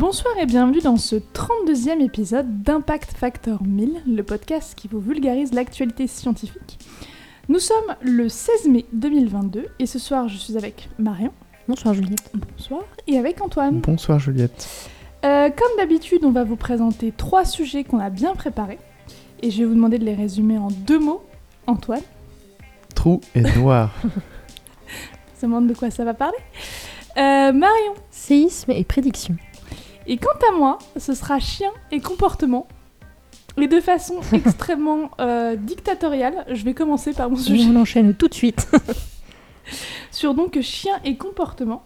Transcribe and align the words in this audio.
Bonsoir 0.00 0.32
et 0.40 0.46
bienvenue 0.46 0.80
dans 0.80 0.96
ce 0.96 1.14
32e 1.14 2.00
épisode 2.00 2.62
d'Impact 2.62 3.12
Factor 3.12 3.62
1000, 3.62 4.00
le 4.06 4.22
podcast 4.22 4.74
qui 4.74 4.88
vous 4.88 4.98
vulgarise 4.98 5.52
l'actualité 5.52 6.06
scientifique. 6.06 6.78
Nous 7.50 7.58
sommes 7.58 7.94
le 8.00 8.30
16 8.30 8.68
mai 8.70 8.86
2022 8.94 9.66
et 9.78 9.84
ce 9.84 9.98
soir 9.98 10.26
je 10.26 10.38
suis 10.38 10.56
avec 10.56 10.88
Marion. 10.98 11.32
Bonsoir 11.68 11.92
Juliette. 11.92 12.32
Bonsoir. 12.32 12.80
Et 13.08 13.18
avec 13.18 13.42
Antoine. 13.42 13.80
Bonsoir 13.80 14.18
Juliette. 14.18 14.88
Euh, 15.26 15.50
comme 15.50 15.76
d'habitude, 15.76 16.24
on 16.24 16.32
va 16.32 16.44
vous 16.44 16.56
présenter 16.56 17.12
trois 17.14 17.44
sujets 17.44 17.84
qu'on 17.84 17.98
a 17.98 18.08
bien 18.08 18.34
préparés 18.34 18.78
et 19.42 19.50
je 19.50 19.58
vais 19.58 19.64
vous 19.66 19.74
demander 19.74 19.98
de 19.98 20.06
les 20.06 20.14
résumer 20.14 20.56
en 20.56 20.68
deux 20.68 20.98
mots. 20.98 21.22
Antoine. 21.66 22.00
Trou 22.94 23.20
et 23.34 23.42
noir. 23.42 23.92
Ça 25.34 25.46
demande 25.46 25.66
de 25.66 25.74
quoi 25.74 25.90
ça 25.90 26.06
va 26.06 26.14
parler. 26.14 26.38
Euh, 27.18 27.52
Marion. 27.52 27.92
Séisme 28.10 28.70
et 28.70 28.84
prédiction. 28.84 29.36
Et 30.06 30.16
quant 30.16 30.38
à 30.48 30.56
moi, 30.56 30.78
ce 30.96 31.14
sera 31.14 31.38
chien 31.38 31.70
et 31.90 32.00
comportement. 32.00 32.66
Et 33.60 33.68
de 33.68 33.80
façon 33.80 34.20
extrêmement 34.32 35.10
euh, 35.20 35.56
dictatoriale, 35.56 36.44
je 36.50 36.64
vais 36.64 36.74
commencer 36.74 37.12
par 37.12 37.30
mon 37.30 37.36
sujet. 37.36 37.68
On 37.70 37.76
enchaîne 37.76 38.14
tout 38.14 38.28
de 38.28 38.34
suite. 38.34 38.68
sur 40.10 40.34
donc 40.34 40.60
chien 40.60 40.94
et 41.04 41.16
comportement. 41.16 41.82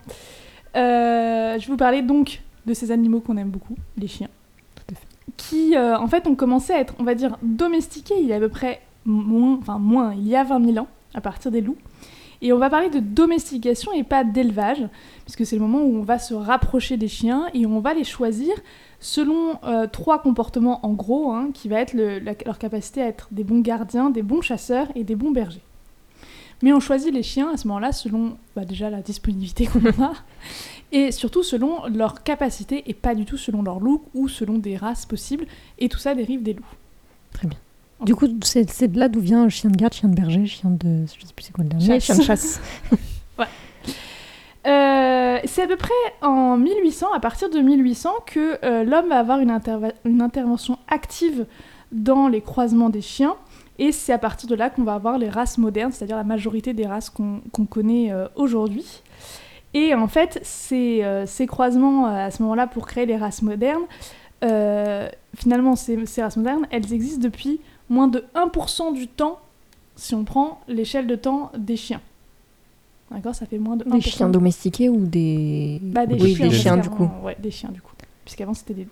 Euh, 0.77 1.59
je 1.59 1.67
vais 1.67 1.73
vous 1.73 1.77
parler 1.77 2.03
donc 2.03 2.43
de 2.67 2.75
ces 2.75 2.91
animaux 2.91 3.21
qu'on 3.21 3.37
aime 3.37 3.51
beaucoup, 3.51 3.77
les 3.97 4.09
chiens. 4.09 4.29
Tout 4.75 4.95
à 4.95 4.95
fait. 4.95 5.07
Qui, 5.37 5.77
euh, 5.77 5.99
en 5.99 6.09
fait, 6.09 6.27
ont 6.27 6.35
commencé 6.35 6.73
à 6.73 6.81
être, 6.81 6.95
on 6.99 7.05
va 7.05 7.15
dire, 7.15 7.37
domestiqués 7.43 8.19
il 8.19 8.27
y 8.27 8.33
a 8.33 8.37
à 8.37 8.41
peu 8.41 8.49
près 8.49 8.81
moins, 9.05 9.59
enfin 9.61 9.79
moins, 9.79 10.15
il 10.15 10.27
y 10.27 10.37
a 10.37 10.45
20 10.45 10.73
000 10.73 10.79
ans, 10.79 10.89
à 11.15 11.21
partir 11.21 11.51
des 11.51 11.61
loups. 11.61 11.77
Et 12.45 12.53
on 12.53 12.59
va 12.59 12.69
parler 12.69 12.91
de 12.91 13.01
domestication 13.01 13.91
et 13.95 14.05
pas 14.05 14.23
d'élevage, 14.23 14.87
puisque 15.25 15.47
c'est 15.47 15.57
le 15.57 15.63
moment 15.63 15.83
où 15.83 15.97
on 15.97 16.03
va 16.03 16.19
se 16.19 16.35
rapprocher 16.35 16.99
des 16.99 17.09
chiens 17.09 17.47
et 17.55 17.65
on 17.65 17.81
va 17.81 17.95
les 17.95 18.05
choisir 18.05 18.53
selon 19.01 19.59
euh, 19.65 19.87
trois 19.87 20.21
comportements 20.21 20.85
en 20.85 20.93
gros, 20.93 21.33
hein, 21.33 21.49
qui 21.55 21.71
va 21.71 21.81
être 21.81 21.95
leur 21.95 22.59
capacité 22.59 23.01
à 23.01 23.07
être 23.07 23.29
des 23.31 23.45
bons 23.45 23.61
gardiens, 23.61 24.11
des 24.11 24.23
bons 24.23 24.43
chasseurs 24.43 24.89
et 24.95 25.05
des 25.05 25.17
bons 25.17 25.31
bergers. 25.31 25.65
Mais 26.63 26.75
on 26.75 26.81
choisit 26.81 27.15
les 27.15 27.23
chiens 27.23 27.51
à 27.51 27.57
ce 27.57 27.67
moment-là 27.69 27.93
selon 27.93 28.37
bah, 28.55 28.67
déjà 28.67 28.91
la 28.91 29.01
disponibilité 29.01 29.65
qu'on 29.73 29.87
a, 30.03 30.13
et 30.93 31.13
surtout 31.13 31.43
selon 31.43 31.87
leur 31.87 32.25
capacité 32.25 32.85
et 32.87 32.95
pas 32.95 33.15
du 33.15 33.25
tout 33.25 33.39
selon 33.39 33.63
leur 33.63 33.81
look 33.81 34.03
ou 34.13 34.29
selon 34.29 34.59
des 34.59 34.77
races 34.77 35.07
possibles, 35.07 35.47
et 35.79 35.89
tout 35.89 35.99
ça 35.99 36.15
dérive 36.15 36.43
des 36.43 36.53
loups. 36.53 36.75
Très 37.33 37.49
bien. 37.49 37.59
Du 38.03 38.15
coup, 38.15 38.27
c'est 38.43 38.89
de 38.89 38.99
là 38.99 39.09
d'où 39.09 39.21
vient 39.21 39.49
chien 39.49 39.71
de 39.71 39.77
garde, 39.77 39.95
chien 39.95 40.09
de 40.09 40.15
berger, 40.15 40.47
chien 40.47 40.71
de. 40.71 41.07
Je 41.07 41.27
sais 41.27 41.33
plus 41.35 41.45
c'est 41.45 41.53
quoi 41.53 41.65
le 41.65 41.71
dernier. 41.71 42.01
Chien 42.01 42.17
de 42.17 42.23
chasse. 42.23 42.61
Euh, 44.67 45.41
c'est 45.45 45.63
à 45.63 45.67
peu 45.67 45.77
près 45.77 45.93
en 46.23 46.57
1800, 46.57 47.09
à 47.13 47.21
partir 47.21 47.51
de 47.51 47.59
1800, 47.59 48.11
que 48.27 48.59
euh, 48.65 48.83
l'homme 48.85 49.09
va 49.09 49.19
avoir 49.19 49.39
une, 49.41 49.51
intervention 49.51 50.79
active 50.89 51.47
dans 51.93 52.29
les 52.29 52.41
croisements 52.41 52.89
des 52.89 53.03
chiens. 53.03 53.37
Et 53.79 53.93
c'est 53.93 54.13
à 54.13 54.19
partir 54.19 54.49
de 54.49 54.55
là 54.55 54.71
qu'on 54.71 54.85
va 54.85 54.95
avoir 54.95 55.19
les 55.19 55.29
races 55.29 55.59
modernes, 55.59 55.93
c'est-à-dire 55.93 56.17
la 56.17 56.25
majorité 56.25 56.73
des 56.73 56.87
races 56.87 57.11
qu'on 57.11 57.67
connaît 57.69 58.13
euh, 58.13 58.27
aujourd'hui. 58.37 59.03
Et 59.75 59.95
en 59.95 60.07
fait, 60.07 60.41
ces, 60.45 61.05
ces 61.27 61.47
croisements 61.49 62.07
à 62.07 62.31
ce 62.31 62.43
moment-là 62.45 62.69
pour 62.69 62.87
créer 62.87 63.07
les 63.07 63.17
races 63.17 63.43
modernes, 63.43 63.83
finalement, 65.37 65.75
ces, 65.75 66.07
ces 66.07 66.23
races 66.23 66.37
modernes, 66.37 66.67
elles 66.71 66.93
existent 66.93 67.21
depuis 67.21 67.61
moins 67.95 68.09
de 68.09 68.25
1% 68.35 68.93
du 68.93 69.09
temps 69.09 69.39
si 69.97 70.15
on 70.15 70.25
prend 70.25 70.61
l'échelle 70.69 71.07
de 71.07 71.15
temps 71.17 71.51
des 71.57 71.77
chiens. 71.77 72.01
D'accord 73.11 73.35
Ça 73.35 73.47
fait 73.47 73.59
moins 73.59 73.77
de 73.77 73.85
1%. 73.85 73.91
Des 73.93 74.01
chiens 74.01 74.29
domestiqués 74.29 74.89
ou 74.89 75.07
des. 75.07 75.79
Bah, 75.83 76.07
des 76.07 76.21
oui, 76.21 76.35
chiens, 76.35 76.49
des 76.49 76.55
chiens 76.55 76.77
du 76.77 76.91
coup. 76.91 77.09
Ouais, 77.23 77.37
des 77.39 77.51
chiens 77.51 77.71
du 77.71 77.81
coup. 77.81 77.93
Puisqu'avant 78.25 78.55
c'était 78.55 78.75
des 78.75 78.85
loups. 78.85 78.91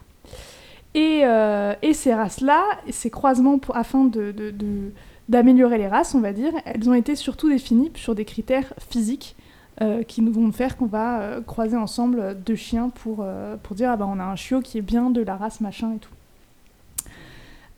Et, 0.94 1.22
euh, 1.24 1.74
et 1.82 1.94
ces 1.94 2.12
races-là, 2.14 2.62
ces 2.90 3.08
croisements 3.10 3.58
pour, 3.58 3.76
afin 3.76 4.04
de, 4.04 4.30
de- 4.30 4.50
de- 4.50 4.92
d'améliorer 5.28 5.78
les 5.78 5.88
races, 5.88 6.14
on 6.14 6.20
va 6.20 6.32
dire, 6.34 6.52
elles 6.66 6.88
ont 6.88 6.94
été 6.94 7.16
surtout 7.16 7.48
définies 7.48 7.90
sur 7.94 8.14
des 8.14 8.26
critères 8.26 8.74
physiques 8.90 9.34
euh, 9.80 10.02
qui 10.02 10.20
nous 10.20 10.32
vont 10.32 10.52
faire 10.52 10.76
qu'on 10.76 10.84
va 10.86 11.20
euh, 11.20 11.40
croiser 11.40 11.78
ensemble 11.78 12.36
deux 12.44 12.56
chiens 12.56 12.90
pour, 12.90 13.20
euh, 13.22 13.56
pour 13.62 13.74
dire 13.74 13.90
ah 13.90 13.96
bah, 13.96 14.06
on 14.06 14.18
a 14.20 14.24
un 14.24 14.36
chiot 14.36 14.60
qui 14.60 14.76
est 14.76 14.82
bien 14.82 15.08
de 15.10 15.22
la 15.22 15.36
race 15.36 15.62
machin 15.62 15.94
et 15.94 15.98
tout. 15.98 16.10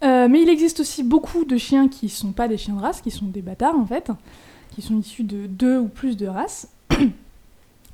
Euh, 0.05 0.29
mais 0.29 0.43
il 0.43 0.49
existe 0.49 0.81
aussi 0.81 1.03
beaucoup 1.03 1.45
de 1.45 1.57
chiens 1.57 1.89
qui 1.89 2.09
sont 2.09 2.33
pas 2.33 2.47
des 2.49 2.59
chiens 2.59 2.75
de 2.75 2.81
race, 2.81 3.01
qui 3.01 3.11
sont 3.11 3.27
des 3.27 3.41
bâtards 3.43 3.79
en 3.79 3.87
fait, 3.87 4.11
qui 4.75 4.83
sont 4.83 4.99
issus 4.99 5.25
de 5.25 5.47
deux 5.47 5.79
ou 5.79 5.89
plus 5.89 6.17
de 6.17 6.27
races. 6.27 6.69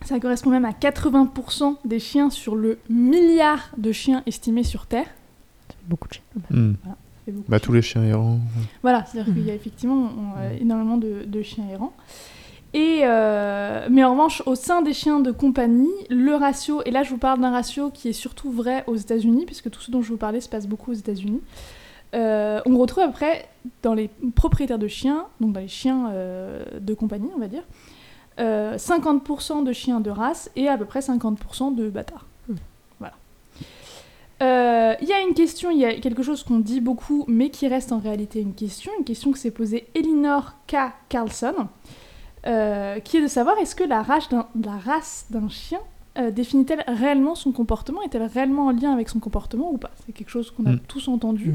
Ça 0.05 0.19
correspond 0.19 0.51
même 0.51 0.65
à 0.65 0.71
80% 0.73 1.77
des 1.85 1.99
chiens 1.99 2.31
sur 2.31 2.57
le 2.57 2.79
milliard 2.89 3.71
de 3.77 3.93
chiens 3.93 4.23
estimés 4.27 4.65
sur 4.65 4.87
Terre. 4.87 5.07
Beaucoup 5.87 6.09
de 6.09 6.15
chiens. 6.15 6.23
Hmm. 6.51 6.73
Ça 6.85 6.97
fait 7.27 7.33
beaucoup 7.33 7.51
Bah 7.51 7.59
de 7.59 7.63
tous 7.63 7.73
les 7.73 7.83
chiens 7.83 8.03
errants. 8.05 8.39
voilà, 8.83 9.05
c'est-à-dire 9.05 9.35
qu'il 9.35 9.45
y 9.45 9.51
a 9.51 9.55
effectivement 9.55 10.11
on- 10.17 10.39
euh, 10.41 10.57
énormément 10.59 10.97
de, 10.97 11.25
de 11.27 11.43
chiens 11.43 11.65
errants. 11.71 11.93
Et 12.73 13.01
euh, 13.03 13.89
mais 13.91 14.03
en 14.05 14.13
revanche, 14.13 14.43
au 14.47 14.55
sein 14.55 14.81
des 14.81 14.93
chiens 14.95 15.21
de 15.21 15.33
compagnie, 15.33 15.91
le 16.09 16.35
ratio, 16.35 16.83
et 16.87 16.91
là 16.93 17.03
je 17.03 17.11
vous 17.11 17.19
parle 17.19 17.41
d'un 17.41 17.51
ratio 17.51 17.91
qui 17.91 18.09
est 18.09 18.13
surtout 18.15 18.51
vrai 18.51 18.85
aux 18.87 18.97
États-Unis, 18.97 19.45
puisque 19.45 19.71
tout 19.71 19.81
ce 19.81 19.91
dont 19.91 20.03
je 20.03 20.09
vous 20.09 20.17
parlais 20.17 20.41
se 20.41 20.49
passe 20.49 20.67
beaucoup 20.67 20.93
aux 20.93 20.95
États-Unis, 20.95 21.41
euh, 22.15 22.61
on 22.67 22.77
retrouve 22.79 23.05
après 23.05 23.49
dans 23.83 23.95
les 23.95 24.11
propriétaires 24.35 24.79
de 24.79 24.89
chiens, 24.89 25.27
donc 25.41 25.53
dans 25.53 25.61
les 25.61 25.69
chiens 25.69 26.11
euh, 26.11 26.65
de 26.81 26.95
compagnie, 26.95 27.31
on 27.37 27.39
va 27.39 27.49
dire, 27.49 27.63
euh, 28.39 28.77
50% 28.77 29.65
de 29.65 29.73
chiens 29.73 30.01
de 30.01 30.11
race 30.11 30.51
et 30.57 30.69
à 30.69 30.79
peu 30.79 30.87
près 30.87 31.01
50% 31.01 31.75
de 31.75 31.91
bâtards. 31.91 32.27
Hmm. 32.49 32.55
Voilà. 32.99 33.15
Euh, 34.43 34.95
Il 35.03 35.09
y 35.09 35.13
a 35.13 35.21
une 35.21 35.35
question, 35.35 35.71
il 35.71 35.79
y 35.79 35.85
a 35.85 35.95
quelque 35.95 36.23
chose 36.23 36.43
qu'on 36.43 36.59
dit 36.59 36.81
beaucoup, 36.81 37.25
mais 37.29 37.51
qui 37.51 37.69
reste 37.69 37.93
en 37.93 37.99
réalité 37.99 38.41
une 38.41 38.55
question, 38.55 38.91
une 38.99 39.05
question 39.05 39.31
que 39.33 39.39
s'est 39.39 39.51
posée 39.51 39.87
Elinor 39.95 40.55
K. 40.67 40.77
Carlson, 41.09 41.69
euh, 42.47 42.99
qui 43.01 43.19
est 43.19 43.23
de 43.23 43.27
savoir 43.29 43.59
est-ce 43.59 43.75
que 43.75 43.85
la 43.85 44.03
race 44.03 44.31
d'un, 45.29 45.49
chien 45.51 45.81
euh, 46.19 46.31
définit-elle 46.31 46.83
réellement 46.87 47.35
son 47.35 47.53
comportement 47.53 48.03
Est-elle 48.03 48.23
réellement 48.23 48.67
en 48.67 48.71
lien 48.73 48.93
avec 48.93 49.11
son 49.11 49.21
comportement 49.21 49.71
ou 49.73 49.77
pas? 49.77 49.91
C'est 50.07 50.13
quelque 50.13 50.31
chose 50.31 50.51
qu'on 50.51 50.65
a 50.65 50.73
Mm. 50.73 50.81
tous 50.89 51.09
entendu, 51.09 51.55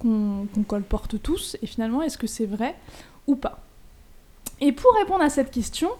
qu'on, 0.00 0.46
colporte 0.66 1.22
tous, 1.22 1.56
et 1.62 1.66
finalement, 1.66 2.02
est-ce 2.02 2.18
que 2.18 2.26
c'est 2.26 2.46
vrai 2.46 2.74
ou 3.26 3.36
pas? 3.36 3.60
Et 4.60 4.72
pour 4.72 4.92
répondre 4.98 5.22
à 5.22 5.30
cette 5.30 5.50
question, 5.50 5.90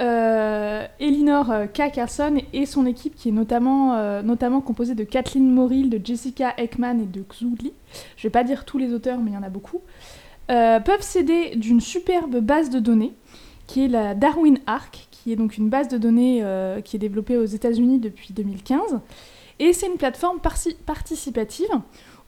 euh, 0.00 0.86
Elinor 1.00 1.50
euh, 1.50 1.66
K. 1.66 1.92
Carlson 1.92 2.40
et 2.52 2.66
son 2.66 2.86
équipe, 2.86 3.14
qui 3.14 3.28
est 3.28 3.32
notamment, 3.32 3.94
euh, 3.94 4.60
composée 4.64 4.94
de 4.94 5.04
Kathleen 5.04 5.50
Morrill, 5.52 5.90
de 5.90 6.00
Jessica 6.02 6.54
Ekman 6.56 7.00
et 7.00 7.06
de 7.06 7.22
Xu 7.22 7.46
Li, 7.60 7.72
je 8.16 8.22
vais 8.22 8.30
pas 8.30 8.44
dire 8.44 8.64
tous 8.64 8.78
les 8.78 8.92
auteurs, 8.92 9.18
mais 9.18 9.30
il 9.30 9.34
y 9.34 9.36
en 9.36 9.42
a 9.42 9.50
beaucoup, 9.50 9.80
peuvent 10.48 11.00
s'aider 11.00 11.56
d'une 11.56 11.80
superbe 11.80 12.38
base 12.40 12.70
de 12.70 12.78
données, 12.78 13.12
qui 13.66 13.84
est 13.84 13.88
la 13.88 14.14
Darwin 14.14 14.58
Arc, 14.66 15.08
qui 15.10 15.32
est 15.32 15.36
donc 15.36 15.56
une 15.56 15.68
base 15.68 15.88
de 15.88 15.96
données 15.96 16.44
qui 16.84 16.96
est 16.96 16.98
développée 16.98 17.38
aux 17.38 17.46
États-Unis 17.46 17.98
depuis 17.98 18.34
2015. 18.34 19.00
Et 19.58 19.72
c'est 19.72 19.86
une 19.86 19.96
plateforme 19.96 20.40
participative 20.40 21.70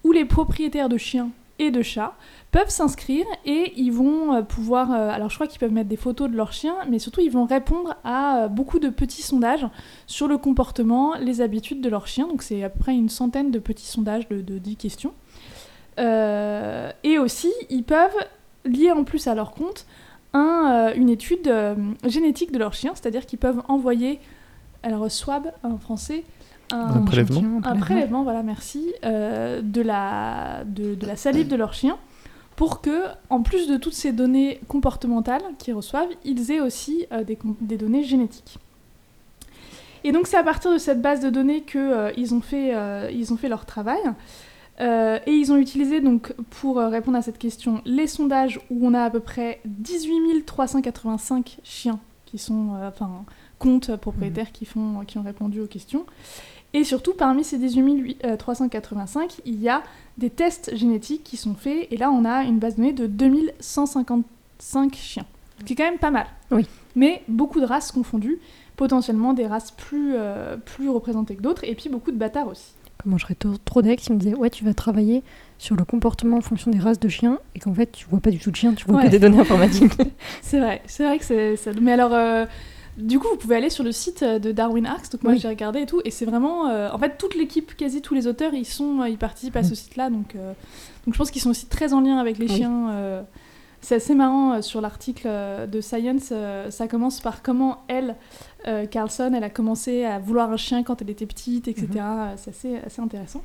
où 0.05 0.13
les 0.13 0.25
propriétaires 0.25 0.89
de 0.89 0.99
chiens 0.99 1.31
et 1.59 1.71
de 1.71 1.83
chats 1.83 2.15
peuvent 2.51 2.71
s'inscrire 2.71 3.27
et 3.45 3.73
ils 3.77 3.91
vont 3.91 4.35
euh, 4.35 4.43
pouvoir... 4.43 4.93
euh, 4.93 5.11
alors 5.11 5.31
je 5.31 5.35
crois 5.35 5.47
qu'ils 5.47 5.59
peuvent 5.59 5.73
mettre 5.73 5.89
des 5.89 5.97
photos 5.97 6.31
de 6.31 6.37
leurs 6.37 6.53
chiens, 6.53 6.77
mais 6.89 6.99
surtout 6.99 7.21
ils 7.21 7.31
vont 7.31 7.47
répondre 7.47 7.97
à 8.05 8.45
euh, 8.45 8.49
beaucoup 8.49 8.79
de 8.79 8.89
petits 8.89 9.23
sondages 9.23 9.67
sur 10.07 10.29
le 10.29 10.39
comportement, 10.39 11.15
les 11.17 11.41
habitudes 11.41 11.81
de 11.81 11.89
leurs 11.89 12.07
chiens. 12.07 12.29
Donc 12.29 12.43
c'est 12.43 12.63
à 12.63 12.69
peu 12.69 12.79
près 12.79 12.95
une 12.95 13.09
centaine 13.09 13.51
de 13.51 13.59
petits 13.59 13.87
sondages 13.87 14.29
de, 14.29 14.41
de 14.41 14.59
10 14.59 14.77
questions. 14.77 15.15
Et 15.97 17.19
aussi, 17.19 17.53
ils 17.71 17.85
peuvent 17.85 18.17
lier 18.65 18.91
en 18.91 19.05
plus 19.05 19.29
à 19.29 19.35
leur 19.37 19.53
compte 19.53 19.87
un, 20.33 20.93
une 20.97 21.09
étude 21.09 21.49
génétique 22.05 22.51
de 22.51 22.59
leur 22.59 22.75
chien, 22.75 22.93
c'est-à-dire 22.97 23.27
qu'ils 23.27 23.39
peuvent 23.39 23.63
envoyer, 23.69 24.19
alors 24.83 25.09
swab 25.09 25.53
en 25.63 25.79
français, 25.79 26.25
Un 26.71 27.03
prélèvement 27.03 27.41
échantillon, 27.41 27.61
un 27.65 27.77
prélèvement, 27.77 28.23
voilà, 28.23 28.43
merci, 28.43 28.93
euh, 29.05 29.61
de, 29.63 29.81
la, 29.81 30.65
de, 30.65 30.95
de 30.95 31.07
la 31.07 31.17
salive 31.17 31.49
de 31.49 31.57
leur 31.57 31.75
chien, 31.75 31.99
pour 32.57 32.81
que, 32.81 33.05
en 33.31 33.43
plus 33.43 33.69
de 33.69 33.77
toutes 33.77 33.95
ces 33.95 34.13
données 34.13 34.61
comportementales 34.69 35.43
qu'ils 35.59 35.75
reçoivent, 35.75 36.09
ils 36.25 36.51
aient 36.51 36.61
aussi 36.61 37.07
euh, 37.13 37.25
des, 37.25 37.77
données 37.77 38.05
génétiques. 38.05 38.59
Et 40.05 40.13
donc 40.13 40.27
c'est 40.27 40.37
à 40.37 40.43
partir 40.43 40.73
de 40.73 40.79
cette 40.79 41.01
base 41.01 41.21
de 41.21 41.31
données 41.31 41.63
qu'ils 41.63 42.35
ont, 42.35 42.41
fait, 42.41 42.75
euh, 42.75 43.11
ils 43.13 43.33
ont 43.33 43.37
fait 43.37 43.49
leur 43.49 43.65
travail. 43.65 44.01
Euh, 44.81 45.19
et 45.27 45.33
ils 45.33 45.53
ont 45.53 45.57
utilisé, 45.57 46.01
donc, 46.01 46.33
pour 46.51 46.79
euh, 46.79 46.89
répondre 46.89 47.17
à 47.17 47.23
cette 47.23 47.39
question, 47.39 47.81
les 47.85 48.07
sondages 48.07 48.59
où 48.71 48.87
on 48.87 48.95
a 48.95 49.03
à 49.03 49.11
peu 49.11 49.21
près 49.21 49.61
18 49.67 50.45
385 50.45 51.59
chiens 51.63 52.01
qui 52.27 52.39
sont, 52.39 52.75
euh, 52.75 52.89
enfin, 52.89 53.25
comptes 53.59 53.95
propriétaires 53.97 54.51
qui, 54.51 54.65
font, 54.65 55.05
qui 55.07 55.19
ont 55.19 55.23
répondu 55.23 55.61
aux 55.61 55.67
questions. 55.67 56.07
Et 56.75 56.85
surtout, 56.85 57.15
parmi 57.15 57.45
ces 57.45 57.57
18 57.57 58.23
385, 58.39 59.41
il 59.47 59.61
y 59.61 59.69
a 59.69 59.83
des 60.19 60.29
tests 60.29 60.75
génétiques 60.77 61.23
qui 61.25 61.37
sont 61.37 61.55
faits. 61.55 61.87
Et 61.91 61.97
là, 61.97 62.11
on 62.11 62.25
a 62.25 62.43
une 62.45 62.59
base 62.59 62.75
de 62.77 62.81
données 62.83 62.93
de 62.93 63.07
2155 63.07 64.95
chiens. 64.95 65.25
Ce 65.61 65.65
qui 65.65 65.73
est 65.75 65.77
quand 65.77 65.85
même 65.85 65.99
pas 65.99 66.11
mal. 66.11 66.27
Oui. 66.51 66.67
mais 66.97 67.23
beaucoup 67.29 67.61
de 67.61 67.65
races 67.65 67.93
confondues, 67.93 68.39
potentiellement 68.77 69.33
des 69.33 69.47
races 69.47 69.71
plus, 69.71 70.13
euh, 70.17 70.57
plus 70.57 70.89
représentées 70.89 71.37
que 71.37 71.43
d'autres, 71.43 71.65
et 71.65 71.75
puis 71.75 71.89
beaucoup 71.89 72.11
de 72.11 72.17
bâtards 72.17 72.49
aussi. 72.49 72.73
Comment 73.03 73.19
je 73.19 73.25
serais 73.25 73.37
trop, 73.65 73.83
deck 73.83 74.01
si 74.01 74.11
on 74.11 74.15
me 74.15 74.19
disait 74.21 74.35
ouais 74.35 74.49
tu 74.51 74.65
vas 74.65 74.73
travailler 74.73 75.23
sur 75.59 75.77
le 75.77 75.85
comportement 75.85 76.39
en 76.39 76.41
fonction 76.41 76.71
des 76.71 76.79
races 76.79 76.99
de 77.01 77.09
chiens 77.09 77.39
et 77.55 77.59
qu'en 77.61 77.75
fait 77.75 77.91
tu 77.93 78.07
vois 78.09 78.21
pas 78.21 78.31
du 78.31 78.39
tout 78.39 78.51
de 78.51 78.57
chiens, 78.57 78.73
tu 78.73 78.87
vois 78.87 78.97
Ouais. 78.99 79.05
que 79.05 79.11
des 79.11 79.19
données 79.19 79.39
informatiques. 79.41 79.93
C'est 80.43 80.59
vrai, 80.59 80.81
c'est 80.87 81.05
vrai 81.05 81.19
que 81.19 81.25
c'est. 81.25 81.81
Mais 81.81 81.93
alors, 81.93 82.15
euh, 82.15 82.47
du 82.97 83.19
coup, 83.19 83.27
vous 83.31 83.37
pouvez 83.37 83.57
aller 83.57 83.71
sur 83.71 83.83
le 83.85 83.93
site 83.93 84.23
euh, 84.23 84.39
de 84.39 84.53
Darwin 84.53 84.87
Arcs. 84.87 85.11
Donc 85.13 85.23
moi, 85.23 85.33
Oui. 85.33 85.39
j'ai 85.39 85.49
regardé 85.49 85.81
et 85.81 85.87
tout, 85.87 86.01
et 86.05 86.11
c'est 86.11 86.25
vraiment, 86.25 86.69
euh, 86.69 86.89
en 86.93 86.99
fait, 86.99 87.17
toute 87.19 87.35
l'équipe, 87.35 87.77
quasi 87.77 88.01
tous 88.03 88.15
les 88.15 88.27
auteurs, 88.27 88.55
ils 88.55 88.65
sont, 88.67 89.01
euh, 89.01 89.09
ils 89.09 89.19
participent 89.19 89.57
à 89.57 89.63
ce 89.63 89.71
Mhm. 89.71 89.75
site-là. 89.75 90.11
Donc, 90.11 90.35
euh, 90.37 90.53
donc 91.07 91.15
je 91.15 91.19
pense 91.19 91.31
qu'ils 91.31 91.43
sont 91.43 91.51
aussi 91.51 91.67
très 91.67 91.93
en 91.93 92.01
lien 92.01 92.19
avec 92.19 92.39
les 92.39 92.49
Oui. 92.49 92.57
chiens. 92.57 92.91
euh. 92.91 93.23
c'est 93.81 93.97
assez 93.97 94.15
marrant 94.15 94.63
sur 94.63 94.81
l'article 94.81 95.29
de 95.71 95.81
Science. 95.83 96.33
ça 96.71 96.89
commence 96.89 97.21
par 97.21 97.43
comment 97.43 97.83
elle, 97.89 98.17
Carlson, 98.91 99.31
elle 99.37 99.45
a 99.45 99.51
commencé 99.51 100.05
à 100.07 100.19
vouloir 100.19 100.51
un 100.51 100.57
chien 100.57 100.83
quand 100.83 101.03
elle 101.03 101.11
était 101.11 101.27
petite, 101.27 101.69
etc. 101.69 101.89
Euh, 101.99 102.33
C'est 102.39 102.51
assez, 102.51 102.77
assez 102.79 103.03
intéressant. 103.03 103.43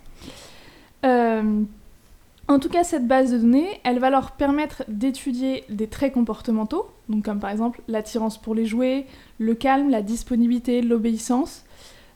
En 2.49 2.57
tout 2.57 2.69
cas, 2.69 2.83
cette 2.83 3.07
base 3.07 3.31
de 3.31 3.37
données, 3.37 3.79
elle 3.83 3.99
va 3.99 4.09
leur 4.09 4.31
permettre 4.31 4.83
d'étudier 4.87 5.63
des 5.69 5.85
traits 5.87 6.13
comportementaux, 6.13 6.87
donc 7.07 7.23
comme 7.25 7.39
par 7.39 7.51
exemple 7.51 7.79
l'attirance 7.87 8.39
pour 8.39 8.55
les 8.55 8.65
jouets, 8.65 9.05
le 9.37 9.53
calme, 9.53 9.89
la 9.91 10.01
disponibilité, 10.01 10.81
l'obéissance, 10.81 11.63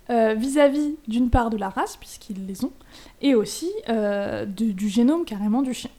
euh, 0.10 0.34
vis-à-vis 0.34 0.96
d'une 1.08 1.30
part 1.30 1.52
de 1.52 1.58
la 1.58 1.70
race, 1.70 1.98
puisqu'ils 1.98 2.48
les 2.48 2.66
ont, 2.66 2.72
et 3.22 3.36
aussi 3.36 3.70
euh, 3.90 4.46
de- 4.46 4.72
du 4.72 4.90
génome 4.90 5.24
carrément 5.24 5.62
du 5.62 5.74
chien. 5.76 5.92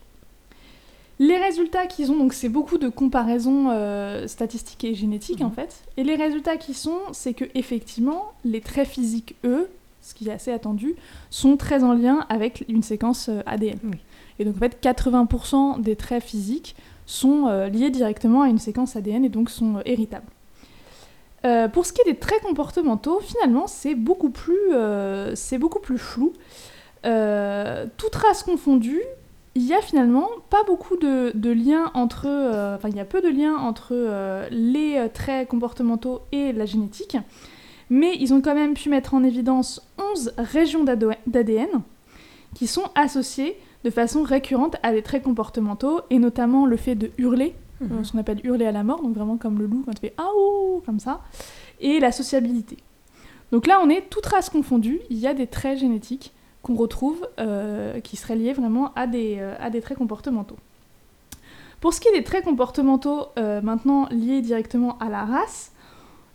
Les 1.21 1.37
résultats 1.37 1.87
qu'ils 1.87 2.11
ont, 2.11 2.17
donc 2.17 2.35
c'est 2.35 2.49
beaucoup 2.49 2.77
de 2.77 2.89
comparaisons 2.89 3.69
euh, 3.71 4.27
statistiques 4.27 4.83
et 4.83 4.97
génétiques 4.97 5.43
en 5.43 5.49
Mhm. 5.51 5.53
fait, 5.55 5.85
et 5.97 6.03
les 6.03 6.17
résultats 6.17 6.57
qui 6.57 6.75
sont, 6.75 6.99
c'est 7.13 7.35
que 7.35 7.45
effectivement, 7.55 8.33
les 8.45 8.61
traits 8.61 8.89
physiques, 8.89 9.37
eux, 9.45 9.69
ce 10.03 10.13
qui 10.13 10.29
est 10.29 10.33
assez 10.33 10.51
attendu, 10.53 10.97
sont 11.31 11.57
très 11.57 11.85
en 11.85 11.93
lien 11.93 12.27
avec 12.29 12.65
une 12.69 12.83
séquence 12.83 13.31
ADN. 13.47 13.79
Oui. 13.85 13.99
Et 14.39 14.45
donc 14.45 14.57
en 14.57 14.59
fait, 14.59 14.79
80% 14.83 15.81
des 15.81 15.97
traits 15.97 16.23
physiques 16.23 16.75
sont 17.07 17.47
euh, 17.47 17.69
liés 17.69 17.91
directement 17.91 18.43
à 18.43 18.49
une 18.49 18.59
séquence 18.59 18.97
ADN 18.97 19.25
et 19.25 19.29
donc 19.29 19.51
sont 19.51 19.77
euh, 19.77 19.83
héritables. 19.85 20.27
Euh, 21.45 21.69
pour 21.69 21.85
ce 21.85 21.93
qui 21.93 22.01
est 22.01 22.11
des 22.11 22.19
traits 22.19 22.41
comportementaux, 22.43 23.21
finalement, 23.21 23.67
c'est 23.67 23.95
beaucoup 23.95 24.31
plus, 24.31 24.73
c'est 25.35 25.59
beaucoup 25.59 25.81
plus 25.81 25.99
flou. 25.99 26.33
Euh, 27.05 27.87
toute 27.99 28.15
race 28.15 28.43
confondue, 28.43 29.03
il 29.55 29.63
y 29.63 29.75
a 29.75 29.83
finalement 29.83 30.29
pas 30.49 30.63
beaucoup 30.65 30.97
de, 30.97 31.33
de 31.35 31.51
liens 31.51 31.91
entre, 31.93 32.27
enfin 32.75 32.89
il 32.89 32.97
y 32.97 33.01
a 33.01 33.05
peu 33.05 33.21
de 33.21 33.29
liens 33.29 33.57
entre 33.57 34.49
les 34.51 35.07
traits 35.13 35.47
comportementaux 35.49 36.23
et 36.33 36.55
la 36.55 36.65
génétique, 36.65 37.19
mais 37.91 38.17
ils 38.19 38.33
ont 38.33 38.41
quand 38.41 38.55
même 38.55 38.73
pu 38.73 38.89
mettre 38.89 39.13
en 39.13 39.23
évidence 39.23 39.87
11 39.99 40.33
régions 40.39 40.83
d'ADN 40.83 41.69
qui 42.55 42.67
sont 42.67 42.85
associées 42.95 43.59
de 43.85 43.91
façon 43.91 44.23
récurrente 44.23 44.77
à 44.83 44.93
des 44.93 45.03
traits 45.03 45.23
comportementaux, 45.23 46.01
et 46.11 46.19
notamment 46.19 46.67
le 46.67 46.77
fait 46.77 46.95
de 46.95 47.11
hurler, 47.19 47.55
euh, 47.83 48.03
ce 48.03 48.13
qu'on 48.13 48.19
appelle 48.19 48.41
hurler 48.45 48.67
à 48.67 48.73
la 48.73 48.83
mort, 48.83 49.03
donc 49.03 49.15
vraiment 49.15 49.37
comme 49.37 49.59
le 49.59 49.67
loup 49.67 49.83
quand 49.85 49.93
il 49.93 50.01
fait 50.01 50.15
aouh, 50.19 50.83
comme 50.87 50.99
ça, 50.99 51.21
et 51.81 52.01
la 52.01 52.11
sociabilité. 52.11 52.79
Donc 53.53 53.67
là, 53.67 53.79
on 53.83 53.89
est 53.89 54.09
toute 54.11 54.27
race 54.27 54.51
confondue, 54.51 55.01
il 55.11 55.19
y 55.19 55.27
a 55.27 55.35
des 55.35 55.47
traits 55.47 55.79
génétiques 55.79 56.33
qu'on 56.65 56.75
retrouve 56.75 57.29
euh, 57.39 58.01
qui 58.01 58.17
seraient 58.17 58.37
liés 58.37 58.55
vraiment 58.55 58.93
à 58.95 59.07
des, 59.07 59.37
euh, 59.39 59.55
à 59.61 59.71
des 59.71 59.81
traits 59.81 59.99
comportementaux. 59.99 60.57
Pour 61.81 61.93
ce 61.93 62.01
qui 62.01 62.09
est 62.09 62.13
des 62.13 62.25
traits 62.25 62.45
comportementaux 62.45 63.27
euh, 63.39 63.61
maintenant 63.61 64.09
liés 64.11 64.41
directement 64.41 64.99
à 64.99 65.11
la 65.11 65.25
race, 65.25 65.73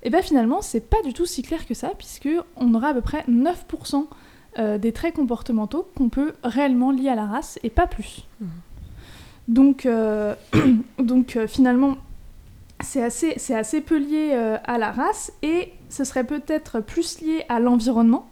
et 0.03 0.09
bien 0.09 0.21
finalement, 0.21 0.61
c'est 0.61 0.87
pas 0.87 1.01
du 1.03 1.13
tout 1.13 1.25
si 1.25 1.41
clair 1.41 1.65
que 1.65 1.73
ça, 1.73 1.91
puisque 1.97 2.29
on 2.55 2.73
aura 2.73 2.89
à 2.89 2.93
peu 2.93 3.01
près 3.01 3.25
9% 3.27 4.05
euh, 4.57 4.79
des 4.79 4.91
traits 4.91 5.15
comportementaux 5.15 5.87
qu'on 5.95 6.09
peut 6.09 6.33
réellement 6.43 6.91
lier 6.91 7.09
à 7.09 7.15
la 7.15 7.25
race, 7.25 7.59
et 7.63 7.69
pas 7.69 7.85
plus. 7.85 8.25
Mhm. 8.41 8.49
Donc, 9.47 9.85
euh, 9.85 10.33
donc 10.99 11.35
euh, 11.35 11.45
finalement, 11.45 11.97
c'est 12.81 13.03
assez, 13.03 13.33
c'est 13.37 13.53
assez 13.53 13.81
peu 13.81 13.97
lié 13.97 14.33
à 14.63 14.77
la 14.77 14.91
race, 14.91 15.31
et 15.43 15.73
ce 15.89 16.03
serait 16.03 16.23
peut-être 16.23 16.79
plus 16.79 17.21
lié 17.21 17.43
à 17.49 17.59
l'environnement. 17.59 18.27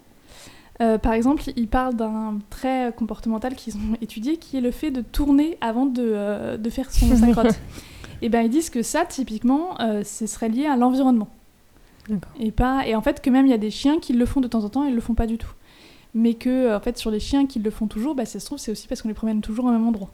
Par 0.79 1.13
exemple, 1.13 1.41
ils 1.55 1.67
parlent 1.67 1.95
d'un 1.95 2.37
trait 2.51 2.93
comportemental 2.95 3.55
qu'ils 3.55 3.75
ont 3.75 3.97
étudié, 4.01 4.37
qui 4.37 4.57
est 4.57 4.61
le 4.61 4.71
fait 4.71 4.91
de 4.91 5.01
tourner 5.01 5.57
avant 5.59 5.85
de, 5.85 6.55
de 6.55 6.69
faire 6.69 6.91
son, 6.91 7.15
sa 7.17 7.27
crotte. 7.31 7.59
et 8.21 8.29
ben 8.29 8.41
ils 8.41 8.49
disent 8.49 8.69
que 8.69 8.83
ça, 8.83 9.03
typiquement, 9.03 9.75
ce 10.03 10.27
serait 10.27 10.49
lié 10.49 10.65
à 10.65 10.77
l'environnement. 10.77 11.27
Et, 12.39 12.51
pas, 12.51 12.87
et 12.87 12.95
en 12.95 13.01
fait, 13.01 13.21
que 13.21 13.29
même 13.29 13.45
il 13.45 13.49
y 13.49 13.53
a 13.53 13.57
des 13.57 13.71
chiens 13.71 13.99
qui 13.99 14.13
le 14.13 14.25
font 14.25 14.39
de 14.39 14.47
temps 14.47 14.63
en 14.63 14.69
temps 14.69 14.85
et 14.85 14.89
ils 14.89 14.95
le 14.95 15.01
font 15.01 15.13
pas 15.13 15.27
du 15.27 15.37
tout. 15.37 15.51
Mais 16.19 16.33
que, 16.33 16.49
euh, 16.49 16.77
en 16.77 16.79
fait, 16.79 16.97
sur 16.97 17.11
les 17.11 17.19
chiens 17.19 17.45
qui 17.45 17.59
le 17.59 17.69
font 17.69 17.85
toujours, 17.85 18.15
bah, 18.15 18.25
ça 18.25 18.39
se 18.39 18.45
trouve, 18.45 18.57
c'est 18.57 18.71
aussi 18.71 18.87
parce 18.87 19.01
qu'on 19.01 19.07
les 19.07 19.13
promène 19.13 19.41
toujours 19.41 19.65
au 19.65 19.71
même 19.71 19.85
endroit. 19.87 20.09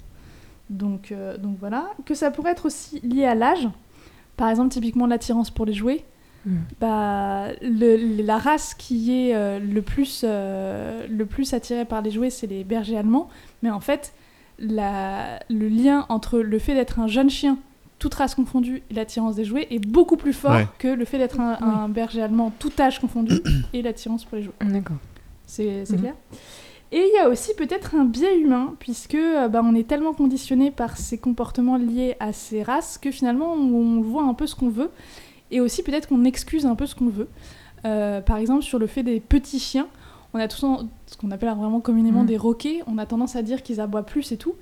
Donc, 0.70 1.12
euh, 1.12 1.38
donc 1.38 1.56
voilà. 1.60 1.86
Que 2.06 2.14
ça 2.14 2.30
pourrait 2.32 2.52
être 2.52 2.66
aussi 2.66 3.00
lié 3.02 3.26
à 3.26 3.36
l'âge. 3.36 3.68
Par 4.36 4.50
exemple, 4.50 4.70
typiquement 4.70 5.08
l'attirance 5.08 5.50
pour 5.50 5.66
les 5.66 5.74
jouets. 5.74 6.04
Mhm. 6.46 6.58
Bah, 6.82 7.48
le- 7.62 8.22
la 8.22 8.38
race 8.38 8.74
qui 8.74 9.14
est 9.14 9.34
euh, 9.36 9.60
le, 9.60 9.82
plus, 9.82 10.24
euh, 10.26 11.08
le 11.10 11.26
plus 11.26 11.54
attirée 11.54 11.86
par 11.86 12.02
les 12.02 12.12
jouets, 12.12 12.30
c'est 12.32 12.48
les 12.48 12.64
bergers 12.66 12.98
allemands. 12.98 13.30
Mais 13.62 13.70
en 13.70 13.80
fait, 13.80 14.14
la- 14.60 15.40
le 15.50 15.68
lien 15.70 16.06
entre 16.10 16.40
le 16.40 16.60
fait 16.60 16.74
d'être 16.74 17.00
un 17.00 17.08
jeune 17.08 17.30
chien, 17.30 17.58
toute 18.00 18.14
race 18.16 18.36
confondue, 18.36 18.84
et 18.90 18.94
l'attirance 18.94 19.36
des 19.36 19.46
jouets 19.46 19.68
est 19.70 19.80
beaucoup 19.80 20.18
plus 20.18 20.34
fort 20.34 20.52
Ouais. 20.52 20.68
que 20.80 20.90
le 20.90 21.06
fait 21.06 21.18
d'être 21.18 21.40
un, 21.40 21.58
un 21.62 21.88
berger 21.88 22.22
allemand, 22.22 22.52
tout 22.60 22.72
âge 22.80 23.00
confondu, 23.00 23.36
et 23.74 23.82
l'attirance 23.82 24.26
pour 24.26 24.36
les 24.38 24.44
jouets. 24.44 24.54
D'accord. 24.60 24.98
C'est 25.56 25.90
Mhm. 25.92 26.00
clair 26.00 26.16
Et 26.92 27.00
il 27.12 27.14
y 27.16 27.20
a 27.20 27.28
aussi 27.30 27.56
peut-être 27.56 27.96
un 27.96 28.06
biais 28.06 28.38
humain, 28.40 28.76
puisque 28.80 29.16
euh, 29.16 29.48
bah, 29.48 29.62
on 29.64 29.74
est 29.74 29.88
tellement 29.88 30.14
conditionné 30.14 30.70
par 30.72 30.98
ces 30.98 31.18
comportements 31.18 31.78
liés 31.78 32.16
à 32.20 32.34
ces 32.34 32.62
races 32.64 32.98
que 33.00 33.10
finalement 33.12 33.54
on, 33.54 33.74
on 33.74 34.02
voit 34.02 34.24
un 34.24 34.34
peu 34.36 34.46
ce 34.48 34.56
qu'on 34.56 34.70
veut, 34.70 34.92
et 35.50 35.60
aussi 35.60 35.82
peut-être 35.84 36.08
qu'on 36.08 36.24
excuse 36.24 36.66
un 36.68 36.76
peu 36.76 36.86
ce 36.86 36.94
qu'on 36.96 37.10
veut. 37.10 37.28
Euh, 37.86 38.22
par 38.22 38.38
exemple, 38.38 38.62
sur 38.64 38.78
le 38.80 38.86
fait 38.88 39.02
des 39.04 39.20
petits 39.20 39.60
chiens, 39.60 39.88
on 40.36 40.40
a 40.40 40.48
tous 40.48 40.64
en- 40.64 40.88
ce 41.08 41.18
qu'on 41.18 41.32
appelle 41.32 41.50
vraiment 41.56 41.80
communément 41.80 42.22
Mhm. 42.22 42.28
des 42.28 42.38
roquets, 42.38 42.82
on 42.88 42.98
a 43.00 43.06
tendance 43.08 43.36
à 43.36 43.42
dire 43.42 43.62
qu'ils 43.64 43.80
aboient 43.82 44.04
plus 44.06 44.32
et 44.32 44.38
tout. 44.38 44.54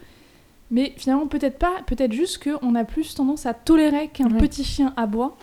Mais 0.71 0.93
finalement, 0.97 1.27
peut-être 1.27 1.59
pas, 1.59 1.81
peut-être 1.85 2.13
juste 2.13 2.41
qu'on 2.43 2.75
a 2.75 2.83
plus 2.85 3.13
tendance 3.13 3.45
à 3.45 3.53
tolérer 3.53 4.07
qu'un 4.07 4.31
Ouais. 4.31 4.37
petit 4.39 4.63
chien 4.63 4.93
aboie 4.95 5.35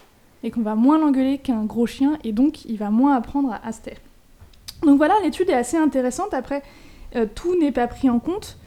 et 0.42 0.50
qu'on 0.50 0.62
va 0.62 0.74
moins 0.74 0.98
l'engueuler 0.98 1.36
qu'un 1.36 1.64
gros 1.66 1.86
chien 1.86 2.18
et 2.24 2.32
donc 2.32 2.64
il 2.64 2.78
va 2.78 2.88
moins 2.90 3.14
apprendre 3.14 3.52
à, 3.52 3.60
à 3.66 3.72
se 3.72 3.82
taire. 3.82 3.98
Donc 4.82 4.96
voilà, 4.98 5.14
l'étude 5.24 5.48
est 5.50 5.54
assez 5.54 5.76
intéressante. 5.76 6.34
Après, 6.34 6.62
euh, 7.16 7.26
tout 7.34 7.58
n'est 7.58 7.72
pas 7.72 7.86
pris 7.86 8.08
en 8.10 8.18
compte. 8.18 8.58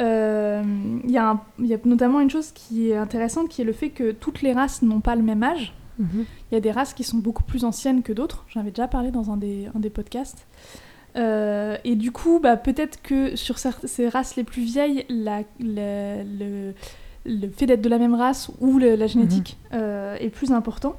Euh, 0.00 0.62
Il 1.04 1.10
y, 1.10 1.14
y 1.14 1.74
a 1.74 1.78
notamment 1.84 2.20
une 2.20 2.30
chose 2.30 2.52
qui 2.52 2.90
est 2.90 2.96
intéressante 2.96 3.48
qui 3.48 3.62
est 3.62 3.64
le 3.64 3.72
fait 3.72 3.90
que 3.90 4.12
toutes 4.12 4.42
les 4.42 4.52
races 4.52 4.82
n'ont 4.82 5.00
pas 5.00 5.14
le 5.16 5.22
même 5.22 5.42
âge. 5.42 5.74
Mhm. 5.98 6.26
Il 6.50 6.54
y 6.54 6.56
a 6.58 6.60
des 6.60 6.70
races 6.70 6.92
qui 6.92 7.04
sont 7.04 7.16
beaucoup 7.18 7.42
plus 7.44 7.64
anciennes 7.64 8.02
que 8.02 8.12
d'autres. 8.12 8.44
J'en 8.48 8.60
avais 8.60 8.70
déjà 8.70 8.86
parlé 8.88 9.10
dans 9.10 9.30
un 9.30 9.38
des, 9.38 9.68
un 9.74 9.78
des 9.78 9.88
podcasts. 9.90 10.46
Euh, 11.16 11.78
et 11.84 11.94
du 11.96 12.12
coup, 12.12 12.40
bah, 12.42 12.58
peut-être 12.58 13.00
que 13.00 13.34
sur 13.36 13.56
ces 13.58 14.08
races 14.10 14.36
les 14.36 14.44
plus 14.44 14.62
vieilles, 14.62 15.06
la- 15.08 15.44
la- 15.58 16.22
le, 16.22 16.74
le 17.24 17.48
fait 17.48 17.64
d'être 17.64 17.80
de 17.80 17.88
la 17.88 17.98
même 17.98 18.14
race 18.14 18.50
ou 18.60 18.78
le- 18.78 18.96
la 18.96 19.06
génétique 19.06 19.56
euh, 19.72 20.16
est 20.20 20.28
plus 20.28 20.52
important. 20.52 20.96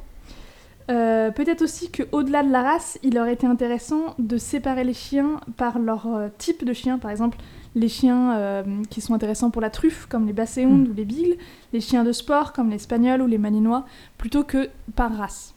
Euh, 0.90 1.32
peut-être 1.32 1.62
aussi 1.62 1.92
qu'au-delà 1.92 2.44
de 2.44 2.52
la 2.52 2.64
race, 2.64 2.98
il 3.04 3.18
aurait 3.20 3.34
été 3.34 3.46
intéressant 3.46 4.16
de 4.20 4.38
séparer 4.38 4.84
les 4.84 4.94
chiens 4.94 5.42
par 5.58 5.80
leur 5.80 6.08
euh, 6.08 6.28
type 6.38 6.64
de 6.64 6.74
chien. 6.74 6.98
Par 6.98 7.12
exemple, 7.12 7.38
les 7.76 7.90
chiens 7.90 8.38
euh, 8.38 8.64
qui 8.90 9.02
sont 9.02 9.14
intéressants 9.14 9.50
pour 9.50 9.62
la 9.62 9.70
truffe, 9.70 10.06
comme 10.08 10.26
les 10.26 10.34
basséhounds 10.34 10.88
Mm. 10.88 10.92
ou 10.92 10.94
les 10.94 11.06
beagles, 11.06 11.38
les 11.74 11.82
chiens 11.82 12.04
de 12.04 12.12
sport, 12.12 12.54
comme 12.54 12.70
les 12.70 12.80
spagnols 12.80 13.22
ou 13.22 13.28
les 13.28 13.38
malinois, 13.38 13.86
plutôt 14.18 14.44
que 14.44 14.70
par 14.96 15.16
race. 15.16 15.54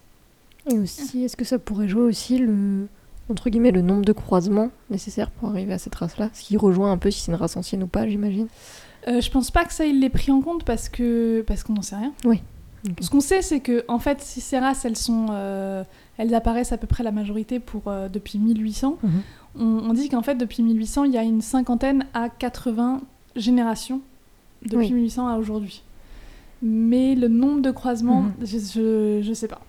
Et 0.68 0.78
aussi, 0.78 1.24
est-ce 1.24 1.36
que 1.36 1.44
ça 1.44 1.58
pourrait 1.58 1.88
jouer 1.88 2.02
aussi 2.02 2.38
le 2.38 2.86
entre 3.30 3.48
guillemets 3.48 3.70
le 3.70 3.80
nombre 3.80 4.04
de 4.04 4.12
croisements 4.12 4.70
nécessaires 4.90 5.30
pour 5.30 5.50
arriver 5.50 5.72
à 5.72 5.78
cette 5.78 5.94
race-là, 5.94 6.30
ce 6.32 6.42
qui 6.42 6.56
rejoint 6.56 6.90
un 6.90 6.98
peu 6.98 7.12
si 7.12 7.20
c'est 7.20 7.30
une 7.30 7.38
race 7.38 7.56
ancienne 7.56 7.84
ou 7.84 7.86
pas, 7.86 8.08
j'imagine. 8.08 8.48
Je 9.06 9.30
pense 9.30 9.52
pas 9.52 9.64
que 9.64 9.72
ça, 9.72 9.86
il 9.86 10.00
l'ait 10.00 10.10
pris 10.10 10.32
en 10.32 10.40
compte 10.40 10.64
parce 10.64 10.88
que 10.88 11.42
parce 11.46 11.62
qu'on 11.62 11.74
n'en 11.74 11.82
sait 11.82 11.94
rien. 11.94 12.12
Oui. 12.24 12.42
Ce 13.00 13.10
qu'on 13.10 13.20
sait, 13.20 13.42
c'est 13.42 13.60
que 13.60 13.84
en 13.88 13.98
fait, 13.98 14.20
si 14.22 14.40
ces 14.40 14.58
races, 14.58 14.84
elles 14.84 14.96
sont, 14.96 15.26
euh, 15.30 15.84
elles 16.16 16.34
apparaissent 16.34 16.72
à 16.72 16.78
peu 16.78 16.86
près 16.86 17.02
la 17.04 17.12
majorité 17.12 17.60
pour 17.60 17.82
euh, 17.88 18.08
depuis 18.08 18.38
1800. 18.38 18.98
Mhm. 19.02 19.10
On, 19.58 19.64
on 19.90 19.92
dit 19.92 20.08
qu'en 20.08 20.22
fait, 20.22 20.36
depuis 20.36 20.62
1800, 20.62 21.04
il 21.04 21.12
y 21.12 21.18
a 21.18 21.22
une 21.22 21.42
cinquantaine 21.42 22.06
à 22.14 22.28
80 22.28 23.02
générations 23.36 24.00
depuis 24.62 24.86
Oui. 24.88 24.92
1800 24.92 25.28
à 25.28 25.36
aujourd'hui. 25.38 25.82
Mais 26.62 27.14
le 27.14 27.28
nombre 27.28 27.60
de 27.62 27.70
croisements, 27.70 28.22
Mhm. 28.22 28.32
je, 28.42 28.58
je, 28.58 29.20
je 29.22 29.32
sais 29.34 29.48
pas. 29.48 29.60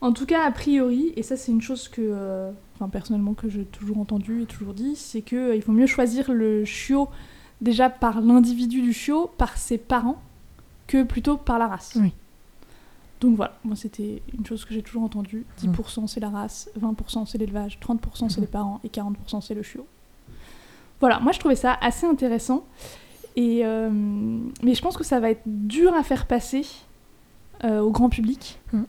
En 0.00 0.12
tout 0.12 0.26
cas, 0.26 0.44
a 0.46 0.50
priori, 0.50 1.12
et 1.16 1.22
ça 1.22 1.36
c'est 1.36 1.50
une 1.52 1.62
chose 1.62 1.88
que, 1.88 2.00
euh, 2.02 2.50
enfin 2.74 2.88
personnellement 2.88 3.32
que 3.34 3.48
j'ai 3.48 3.64
toujours 3.64 3.98
entendu 3.98 4.42
et 4.42 4.46
toujours 4.46 4.74
dit, 4.74 4.94
c'est 4.94 5.22
que 5.22 5.36
euh, 5.36 5.56
il 5.56 5.62
faut 5.62 5.72
mieux 5.72 5.86
choisir 5.86 6.30
le 6.32 6.64
chiot 6.64 7.08
déjà 7.62 7.88
par 7.88 8.20
l'individu 8.20 8.82
du 8.82 8.92
chiot, 8.92 9.30
par 9.38 9.56
ses 9.56 9.78
parents, 9.78 10.20
que 10.86 11.02
plutôt 11.02 11.36
par 11.36 11.58
la 11.58 11.66
race. 11.68 11.92
Oui. 12.00 12.12
Donc 13.20 13.36
voilà, 13.36 13.56
moi 13.64 13.76
c'était 13.76 14.22
une 14.36 14.44
chose 14.44 14.64
que 14.64 14.74
j'ai 14.74 14.82
toujours 14.82 15.02
entendue. 15.02 15.46
Mm. 15.62 15.70
10% 15.72 16.06
c'est 16.06 16.20
la 16.20 16.28
race, 16.28 16.68
20% 16.78 17.24
c'est 17.26 17.38
l'élevage, 17.38 17.78
30% 17.80 18.28
c'est 18.28 18.36
Mhm. 18.38 18.40
les 18.42 18.46
parents 18.46 18.80
et 18.84 18.88
40% 18.88 19.40
c'est 19.40 19.54
le 19.54 19.62
chiot. 19.62 19.86
Voilà, 21.00 21.18
moi 21.20 21.32
je 21.32 21.38
trouvais 21.38 21.56
ça 21.56 21.76
assez 21.80 22.06
intéressant. 22.06 22.64
Et, 23.36 23.60
euh, 23.64 23.90
mais 24.62 24.74
je 24.74 24.80
pense 24.82 24.96
que 24.96 25.04
ça 25.04 25.20
va 25.20 25.30
être 25.30 25.42
dur 25.46 25.92
à 25.94 26.02
faire 26.02 26.26
passer 26.26 26.66
euh, 27.64 27.80
au 27.80 27.90
grand 27.90 28.08
public. 28.10 28.58
Mm. 28.72 28.82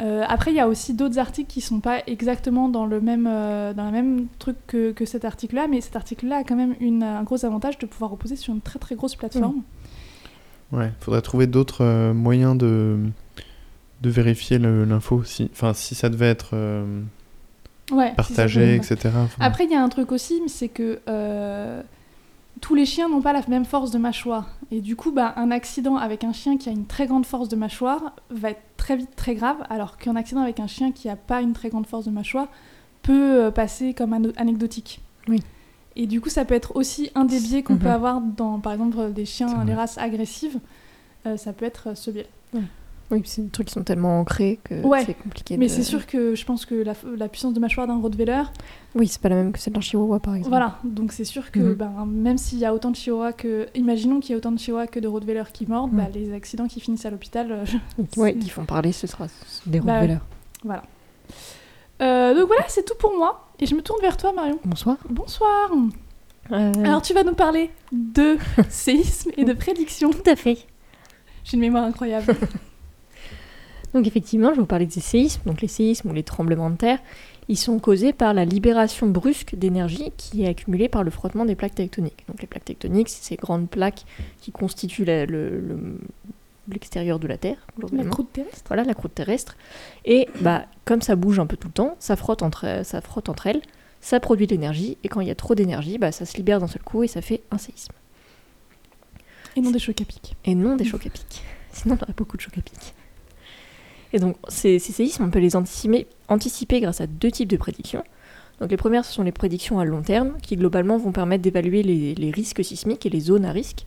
Euh, 0.00 0.24
après, 0.28 0.50
il 0.50 0.56
y 0.56 0.60
a 0.60 0.66
aussi 0.68 0.94
d'autres 0.94 1.18
articles 1.18 1.48
qui 1.50 1.60
sont 1.60 1.78
pas 1.80 2.00
exactement 2.06 2.68
dans 2.68 2.86
le 2.86 3.00
même, 3.00 3.24
dans 3.24 3.84
le 3.84 3.90
même 3.92 4.26
truc 4.38 4.56
que, 4.66 4.92
que 4.92 5.04
cet 5.04 5.24
article-là, 5.24 5.68
mais 5.68 5.80
cet 5.80 5.94
article-là 5.96 6.38
a 6.38 6.44
quand 6.44 6.56
même 6.56 6.74
une- 6.80 7.02
un 7.04 7.22
gros 7.22 7.44
avantage 7.44 7.78
de 7.78 7.86
pouvoir 7.86 8.10
reposer 8.10 8.34
sur 8.36 8.52
une 8.52 8.60
très 8.60 8.78
très 8.78 8.96
grosse 8.96 9.14
plateforme. 9.14 9.62
Ouais, 10.72 10.90
faudrait 11.00 11.22
trouver 11.22 11.46
d'autres 11.46 11.84
euh, 11.84 12.14
moyens 12.14 12.56
de, 12.56 12.98
de 14.00 14.10
vérifier 14.10 14.58
l'info. 14.58 15.22
Si, 15.24 15.50
enfin, 15.52 15.74
si 15.74 15.94
ça 15.94 16.08
devait 16.08 16.28
être 16.30 16.50
euh, 16.54 17.02
Ouais, 17.90 18.08
si 18.08 18.10
ça 18.10 18.14
partagé, 18.44 18.74
etc. 18.76 18.96
Enfin, 19.16 19.44
Après, 19.44 19.64
il 19.64 19.70
y 19.70 19.74
a 19.74 19.82
un 19.82 19.88
truc 19.90 20.12
aussi, 20.12 20.40
c'est 20.46 20.68
que 20.68 21.00
euh, 21.08 21.82
tous 22.62 22.74
les 22.74 22.86
chiens 22.86 23.08
n'ont 23.08 23.20
pas 23.20 23.32
la 23.34 23.42
même 23.48 23.66
force 23.66 23.90
de 23.90 23.98
mâchoire. 23.98 24.48
Et 24.70 24.80
du 24.80 24.96
coup, 24.96 25.12
bah, 25.12 25.34
un 25.36 25.50
accident 25.50 25.96
avec 25.96 26.24
un 26.24 26.32
chien 26.32 26.56
qui 26.56 26.68
a 26.70 26.72
une 26.72 26.86
très 26.86 27.06
grande 27.06 27.26
force 27.26 27.48
de 27.48 27.56
mâchoire 27.56 28.14
va 28.30 28.50
être 28.50 28.62
très 28.78 28.96
vite 28.96 29.14
très 29.14 29.34
grave, 29.34 29.56
alors 29.68 29.98
qu'un 29.98 30.16
accident 30.16 30.40
avec 30.40 30.58
un 30.58 30.66
chien 30.68 30.90
qui 30.92 31.08
n'a 31.08 31.16
pas 31.16 31.42
une 31.42 31.52
très 31.52 31.68
grande 31.68 31.86
force 31.86 32.06
de 32.06 32.10
mâchoire 32.10 32.48
peut 33.02 33.50
passer 33.54 33.92
comme 33.94 34.12
ano- 34.14 34.32
anecdotique. 34.36 35.00
Oui. 35.28 35.42
Et 35.96 36.06
du 36.06 36.20
coup, 36.20 36.28
ça 36.30 36.44
peut 36.44 36.54
être 36.54 36.74
aussi 36.76 37.10
un 37.14 37.24
des 37.24 37.38
biais 37.40 37.62
qu'on 37.62 37.74
Mhm. 37.74 37.78
peut 37.80 37.90
avoir 37.90 38.20
dans, 38.20 38.58
par 38.60 38.72
exemple, 38.72 39.12
des 39.12 39.24
chiens, 39.26 39.64
les 39.64 39.74
races 39.74 39.98
agressives. 39.98 40.58
Euh, 41.26 41.36
ça 41.36 41.52
peut 41.52 41.64
être 41.66 41.96
ce 41.96 42.10
biais. 42.10 42.26
Oui, 43.10 43.20
c'est 43.26 43.42
des 43.42 43.48
trucs 43.50 43.66
qui 43.66 43.74
sont 43.74 43.82
tellement 43.82 44.20
ancrés 44.20 44.58
que 44.64 44.80
Ouais, 44.86 45.04
c'est 45.04 45.12
compliqué. 45.12 45.58
Mais 45.58 45.66
de- 45.66 45.70
c'est 45.70 45.82
sûr 45.82 46.06
que 46.06 46.34
je 46.34 46.44
pense 46.46 46.64
que 46.64 46.74
la, 46.74 46.94
la 47.18 47.28
puissance 47.28 47.52
de 47.52 47.60
mâchoire 47.60 47.86
d'un 47.86 47.98
Rottweiler, 48.00 48.44
Oui, 48.94 49.06
c'est 49.06 49.20
pas 49.20 49.28
la 49.28 49.34
même 49.36 49.52
que 49.52 49.58
celle 49.58 49.74
d'un 49.74 49.82
chihuahua 49.82 50.18
par 50.18 50.34
exemple. 50.34 50.48
Voilà, 50.48 50.78
donc 50.82 51.12
c'est 51.12 51.24
sûr 51.24 51.50
que 51.50 51.58
Mhm. 51.60 51.74
ben, 51.74 52.06
même 52.06 52.38
s'il 52.38 52.58
y 52.58 52.64
a 52.64 52.72
autant 52.72 52.90
de 52.90 52.96
chihuahuas 52.96 53.34
que. 53.34 53.66
Imaginons 53.74 54.18
qu'il 54.20 54.30
y 54.30 54.34
a 54.34 54.38
autant 54.38 54.50
de 54.52 54.58
chihuahuas 54.58 54.86
que 54.86 54.98
de 54.98 55.08
Rottweiler 55.08 55.42
qui 55.52 55.66
mordent, 55.66 55.92
Mhm. 55.92 55.98
bah, 55.98 56.08
les 56.14 56.32
accidents 56.32 56.68
qui 56.68 56.80
finissent 56.80 57.04
à 57.04 57.10
l'hôpital. 57.10 57.52
euh, 57.52 57.64
je- 58.16 58.30
qui 58.38 58.48
font 58.48 58.64
parler, 58.64 58.92
ce 58.92 59.06
sera 59.06 59.26
des 59.66 59.80
Bah, 59.80 59.92
Rottweilers. 59.92 60.20
Voilà. 60.64 60.82
Euh, 62.02 62.34
donc 62.34 62.46
voilà, 62.48 62.64
c'est 62.68 62.84
tout 62.84 62.94
pour 62.98 63.16
moi. 63.16 63.48
Et 63.60 63.66
je 63.66 63.74
me 63.74 63.82
tourne 63.82 64.00
vers 64.00 64.16
toi, 64.16 64.32
Marion. 64.32 64.58
Bonsoir. 64.64 64.96
Bonsoir. 65.08 65.70
Euh, 66.50 66.72
Alors, 66.84 67.00
tu 67.02 67.14
vas 67.14 67.22
nous 67.22 67.34
parler 67.34 67.70
de 67.92 68.36
séisme 68.68 69.30
et 69.36 69.44
de 69.44 69.52
prédiction. 69.52 70.10
Tout 70.10 70.28
à 70.28 70.34
fait. 70.36 70.58
J'ai 71.44 71.54
une 71.54 71.60
mémoire 71.60 71.84
incroyable. 71.84 72.34
Donc 73.94 74.06
effectivement, 74.06 74.48
je 74.48 74.54
vais 74.54 74.60
vous 74.60 74.66
parler 74.66 74.86
des 74.86 75.00
séismes. 75.00 75.42
Donc 75.46 75.60
les 75.60 75.68
séismes 75.68 76.10
ou 76.10 76.12
les 76.14 76.22
tremblements 76.22 76.70
de 76.70 76.76
terre, 76.76 76.98
ils 77.48 77.58
sont 77.58 77.78
causés 77.78 78.12
par 78.14 78.32
la 78.32 78.44
libération 78.46 79.06
brusque 79.06 79.54
d'énergie 79.54 80.12
qui 80.16 80.44
est 80.44 80.48
accumulée 80.48 80.88
par 80.88 81.04
le 81.04 81.10
frottement 81.10 81.44
des 81.44 81.54
plaques 81.54 81.74
tectoniques. 81.74 82.24
Donc 82.28 82.40
les 82.40 82.46
plaques 82.46 82.64
tectoniques, 82.64 83.10
c'est 83.10 83.22
ces 83.22 83.36
grandes 83.36 83.68
plaques 83.68 84.04
qui 84.40 84.50
constituent 84.50 85.04
la- 85.04 85.26
le- 85.26 85.60
le- 85.60 85.98
l'extérieur 86.68 87.18
de 87.18 87.26
la 87.26 87.38
Terre, 87.38 87.66
La 87.92 88.04
croûte 88.04 88.32
terrestre. 88.32 88.62
Voilà, 88.68 88.84
la 88.84 88.94
croûte 88.94 89.14
terrestre. 89.14 89.56
Et 90.04 90.28
bah, 90.40 90.66
comme 90.84 91.02
ça 91.02 91.16
bouge 91.16 91.38
un 91.38 91.46
peu 91.46 91.56
tout 91.56 91.68
le 91.68 91.74
temps, 91.74 91.96
ça 91.98 92.16
frotte 92.16 92.42
entre, 92.42 92.82
ça 92.84 93.00
frotte 93.00 93.28
entre 93.28 93.46
elles, 93.46 93.62
ça 94.00 94.20
produit 94.20 94.46
de 94.46 94.52
l'énergie, 94.52 94.98
et 95.04 95.08
quand 95.08 95.20
il 95.20 95.28
y 95.28 95.30
a 95.30 95.34
trop 95.34 95.54
d'énergie, 95.54 95.98
bah, 95.98 96.12
ça 96.12 96.24
se 96.24 96.36
libère 96.36 96.60
d'un 96.60 96.66
seul 96.66 96.82
coup 96.82 97.04
et 97.04 97.08
ça 97.08 97.20
fait 97.20 97.42
un 97.50 97.58
séisme. 97.58 97.92
Et 99.56 99.60
non 99.60 99.70
des 99.70 99.78
chocs 99.78 100.00
à 100.00 100.04
pic. 100.04 100.34
Et 100.44 100.54
non 100.54 100.76
des 100.76 100.84
chocs 100.84 101.06
à 101.06 101.10
pic. 101.10 101.42
Sinon, 101.72 101.96
on 101.98 102.02
aurait 102.04 102.14
beaucoup 102.16 102.36
de 102.36 102.42
chocs 102.42 102.56
à 102.58 102.62
pic. 102.62 102.94
Et 104.12 104.18
donc, 104.18 104.36
ces, 104.48 104.78
ces 104.78 104.92
séismes, 104.92 105.24
on 105.24 105.30
peut 105.30 105.38
les 105.38 105.56
anticiper, 105.56 106.06
anticiper 106.28 106.80
grâce 106.80 107.00
à 107.00 107.06
deux 107.06 107.30
types 107.30 107.48
de 107.48 107.56
prédictions. 107.56 108.04
Donc, 108.60 108.70
les 108.70 108.76
premières, 108.76 109.04
ce 109.04 109.12
sont 109.12 109.22
les 109.22 109.32
prédictions 109.32 109.78
à 109.78 109.84
long 109.84 110.02
terme, 110.02 110.36
qui 110.42 110.56
globalement 110.56 110.98
vont 110.98 111.12
permettre 111.12 111.42
d'évaluer 111.42 111.82
les, 111.82 112.14
les 112.14 112.30
risques 112.30 112.64
sismiques 112.64 113.06
et 113.06 113.10
les 113.10 113.20
zones 113.20 113.44
à 113.44 113.52
risque. 113.52 113.84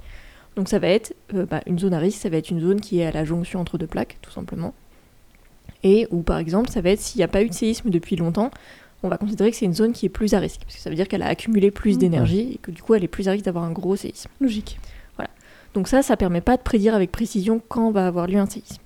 Donc, 0.56 0.70
ça 0.70 0.80
va 0.80 0.88
être 0.88 1.14
euh, 1.34 1.46
bah, 1.46 1.62
une 1.66 1.80
zone 1.80 1.94
à 1.94 2.00
risque, 2.00 2.20
ça 2.22 2.30
va 2.30 2.38
être 2.38 2.50
une 2.50 2.62
zone 2.62 2.80
qui 2.82 3.00
est 3.00 3.06
à 3.06 3.12
la 3.12 3.26
jonction 3.26 3.60
entre 3.60 3.78
deux 3.78 3.88
plaques, 3.88 4.18
tout 4.22 4.32
simplement. 4.32 4.74
Et 5.84 6.08
ou 6.12 6.22
par 6.22 6.38
exemple, 6.38 6.70
ça 6.70 6.82
va 6.82 6.90
être 6.92 7.00
s'il 7.02 7.20
n'y 7.20 7.24
a 7.24 7.28
pas 7.28 7.44
eu 7.44 7.50
de 7.50 7.54
séisme 7.54 7.90
depuis 7.90 8.16
longtemps, 8.16 8.50
on 9.04 9.10
va 9.10 9.18
considérer 9.18 9.52
que 9.52 9.58
c'est 9.58 9.66
une 9.66 9.74
zone 9.74 9.92
qui 9.94 10.06
est 10.08 10.10
plus 10.10 10.34
à 10.34 10.40
risque, 10.40 10.62
parce 10.64 10.76
que 10.76 10.82
ça 10.82 10.90
veut 10.90 10.96
dire 10.96 11.08
qu'elle 11.08 11.22
a 11.22 11.28
accumulé 11.28 11.70
plus 11.70 11.94
Mhm. 11.94 12.00
d'énergie 12.00 12.54
et 12.54 12.58
que 12.58 12.72
du 12.72 12.82
coup, 12.82 12.96
elle 12.96 13.04
est 13.04 13.08
plus 13.10 13.28
à 13.28 13.32
risque 13.32 13.46
d'avoir 13.46 13.66
un 13.66 13.72
gros 13.72 13.96
séisme. 13.96 14.30
Logique. 14.40 14.80
Donc 15.76 15.90
ça, 15.90 16.02
ça 16.02 16.16
permet 16.16 16.40
pas 16.40 16.56
de 16.56 16.62
prédire 16.62 16.96
avec 16.96 17.12
précision 17.12 17.62
quand 17.68 17.92
va 17.92 18.08
avoir 18.08 18.28
lieu 18.28 18.38
un 18.38 18.46
séisme. 18.46 18.82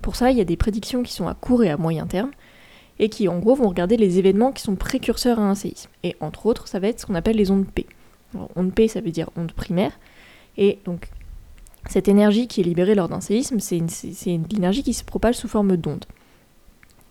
Pour 0.00 0.14
ça, 0.14 0.30
il 0.30 0.38
y 0.38 0.40
a 0.40 0.44
des 0.44 0.56
prédictions 0.56 1.02
qui 1.02 1.12
sont 1.12 1.26
à 1.26 1.34
court 1.34 1.64
et 1.64 1.68
à 1.70 1.76
moyen 1.76 2.06
terme, 2.06 2.30
et 3.00 3.08
qui 3.08 3.26
en 3.26 3.40
gros 3.40 3.56
vont 3.56 3.68
regarder 3.68 3.96
les 3.96 4.20
événements 4.20 4.52
qui 4.52 4.62
sont 4.62 4.76
précurseurs 4.76 5.40
à 5.40 5.42
un 5.42 5.56
séisme. 5.56 5.90
Et 6.04 6.14
entre 6.20 6.46
autres, 6.46 6.68
ça 6.68 6.78
va 6.78 6.86
être 6.86 7.00
ce 7.00 7.06
qu'on 7.06 7.16
appelle 7.16 7.34
les 7.36 7.50
ondes 7.50 7.66
P. 7.66 7.86
Alors, 8.34 8.50
onde 8.54 8.72
P, 8.72 8.86
ça 8.86 9.00
veut 9.00 9.10
dire 9.10 9.30
onde 9.36 9.50
primaire, 9.50 9.98
et 10.58 10.78
donc 10.84 11.08
cette 11.88 12.08
énergie 12.08 12.48
qui 12.48 12.60
est 12.60 12.64
libérée 12.64 12.94
lors 12.94 13.08
d'un 13.08 13.20
séisme, 13.22 13.60
c'est 13.60 13.78
une, 13.78 13.88
une 14.26 14.44
énergie 14.56 14.82
qui 14.82 14.92
se 14.92 15.04
propage 15.04 15.36
sous 15.36 15.48
forme 15.48 15.76
d'ondes. 15.78 16.04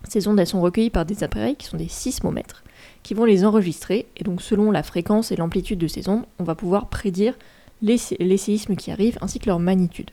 Ces 0.08 0.28
ondes, 0.28 0.40
elles 0.40 0.46
sont 0.48 0.62
recueillies 0.62 0.92
par 0.92 1.06
des 1.06 1.24
appareils 1.24 1.56
qui 1.56 1.66
sont 1.66 1.78
des 1.78 1.88
sismomètres, 1.88 2.64
qui 3.02 3.14
vont 3.16 3.26
les 3.26 3.44
enregistrer, 3.44 4.06
et 4.16 4.24
donc 4.24 4.42
selon 4.42 4.70
la 4.70 4.84
fréquence 4.84 5.32
et 5.32 5.36
l'amplitude 5.36 5.80
de 5.80 5.88
ces 5.88 6.08
ondes, 6.08 6.26
on 6.40 6.44
va 6.44 6.54
pouvoir 6.56 6.88
prédire 6.90 7.34
les, 7.82 7.98
sé- 7.98 8.18
les 8.20 8.38
séismes 8.38 8.76
qui 8.76 8.92
arrivent 8.92 9.18
ainsi 9.22 9.40
que 9.40 9.48
leur 9.48 9.60
magnitude. 9.60 10.12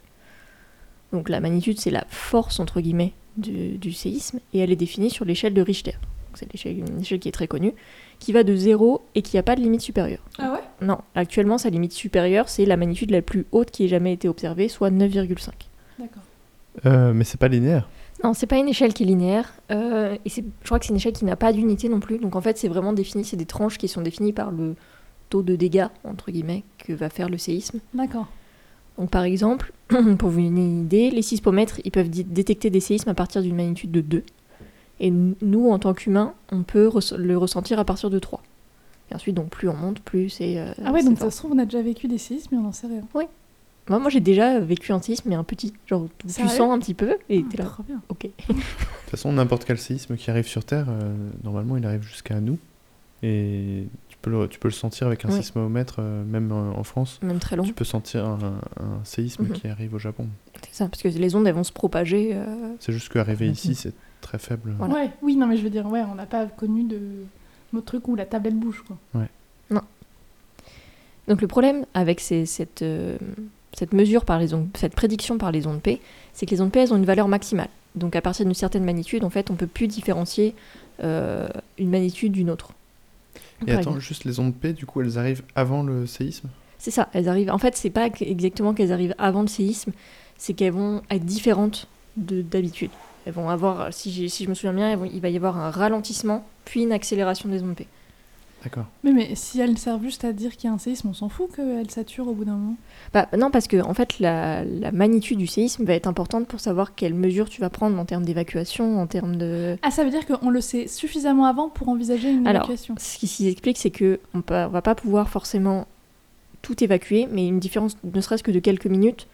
Donc 1.13 1.29
la 1.29 1.41
magnitude, 1.41 1.79
c'est 1.79 1.91
la 1.91 2.05
force, 2.09 2.59
entre 2.59 2.81
guillemets, 2.81 3.13
du, 3.37 3.93
séisme, 3.93 4.41
et 4.53 4.61
elle 4.61 4.73
est 4.73 4.77
définie 4.77 5.11
sur 5.11 5.25
l'échelle 5.25 5.55
de 5.55 5.63
Richter. 5.63 5.95
C'est 6.35 6.53
une 6.65 7.01
échelle 7.01 7.21
qui 7.21 7.29
est 7.29 7.33
très 7.33 7.47
connue, 7.47 7.73
qui 8.19 8.33
va 8.33 8.43
de 8.43 8.57
0 8.57 9.03
et 9.15 9.23
qui 9.23 9.37
n'a 9.37 9.45
pas 9.45 9.55
de 9.55 9.61
limite 9.61 9.83
supérieure. 9.83 10.23
Ah 10.39 10.53
ouais? 10.53 10.61
Non, 10.85 10.99
actuellement, 11.15 11.59
sa 11.59 11.71
limite 11.71 11.93
supérieure, 11.93 12.49
c'est 12.49 12.65
la 12.67 12.77
magnitude 12.77 13.11
la 13.11 13.23
plus 13.23 13.47
haute 13.53 13.71
qui 13.71 13.85
ait 13.85 13.89
jamais 13.89 14.13
été 14.13 14.29
observée, 14.29 14.69
soit 14.69 14.91
9,5. 14.91 15.53
D'accord. 15.99 16.23
Euh, 16.87 17.13
mais 17.13 17.25
c'est 17.25 17.39
pas 17.39 17.49
linéaire. 17.49 17.89
Non, 18.23 18.33
c'est 18.35 18.47
pas 18.47 18.59
une 18.59 18.69
échelle 18.69 18.95
qui 18.95 19.03
est 19.03 19.07
linéaire, 19.07 19.53
euh, 19.71 20.17
et 20.25 20.29
c'est- 20.29 20.45
je 20.63 20.67
crois 20.67 20.79
que 20.79 20.87
c'est 20.87 20.91
une 20.91 20.97
échelle 20.97 21.13
qui 21.13 21.25
n'a 21.25 21.37
pas 21.37 21.53
d'unité 21.53 21.89
non 21.89 22.01
plus. 22.01 22.19
Donc 22.19 22.37
en 22.37 22.41
fait, 22.41 22.57
c'est 22.59 22.69
vraiment 22.69 22.93
défini, 22.93 23.25
c'est 23.25 23.37
des 23.37 23.45
tranches 23.47 23.77
qui 23.79 23.89
sont 23.89 24.01
définies 24.03 24.33
par 24.33 24.51
le 24.51 24.75
taux 25.31 25.43
de 25.43 25.57
dégâts, 25.57 25.87
entre 26.05 26.31
guillemets, 26.31 26.63
que 26.79 26.93
va 26.93 27.11
faire 27.11 27.29
le 27.29 27.39
séisme. 27.39 27.81
D'accord. 27.93 28.27
Donc 28.99 29.11
par 29.11 29.25
exemple, 29.25 29.73
pour 30.19 30.31
vous 30.31 30.41
donner 30.41 30.65
une 30.65 30.83
idée, 30.83 31.11
les 31.11 31.23
sismomètres, 31.23 31.81
ils 31.85 31.91
peuvent 31.91 32.09
détecter 32.11 32.71
des 32.71 32.81
séismes 32.81 33.11
à 33.11 33.15
partir 33.15 33.43
d'une 33.43 33.57
magnitude 33.57 33.91
de 33.91 34.01
2. 34.01 34.23
Et 35.01 35.11
nous, 35.11 35.71
en 35.71 35.79
tant 35.81 35.93
qu'humains, 35.93 36.35
on 36.53 36.63
peut 36.63 36.89
le 37.19 37.37
ressentir 37.37 37.79
à 37.81 37.85
partir 37.85 38.11
de 38.11 38.19
3. 38.21 38.41
Et 39.11 39.15
ensuite, 39.15 39.35
donc 39.35 39.51
plus 39.51 39.69
on 39.69 39.75
monte, 39.75 40.01
plus 40.01 40.29
c'est... 40.31 40.59
euh, 40.59 40.73
Ah 40.85 40.93
ouais, 40.93 41.03
donc 41.05 41.19
fort. 41.19 41.27
ça 41.27 41.31
se 41.31 41.39
trouve, 41.39 41.53
on 41.53 41.59
a 41.59 41.65
déjà 41.65 41.83
vécu 41.83 42.09
des 42.09 42.19
séismes, 42.19 42.49
mais 42.53 42.59
on 42.59 42.63
n'en 42.63 42.73
sait 42.73 42.87
rien. 42.87 43.03
Moi, 43.15 43.99
moi 43.99 44.09
j'ai 44.09 44.21
déjà 44.21 44.61
vécu 44.61 44.93
un 44.93 45.01
séisme, 45.03 45.29
mais 45.29 45.35
un 45.35 45.45
petit. 45.45 45.75
Genre, 45.87 46.07
tu 46.27 46.49
sens 46.49 46.73
un 46.73 46.79
petit 46.79 46.95
peu, 46.95 47.19
et 47.29 47.45
Ah, 47.45 47.49
t'es 47.51 47.57
là, 47.59 47.65
trop 47.65 47.83
bien. 47.83 48.01
ok. 48.09 48.23
De 48.49 48.55
toute 48.55 48.63
façon, 49.11 49.33
n'importe 49.33 49.65
quel 49.67 49.79
séisme 49.79 50.17
qui 50.17 50.31
arrive 50.31 50.47
sur 50.47 50.65
Terre, 50.65 50.87
euh, 50.89 51.15
normalement, 51.45 51.77
il 51.77 51.85
arrive 51.87 52.03
jusqu'à 52.03 52.41
nous. 52.41 52.59
Et 53.23 53.87
tu 54.09 54.17
peux 54.21 54.31
le, 54.31 54.49
tu 54.49 54.59
peux 54.59 54.69
le 54.69 54.73
sentir 54.75 55.07
avec 55.07 55.25
un 55.25 55.29
Ouais. 55.31 55.37
sismomètre, 55.43 55.97
euh, 55.99 56.25
même 56.25 56.51
euh, 56.53 56.73
en 56.73 56.83
France. 56.83 57.19
Même 57.23 57.39
très 57.39 57.57
long. 57.57 57.63
Tu 57.65 57.73
peux 57.73 57.85
sentir 57.85 58.25
un, 58.27 58.59
un 58.81 59.05
séisme 59.05 59.45
Mhm. 59.45 59.53
qui 59.53 59.69
arrive 59.69 59.95
au 59.95 59.99
Japon. 59.99 60.29
C'est 60.63 60.75
ça, 60.75 60.89
parce 60.89 61.03
que 61.03 61.09
les 61.09 61.35
ondes, 61.37 61.47
elles 61.47 61.55
vont 61.55 61.63
se 61.65 61.73
propager. 61.73 62.31
euh, 62.35 62.75
C'est 62.81 62.93
juste 62.93 63.11
qu'arriver 63.11 63.47
Mhm. 63.47 63.53
ici, 63.53 63.75
c'est 63.75 63.95
très 64.21 64.39
faible. 64.39 64.75
Voilà. 64.79 64.95
Ouais, 64.95 65.11
oui, 65.23 65.37
non, 65.37 65.47
mais 65.47 65.57
je 65.59 65.63
veux 65.63 65.71
dire, 65.71 65.87
ouais, 65.87 66.03
on 66.11 66.15
n'a 66.17 66.27
pas 66.27 66.47
connu 66.47 66.85
de 66.85 66.99
notre 67.75 67.87
truc 67.87 68.09
où 68.09 68.15
la 68.17 68.25
tablette 68.27 68.55
bouge, 68.57 68.83
quoi. 68.87 68.97
Donc 71.27 71.41
le 71.41 71.47
problème 71.49 71.87
avec 71.95 72.21
ces- 72.21 72.45
cette, 72.45 72.83
euh, 72.83 73.17
cette 73.73 73.95
mesure 73.95 74.27
par 74.27 74.39
les 74.39 74.53
ondes, 74.53 74.69
cette 74.75 74.95
prédiction 74.95 75.39
par 75.39 75.53
les 75.53 75.67
ondes 75.67 75.81
P, 75.81 76.01
c'est 76.35 76.45
que 76.45 76.51
les 76.51 76.61
ondes 76.61 76.71
P, 76.71 76.81
elles 76.81 76.93
ont 76.93 76.99
une 76.99 77.07
valeur 77.07 77.29
maximale. 77.29 77.71
Donc 77.95 78.15
à 78.15 78.21
partir 78.21 78.45
d'une 78.45 78.55
certaine 78.55 78.85
magnitude, 78.85 79.25
en 79.25 79.31
fait, 79.31 79.51
on 79.51 79.55
peut 79.55 79.67
plus 79.67 79.89
différencier 79.89 80.55
euh, 81.03 81.49
une 81.79 81.89
magnitude 81.89 82.33
d'une 82.33 82.51
autre. 82.51 82.73
Et 83.63 83.67
Par 83.67 83.75
attends, 83.77 83.81
exemple. 83.93 84.01
juste 84.01 84.25
les 84.25 84.39
ondes 84.39 84.55
P, 84.55 84.75
du 84.75 84.85
coup, 84.85 85.01
elles 85.01 85.19
arrivent 85.19 85.43
avant 85.55 85.83
le 85.83 86.07
séisme? 86.07 86.49
C'est 86.79 86.91
ça, 86.91 87.09
elles 87.15 87.29
arrivent. 87.29 87.51
En 87.51 87.57
fait, 87.59 87.75
c'est 87.75 87.89
pas 87.89 88.07
exactement 88.21 88.75
qu'elles 88.75 88.93
arrivent 88.93 89.15
avant 89.17 89.41
le 89.41 89.49
séisme, 89.49 89.93
c'est 90.37 90.53
qu'elles 90.53 90.73
vont 90.73 91.01
être 91.11 91.25
différentes 91.25 91.89
de 92.19 92.43
d'habitude. 92.43 92.91
Elles 93.27 93.33
vont 93.33 93.49
avoir, 93.49 93.93
si, 93.93 94.29
je 94.29 94.49
me 94.49 94.55
souviens 94.55 94.73
bien, 94.75 94.95
vont- 94.97 95.05
il 95.13 95.21
va 95.21 95.29
y 95.31 95.37
avoir 95.37 95.57
un 95.59 95.71
ralentissement, 95.71 96.45
puis 96.65 96.83
une 96.83 96.93
accélération 96.93 97.49
des 97.49 97.63
ondes 97.63 97.75
P. 97.75 97.87
D'accord. 98.63 98.87
Mais, 99.03 99.13
mais 99.13 99.35
si 99.35 99.61
elles 99.61 99.77
servent 99.77 100.03
juste 100.03 100.25
à 100.25 100.33
dire 100.33 100.57
qu'il 100.57 100.69
y 100.69 100.71
a 100.71 100.75
un 100.75 100.79
séisme, 100.79 101.09
on 101.09 101.13
s'en 101.13 101.29
fout 101.29 101.55
qu'elles 101.55 101.91
saturent 101.91 102.29
au 102.29 102.33
bout 102.33 102.47
d'un 102.47 102.55
moment? 102.55 102.77
Bah, 103.13 103.29
non, 103.37 103.51
parce 103.51 103.67
que 103.67 103.83
en 103.83 103.93
fait, 103.93 104.19
la, 104.21 104.65
la 104.65 104.91
magnitude 104.91 105.37
du 105.37 105.47
séisme 105.47 105.85
va 105.85 105.93
être 105.93 106.07
importante 106.07 106.47
pour 106.49 106.61
savoir 106.61 106.95
quelles 106.95 107.13
mesures 107.13 107.51
tu 107.51 107.61
vas 107.61 107.69
prendre 107.69 107.99
en 107.99 108.07
termes 108.07 108.25
d'évacuation, 108.25 108.99
en 109.01 109.07
termes 109.07 109.37
de. 109.37 109.77
Ah, 109.83 109.91
ça 109.91 110.03
veut 110.03 110.11
dire 110.11 110.25
qu'on 110.27 110.49
le 110.49 110.63
sait 110.63 110.87
suffisamment 110.87 111.45
avant 111.45 111.69
pour 111.69 111.91
envisager 111.91 112.31
une 112.31 112.47
Alors, 112.47 112.63
évacuation? 112.63 112.95
Ce 112.99 113.19
qui 113.19 113.27
s'y 113.27 113.49
explique, 113.49 113.77
c'est 113.77 113.91
que 113.91 114.19
on, 114.33 114.41
peut- 114.41 114.55
on 114.55 114.69
va 114.69 114.81
pas 114.81 114.95
pouvoir 114.95 115.29
forcément 115.29 115.87
tout 116.63 116.83
évacuer, 116.83 117.29
mais 117.31 117.47
une 117.47 117.61
différence, 117.61 117.99
ne 118.03 118.21
serait-ce 118.23 118.43
que 118.43 118.51
de 118.51 118.61
quelques 118.61 118.87
minutes, 118.87 119.27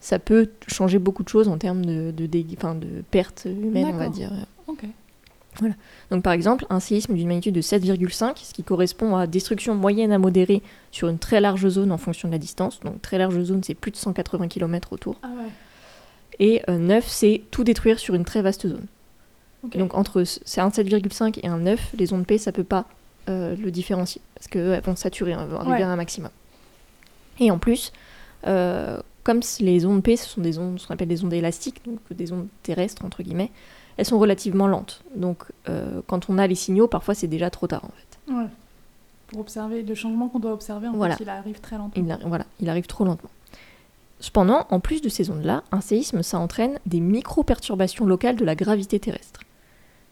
ça 0.00 0.18
peut 0.18 0.48
changer 0.68 0.98
beaucoup 0.98 1.22
de 1.22 1.28
choses 1.28 1.48
en 1.48 1.58
termes 1.58 1.84
de, 1.84 2.10
de, 2.10 2.26
de 2.26 3.02
pertes 3.10 3.46
humaines, 3.50 3.90
on 3.92 3.96
va 3.96 4.08
dire. 4.08 4.30
Donc 6.10 6.22
par 6.22 6.34
exemple, 6.34 6.66
un 6.68 6.80
séisme 6.80 7.14
d'une 7.14 7.28
magnitude 7.28 7.54
de 7.54 7.62
7,5, 7.62 8.36
ce 8.36 8.52
qui 8.52 8.62
correspond 8.62 9.16
à 9.16 9.26
destruction 9.26 9.74
moyenne 9.74 10.12
à 10.12 10.18
modérée 10.18 10.62
sur 10.92 11.08
une 11.08 11.18
très 11.18 11.40
large 11.40 11.66
zone 11.68 11.92
en 11.92 11.98
fonction 11.98 12.28
de 12.28 12.32
la 12.32 12.38
distance. 12.38 12.78
Donc 12.80 13.00
très 13.00 13.16
large 13.16 13.40
zone, 13.42 13.62
c'est 13.64 13.74
plus 13.74 13.90
de 13.90 13.96
180 13.96 14.48
km 14.48 14.92
autour. 14.92 15.16
Ah 15.22 15.28
ouais. 15.28 15.50
Et 16.38 16.62
euh, 16.68 16.76
9, 16.76 17.06
c'est 17.08 17.42
tout 17.50 17.64
détruire 17.64 17.98
sur 17.98 18.14
une 18.14 18.26
très 18.26 18.42
vaste 18.42 18.68
zone. 18.68 18.84
Donc 19.74 19.94
entre 19.94 20.24
c'est 20.24 20.60
un 20.60 20.68
7,5 20.68 21.40
et 21.42 21.48
un 21.48 21.58
9, 21.58 21.94
les 21.98 22.12
ondes 22.12 22.26
P, 22.26 22.36
ça 22.36 22.52
peut 22.52 22.62
pas 22.62 22.84
euh, 23.30 23.56
le 23.56 23.70
différencier 23.70 24.20
parce 24.34 24.46
qu'elles 24.48 24.82
vont 24.82 24.94
saturer, 24.94 25.30
elles 25.32 25.38
vont 25.48 25.56
arriver 25.56 25.76
Ouais. 25.78 25.82
à 25.82 25.88
un 25.88 25.96
maximum. 25.96 26.30
Et 27.40 27.50
en 27.50 27.58
plus, 27.58 27.92
euh, 28.46 29.00
comme 29.26 29.40
les 29.60 29.84
ondes 29.86 30.02
P, 30.04 30.16
ce 30.16 30.28
sont 30.28 30.40
des 30.40 30.56
ondes, 30.58 30.78
ce 30.78 30.86
qu'on 30.86 30.94
appelle 30.94 31.08
des 31.08 31.24
ondes 31.24 31.32
élastiques, 31.32 31.84
donc 31.84 31.98
des 32.10 32.32
ondes 32.32 32.46
terrestres 32.62 33.04
entre 33.04 33.22
guillemets, 33.24 33.50
elles 33.96 34.06
sont 34.06 34.18
relativement 34.20 34.68
lentes. 34.68 35.02
Donc 35.16 35.38
euh, 35.68 36.00
quand 36.06 36.30
on 36.30 36.38
a 36.38 36.46
les 36.46 36.54
signaux, 36.54 36.86
parfois 36.86 37.14
c'est 37.14 37.26
déjà 37.26 37.50
trop 37.50 37.66
tard 37.66 37.84
en 37.84 37.88
fait. 37.88 38.32
Ouais. 38.32 38.46
Pour 39.26 39.40
observer 39.40 39.82
le 39.82 39.94
changement 39.96 40.28
qu'on 40.28 40.38
doit 40.38 40.52
observer, 40.52 40.86
en 40.86 40.92
Voilà. 40.92 41.16
fait, 41.16 41.24
il 41.24 41.28
arrive 41.28 41.60
très 41.60 41.76
lentement. 41.76 42.04
Il, 42.04 42.10
arri- 42.12 42.28
voilà, 42.28 42.46
il 42.60 42.68
arrive 42.70 42.86
trop 42.86 43.04
lentement. 43.04 43.30
Cependant, 44.20 44.66
en 44.70 44.78
plus 44.80 45.02
de 45.02 45.08
ces 45.08 45.30
ondes-là, 45.30 45.62
un 45.72 45.80
séisme, 45.80 46.22
ça 46.22 46.38
entraîne 46.38 46.78
des 46.86 47.00
micro-perturbations 47.00 48.06
locales 48.06 48.36
de 48.36 48.44
la 48.44 48.54
gravité 48.54 48.98
terrestre. 49.00 49.40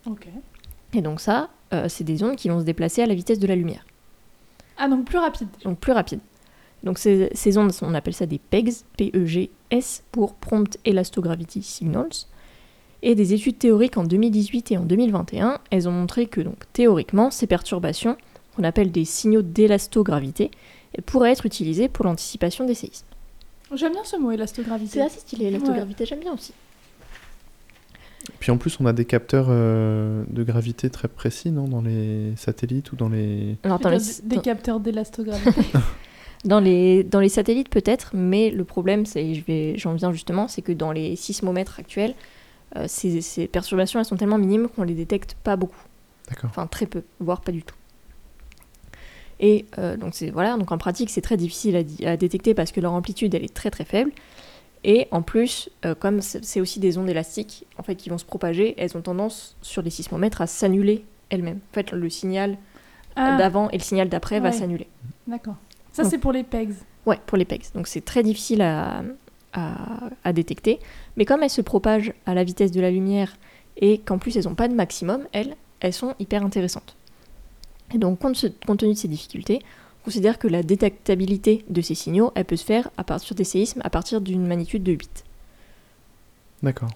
Ok. 0.06 0.26
Et 0.92 1.00
donc 1.00 1.20
ça, 1.20 1.48
euh, 1.72 1.88
c'est 1.88 2.04
des 2.04 2.22
ondes 2.24 2.36
qui 2.36 2.48
vont 2.48 2.58
se 2.58 2.64
déplacer 2.64 3.02
à 3.02 3.06
la 3.06 3.14
vitesse 3.14 3.38
de 3.38 3.46
la 3.46 3.54
lumière. 3.56 3.86
Ah, 4.76 4.88
donc 4.88 5.04
plus 5.04 5.18
rapide. 5.18 5.48
donc 5.64 5.78
plus 5.78 5.92
rapide. 5.92 6.18
Donc 6.84 6.98
ces, 6.98 7.30
ces 7.34 7.58
ondes, 7.58 7.72
on 7.82 7.94
appelle 7.94 8.14
ça 8.14 8.26
des 8.26 8.38
PEGS, 8.38 8.84
P-E-G-S 8.96 10.04
pour 10.12 10.34
Prompt 10.34 10.78
Elastogravity 10.84 11.62
Signals. 11.62 12.26
Et 13.02 13.14
des 13.14 13.34
études 13.34 13.58
théoriques 13.58 13.96
en 13.98 14.04
2018 14.04 14.72
et 14.72 14.78
en 14.78 14.84
2021, 14.84 15.58
elles 15.70 15.88
ont 15.88 15.92
montré 15.92 16.26
que 16.26 16.40
donc 16.40 16.56
théoriquement, 16.72 17.30
ces 17.30 17.46
perturbations, 17.46 18.16
qu'on 18.56 18.64
appelle 18.64 18.90
des 18.92 19.04
signaux 19.04 19.42
d'élastogravité, 19.42 20.50
pourraient 21.06 21.32
être 21.32 21.44
utilisées 21.46 21.88
pour 21.88 22.04
l'anticipation 22.04 22.64
des 22.66 22.74
séismes. 22.74 23.06
J'aime 23.74 23.92
bien 23.92 24.04
ce 24.04 24.16
mot, 24.16 24.30
élastogravité. 24.30 24.92
C'est 24.92 25.00
assez 25.02 25.18
stylé, 25.20 25.46
l'élastogravité, 25.46 26.06
j'aime 26.06 26.20
bien 26.20 26.32
aussi. 26.32 26.52
Puis 28.40 28.50
en 28.52 28.56
plus, 28.56 28.78
on 28.80 28.86
a 28.86 28.92
des 28.92 29.04
capteurs 29.04 29.46
euh, 29.50 30.22
de 30.28 30.42
gravité 30.44 30.88
très 30.88 31.08
précis, 31.08 31.50
non 31.50 31.66
Dans 31.68 31.82
les 31.82 32.32
satellites 32.36 32.92
ou 32.92 32.96
dans 32.96 33.08
les. 33.08 33.56
Alors, 33.64 33.78
dans 33.80 33.90
Des- 33.90 33.96
les, 33.98 34.28
des 34.28 34.36
dans- 34.36 34.42
capteurs 34.42 34.80
d'élastogravité. 34.80 35.50
dans 36.44 36.60
les, 36.60 37.02
dans 37.04 37.20
les 37.20 37.28
satellites 37.28 37.68
peut-être, 37.70 38.10
mais 38.14 38.50
le 38.50 38.64
problème, 38.64 39.06
c'est, 39.06 39.34
je 39.34 39.44
vais, 39.44 39.76
j'en 39.78 39.94
viens 39.94 40.12
justement, 40.12 40.46
c'est 40.48 40.62
que 40.62 40.72
dans 40.72 40.92
les 40.92 41.16
sismomètres 41.16 41.78
actuels, 41.80 42.14
euh, 42.76 42.84
ces, 42.88 43.20
ces 43.20 43.46
perturbations, 43.46 43.98
elles 44.00 44.04
sont 44.06 44.16
tellement 44.16 44.38
minimes 44.38 44.68
qu'on 44.68 44.82
les 44.84 44.94
détecte 44.94 45.36
pas 45.42 45.56
beaucoup. 45.56 45.80
D'accord. 46.28 46.50
enfin 46.50 46.66
très 46.66 46.86
peu, 46.86 47.02
voire 47.20 47.40
pas 47.42 47.52
du 47.52 47.62
tout. 47.62 47.74
Et 49.40 49.66
euh, 49.78 49.96
donc 49.96 50.14
c'est 50.14 50.30
voilà, 50.30 50.56
donc 50.56 50.70
en 50.72 50.78
pratique 50.78 51.10
c'est 51.10 51.20
très 51.20 51.36
difficile 51.36 51.76
à, 51.76 51.82
di- 51.82 52.06
à 52.06 52.16
détecter 52.16 52.54
parce 52.54 52.72
que 52.72 52.80
leur 52.80 52.92
amplitude 52.92 53.34
elle 53.34 53.44
est 53.44 53.52
très 53.52 53.70
très 53.70 53.84
faible. 53.84 54.10
Et 54.84 55.08
en 55.10 55.22
plus, 55.22 55.70
euh, 55.86 55.94
comme 55.94 56.20
c'est 56.20 56.60
aussi 56.60 56.78
des 56.78 56.98
ondes 56.98 57.08
élastiques 57.08 57.66
en 57.78 57.82
fait 57.82 57.94
qui 57.96 58.10
vont 58.10 58.18
se 58.18 58.24
propager, 58.24 58.74
elles 58.78 58.96
ont 58.96 59.00
tendance 59.02 59.56
sur 59.60 59.82
les 59.82 59.90
sismomètres 59.90 60.40
à 60.40 60.46
s'annuler 60.46 61.04
elles-mêmes. 61.30 61.60
En 61.72 61.74
fait, 61.74 61.90
le 61.92 62.08
signal 62.10 62.56
Ah, 63.16 63.36
d'avant 63.36 63.70
et 63.70 63.78
le 63.78 63.82
signal 63.82 64.08
d'après 64.08 64.40
va 64.40 64.52
s'annuler. 64.52 64.86
d'accord. 65.26 65.56
Ça, 65.94 66.02
Donc- 66.02 66.10
c'est 66.10 66.18
pour 66.18 66.32
les 66.32 66.42
PEGs. 66.42 66.74
Ouais, 67.06 67.18
pour 67.26 67.38
les 67.38 67.44
PEGs. 67.46 67.72
Donc 67.74 67.86
c'est 67.86 68.04
très 68.04 68.22
difficile 68.22 68.60
à, 68.60 69.02
à- 69.54 70.10
à 70.24 70.32
détecter. 70.34 70.78
Mais 71.16 71.24
comme 71.24 71.42
elles 71.42 71.48
se 71.50 71.62
propagent 71.62 72.12
à 72.26 72.34
la 72.34 72.44
vitesse 72.44 72.70
de 72.72 72.80
la 72.82 72.90
lumière 72.90 73.36
et 73.78 73.98
qu'en 73.98 74.18
plus 74.18 74.36
elles 74.36 74.44
n'ont 74.44 74.54
pas 74.54 74.68
de 74.68 74.74
maximum, 74.74 75.22
elles, 75.32 75.56
elles 75.80 75.92
sont 75.94 76.14
hyper 76.18 76.44
intéressantes. 76.44 76.96
Et 77.94 77.98
donc 77.98 78.18
compte, 78.18 78.36
ce- 78.36 78.48
compte 78.66 78.80
tenu 78.80 78.92
de 78.94 78.98
ces 78.98 79.08
difficultés, 79.08 79.60
on 80.02 80.04
considère 80.06 80.38
que 80.38 80.48
la 80.48 80.62
détectabilité 80.62 81.64
de 81.70 81.80
ces 81.80 81.94
signaux, 81.94 82.32
elle 82.34 82.44
peut 82.44 82.56
se 82.56 82.64
faire 82.64 82.90
à 82.98 83.04
partir 83.04 83.34
des 83.36 83.44
séismes 83.44 83.80
à 83.84 83.90
partir 83.90 84.20
d'une 84.20 84.46
magnitude 84.46 84.82
de 84.82 84.92
8. 84.92 85.24
D'accord. 86.62 86.90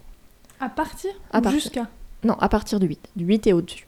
À 0.61 0.69
partir 0.69 1.11
partir. 1.31 1.51
Jusqu'à? 1.53 1.89
Non, 2.25 2.35
à 2.35 2.49
partir 2.49 2.81
de 2.81 2.87
8. 2.87 3.09
Du 3.17 3.25
8 3.25 3.47
et 3.47 3.53
au-dessus. 3.53 3.87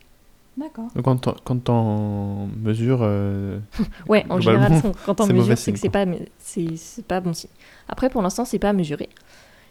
D'accord. 0.61 0.89
Donc 0.95 1.05
quand 1.05 1.27
on, 1.27 1.35
quand 1.45 1.69
on 1.71 2.49
mesure. 2.63 3.01
euh, 3.03 3.59
Ouais, 4.09 4.25
en 4.29 4.41
général, 4.41 4.81
quand 5.07 5.21
on 5.21 5.25
c'est 5.25 5.33
mesure, 5.33 5.43
mauvais 5.45 5.57
c'est 5.57 5.73
que 5.73 5.79
signe, 5.79 5.91
c'est 6.39 6.69
pas, 6.69 6.77
c'est, 6.77 7.05
pas 7.07 7.21
bon 7.21 7.33
signe. 7.33 7.51
Après, 7.89 8.11
pour 8.11 8.21
l'instant, 8.23 8.45
c'est 8.45 8.59
pas 8.59 8.73
mesuré. 8.73 9.09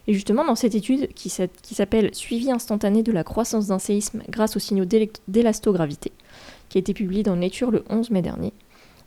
Et 0.07 0.13
justement, 0.13 0.43
dans 0.43 0.55
cette 0.55 0.73
étude 0.73 1.13
qui, 1.13 1.29
s'a- 1.29 1.47
qui 1.47 1.75
s'appelle 1.75 2.13
Suivi 2.15 2.51
instantané 2.51 3.03
de 3.03 3.11
la 3.11 3.23
croissance 3.23 3.67
d'un 3.67 3.77
séisme 3.77 4.23
grâce 4.29 4.55
aux 4.55 4.59
signaux 4.59 4.85
d'élastogravité, 5.27 6.11
qui 6.69 6.77
a 6.77 6.79
été 6.79 6.93
publiée 6.93 7.21
dans 7.23 7.35
Nature 7.35 7.69
le 7.71 7.83
11 7.89 8.09
mai 8.09 8.21
dernier, 8.23 8.51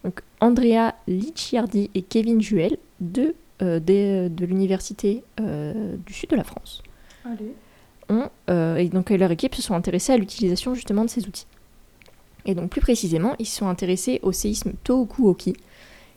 donc 0.05 0.21
Andrea 0.41 0.93
Licciardi 1.09 1.91
et 1.95 2.03
Kevin 2.03 2.41
Juel, 2.41 2.77
deux 3.01 3.35
euh, 3.63 3.81
des- 3.81 4.29
de 4.29 4.45
l'université 4.47 5.25
euh, 5.41 5.97
du 6.07 6.13
sud 6.13 6.31
de 6.31 6.37
la 6.37 6.45
France, 6.45 6.83
Allez. 7.25 7.53
ont, 8.09 8.29
euh, 8.51 8.77
et 8.77 8.89
donc 8.89 9.11
leur 9.11 9.31
équipe 9.31 9.55
se 9.55 9.63
sont 9.63 9.75
intéressés 9.75 10.13
à 10.13 10.17
l'utilisation 10.17 10.75
justement 10.75 11.05
de 11.05 11.11
ces 11.11 11.27
outils. 11.27 11.47
Et 12.47 12.55
donc 12.55 12.71
plus 12.71 12.81
précisément, 12.81 13.35
ils 13.39 13.47
se 13.47 13.57
sont 13.59 13.69
intéressés 13.69 14.19
au 14.23 14.33
séisme 14.33 14.73
Tohoku-oki, 14.85 15.55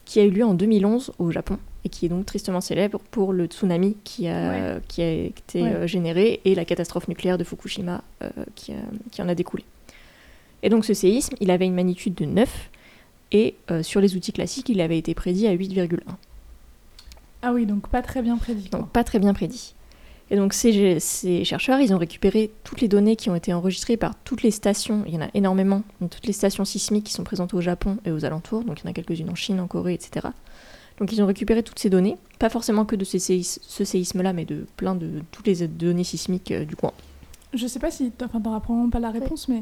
qui 0.06 0.20
a 0.20 0.24
eu 0.24 0.30
lieu 0.32 0.44
en 0.46 0.54
2011 0.54 1.14
au 1.20 1.32
Japon, 1.32 1.58
et 1.84 1.90
qui 1.90 2.06
est 2.06 2.10
donc 2.10 2.26
tristement 2.26 2.62
célèbre 2.62 3.00
pour 3.12 3.32
le 3.34 3.46
tsunami 3.46 3.96
qui 4.04 4.28
a, 4.28 4.80
qui 4.88 5.02
a 5.02 5.12
été 5.12 5.62
Ouais. 5.62 5.70
euh, 5.74 5.88
généré 5.88 6.42
et 6.46 6.56
la 6.56 6.66
catastrophe 6.66 7.08
nucléaire 7.08 7.38
de 7.38 7.44
Fukushima 7.44 8.04
euh, 8.24 8.30
qui, 8.56 8.72
a- 8.74 8.76
qui 9.12 9.22
en 9.22 9.30
a 9.30 9.36
découlé. 9.36 9.64
Et 10.64 10.70
donc 10.70 10.84
ce 10.86 10.94
séisme, 10.96 11.36
il 11.40 11.52
avait 11.52 11.66
une 11.66 11.76
magnitude 11.76 12.16
de 12.16 12.26
9, 12.26 12.70
et 13.32 13.56
euh, 13.72 13.84
sur 13.84 14.02
les 14.02 14.16
outils 14.16 14.32
classiques, 14.34 14.70
il 14.70 14.82
avait 14.82 14.98
été 14.98 15.14
prédit 15.14 15.48
à 15.48 15.54
8,1. 15.56 16.00
Ah 17.42 17.54
oui, 17.54 17.66
donc 17.68 17.88
pas 17.90 18.02
très 18.02 18.22
bien 18.24 18.38
prédit. 18.38 18.70
quoi. 18.70 18.80
Donc 18.80 18.90
pas 18.90 19.04
très 19.04 19.20
bien 19.20 19.34
prédit. 19.34 19.76
Et 20.32 20.36
donc 20.38 20.54
ces, 20.54 21.00
ces 21.00 21.44
chercheurs, 21.44 21.80
ils 21.80 21.94
ont 21.94 21.98
récupéré 22.00 22.52
toutes 22.64 22.82
les 22.82 22.88
données 22.88 23.16
qui 23.16 23.30
ont 23.30 23.36
été 23.36 23.54
enregistrées 23.54 23.96
par 23.98 24.16
toutes 24.24 24.42
les 24.42 24.50
stations, 24.52 25.04
il 25.06 25.14
y 25.14 25.18
en 25.18 25.22
a 25.22 25.28
énormément, 25.36 25.84
toutes 26.10 26.26
les 26.26 26.34
stations 26.34 26.66
sismiques 26.66 27.04
qui 27.06 27.14
sont 27.14 27.24
présentes 27.24 27.54
au 27.54 27.62
Japon 27.62 27.98
et 28.06 28.12
aux 28.12 28.26
alentours, 28.26 28.64
donc 28.64 28.80
il 28.82 28.86
y 28.86 28.88
en 28.88 28.92
a 28.92 28.94
quelques-unes 28.94 29.30
en 29.30 29.36
Chine, 29.36 29.60
en 29.60 29.68
Corée, 29.68 29.94
etc. 29.94 30.28
Donc 30.98 31.12
ils 31.12 31.22
ont 31.22 31.28
récupéré 31.28 31.62
toutes 31.62 31.78
ces 31.78 31.90
données, 31.92 32.16
pas 32.40 32.50
forcément 32.50 32.86
que 32.86 32.96
de 32.96 33.04
ces 33.06 33.20
séis- 33.20 33.60
ce 33.62 33.84
séisme-là, 33.84 34.34
mais 34.34 34.46
de 34.46 34.66
plein 34.78 34.96
de 34.96 35.22
toutes 35.32 35.46
les 35.46 35.68
données 35.68 36.04
sismiques 36.06 36.52
euh, 36.52 36.66
du 36.66 36.76
coin. 36.76 36.94
Je 37.54 37.68
sais 37.68 37.80
pas 37.80 37.92
si. 37.92 38.12
Enfin, 38.24 38.40
t'auras 38.42 38.60
probablement 38.62 38.90
pas 38.90 39.00
la 39.00 39.12
réponse, 39.12 39.48
mais 39.48 39.62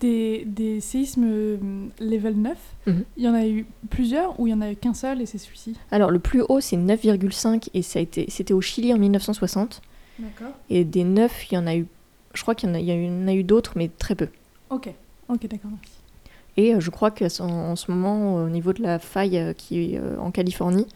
des, 0.00 0.44
des 0.46 0.80
séismes 0.80 1.24
euh, 1.26 1.56
level 2.00 2.34
9, 2.36 2.56
Mhm. 2.86 3.04
il 3.16 3.24
y 3.24 3.28
en 3.28 3.34
a 3.34 3.46
eu 3.46 3.66
plusieurs 3.90 4.38
ou 4.38 4.46
il 4.46 4.50
y 4.50 4.54
en 4.54 4.60
a 4.60 4.70
eu 4.70 4.76
qu'un 4.76 4.94
seul 4.94 5.20
et 5.22 5.26
c'est 5.26 5.38
celui-ci? 5.38 5.74
Alors 5.90 6.10
le 6.10 6.18
plus 6.18 6.42
haut 6.48 6.60
c'est 6.60 6.76
9,5 6.76 7.68
et 7.74 7.82
ça 7.82 7.98
a 7.98 8.02
été, 8.02 8.26
c'était 8.28 8.52
au 8.54 8.60
Chili 8.60 8.92
en 8.92 8.98
1960. 8.98 9.80
Et 10.70 10.84
des 10.84 11.04
9, 11.04 11.50
il 11.50 11.54
y 11.54 11.58
en 11.58 11.66
a 11.66 11.76
eu, 11.76 11.86
je 12.34 12.42
crois 12.42 12.54
qu'il 12.54 12.68
y 12.68 12.72
en 12.72 12.74
a, 12.74 12.78
il 12.78 12.86
y 12.86 13.08
en 13.08 13.28
a 13.28 13.34
eu 13.34 13.44
d'autres, 13.44 13.72
mais 13.76 13.88
très 13.88 14.14
peu. 14.14 14.28
Ok. 14.70 14.88
Ok, 15.28 15.46
d'accord, 15.48 15.70
merci. 15.70 15.92
Et 16.56 16.74
euh, 16.74 16.80
je 16.80 16.90
crois 16.90 17.10
qu'en 17.10 17.48
en 17.48 17.76
ce 17.76 17.90
moment, 17.90 18.36
au 18.36 18.48
niveau 18.48 18.72
de 18.72 18.82
la 18.82 18.98
faille 18.98 19.38
euh, 19.38 19.52
qui 19.52 19.94
est 19.94 19.98
euh, 19.98 20.18
en 20.18 20.30
Californie, 20.30 20.86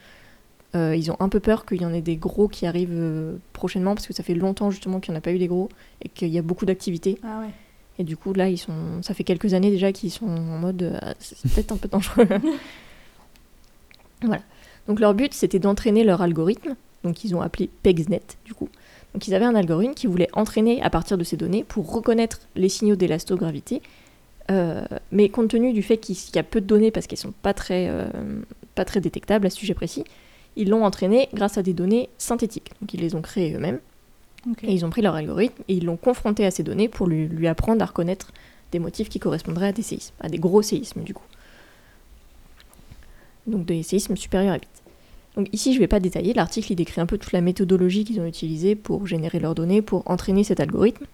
euh, 0.74 0.94
ils 0.94 1.10
ont 1.10 1.16
un 1.18 1.28
peu 1.28 1.40
peur 1.40 1.64
qu'il 1.64 1.80
y 1.80 1.86
en 1.86 1.92
ait 1.92 2.02
des 2.02 2.16
gros 2.16 2.46
qui 2.46 2.66
arrivent 2.66 2.90
euh, 2.92 3.36
prochainement, 3.52 3.94
parce 3.94 4.06
que 4.06 4.12
ça 4.12 4.22
fait 4.22 4.34
longtemps 4.34 4.70
justement 4.70 5.00
qu'il 5.00 5.12
n'y 5.12 5.16
en 5.16 5.18
a 5.18 5.22
pas 5.22 5.32
eu 5.32 5.38
des 5.38 5.46
gros, 5.48 5.68
et 6.02 6.08
qu'il 6.08 6.28
y 6.28 6.38
a 6.38 6.42
beaucoup 6.42 6.66
d'activités. 6.66 7.18
Ah 7.24 7.40
ouais. 7.40 7.50
Et 7.98 8.04
du 8.04 8.16
coup, 8.16 8.32
là, 8.32 8.48
ils 8.48 8.58
sont, 8.58 9.02
ça 9.02 9.14
fait 9.14 9.24
quelques 9.24 9.54
années 9.54 9.70
déjà 9.70 9.90
qu'ils 9.92 10.12
sont 10.12 10.26
en 10.26 10.58
mode, 10.58 10.82
euh, 10.82 10.98
Ah, 11.02 11.14
c'est 11.18 11.40
peut-être 11.50 11.72
un 11.72 11.76
peu 11.78 11.88
dangereux. 11.88 12.28
voilà. 14.22 14.42
Donc 14.86 15.00
leur 15.00 15.14
but, 15.14 15.34
c'était 15.34 15.58
d'entraîner 15.58 16.04
leur 16.04 16.22
algorithme, 16.22 16.76
donc 17.02 17.24
ils 17.24 17.34
ont 17.34 17.40
appelé 17.40 17.68
PEGSNet, 17.82 18.22
du 18.44 18.54
coup. 18.54 18.68
Donc 19.14 19.26
ils 19.26 19.34
avaient 19.34 19.44
un 19.44 19.54
algorithme 19.54 19.94
qui 19.94 20.06
voulait 20.06 20.28
entraîner 20.32 20.82
à 20.82 20.90
partir 20.90 21.18
de 21.18 21.24
ces 21.24 21.36
données 21.36 21.64
pour 21.64 21.90
reconnaître 21.92 22.40
les 22.56 22.68
signaux 22.68 22.96
d'élastogravité, 22.96 23.82
euh, 24.50 24.84
mais 25.12 25.28
compte 25.28 25.48
tenu 25.48 25.72
du 25.72 25.82
fait 25.82 25.98
qu'il 25.98 26.16
y 26.34 26.38
a 26.38 26.42
peu 26.42 26.60
de 26.60 26.66
données 26.66 26.90
parce 26.90 27.06
qu'elles 27.06 27.18
sont 27.18 27.34
pas 27.42 27.54
très, 27.54 27.88
euh, 27.88 28.06
pas 28.74 28.84
très 28.84 29.00
détectables 29.00 29.46
à 29.46 29.50
ce 29.50 29.56
sujet 29.58 29.74
précis, 29.74 30.04
ils 30.56 30.68
l'ont 30.68 30.84
entraîné 30.84 31.28
grâce 31.34 31.58
à 31.58 31.62
des 31.62 31.72
données 31.72 32.08
synthétiques. 32.18 32.72
Donc 32.80 32.94
ils 32.94 33.00
les 33.00 33.14
ont 33.14 33.22
créées 33.22 33.54
eux-mêmes. 33.54 33.80
Et 34.62 34.72
ils 34.72 34.84
ont 34.84 34.90
pris 34.90 35.02
leur 35.02 35.14
algorithme 35.14 35.62
et 35.68 35.74
ils 35.74 35.84
l'ont 35.84 35.96
confronté 35.96 36.46
à 36.46 36.50
ces 36.50 36.62
données 36.62 36.88
pour 36.88 37.06
lui, 37.06 37.26
lui 37.26 37.48
apprendre 37.48 37.82
à 37.82 37.86
reconnaître 37.86 38.32
des 38.72 38.78
motifs 38.78 39.08
qui 39.08 39.18
correspondraient 39.18 39.68
à 39.68 39.72
des 39.72 39.82
séismes, 39.82 40.14
à 40.20 40.28
des 40.28 40.38
gros 40.38 40.62
séismes 40.62 41.02
du 41.02 41.12
coup. 41.12 41.24
Donc 43.46 43.66
des 43.66 43.82
séismes 43.82 44.16
supérieurs 44.16 44.54
à 44.54 44.58
8. 44.58 44.68
Donc 45.36 45.48
ici, 45.52 45.72
je 45.72 45.78
ne 45.78 45.80
vais 45.84 45.88
pas 45.88 46.00
détailler, 46.00 46.34
l'article 46.34 46.72
il 46.72 46.76
décrit 46.76 47.00
un 47.00 47.06
peu 47.06 47.16
toute 47.18 47.32
la 47.32 47.40
méthodologie 47.40 48.04
qu'ils 48.04 48.20
ont 48.20 48.26
utilisée 48.26 48.74
pour 48.74 49.06
générer 49.06 49.38
leurs 49.38 49.54
données, 49.54 49.82
pour 49.82 50.02
entraîner 50.10 50.42
cet 50.44 50.58
algorithme. 50.60 51.04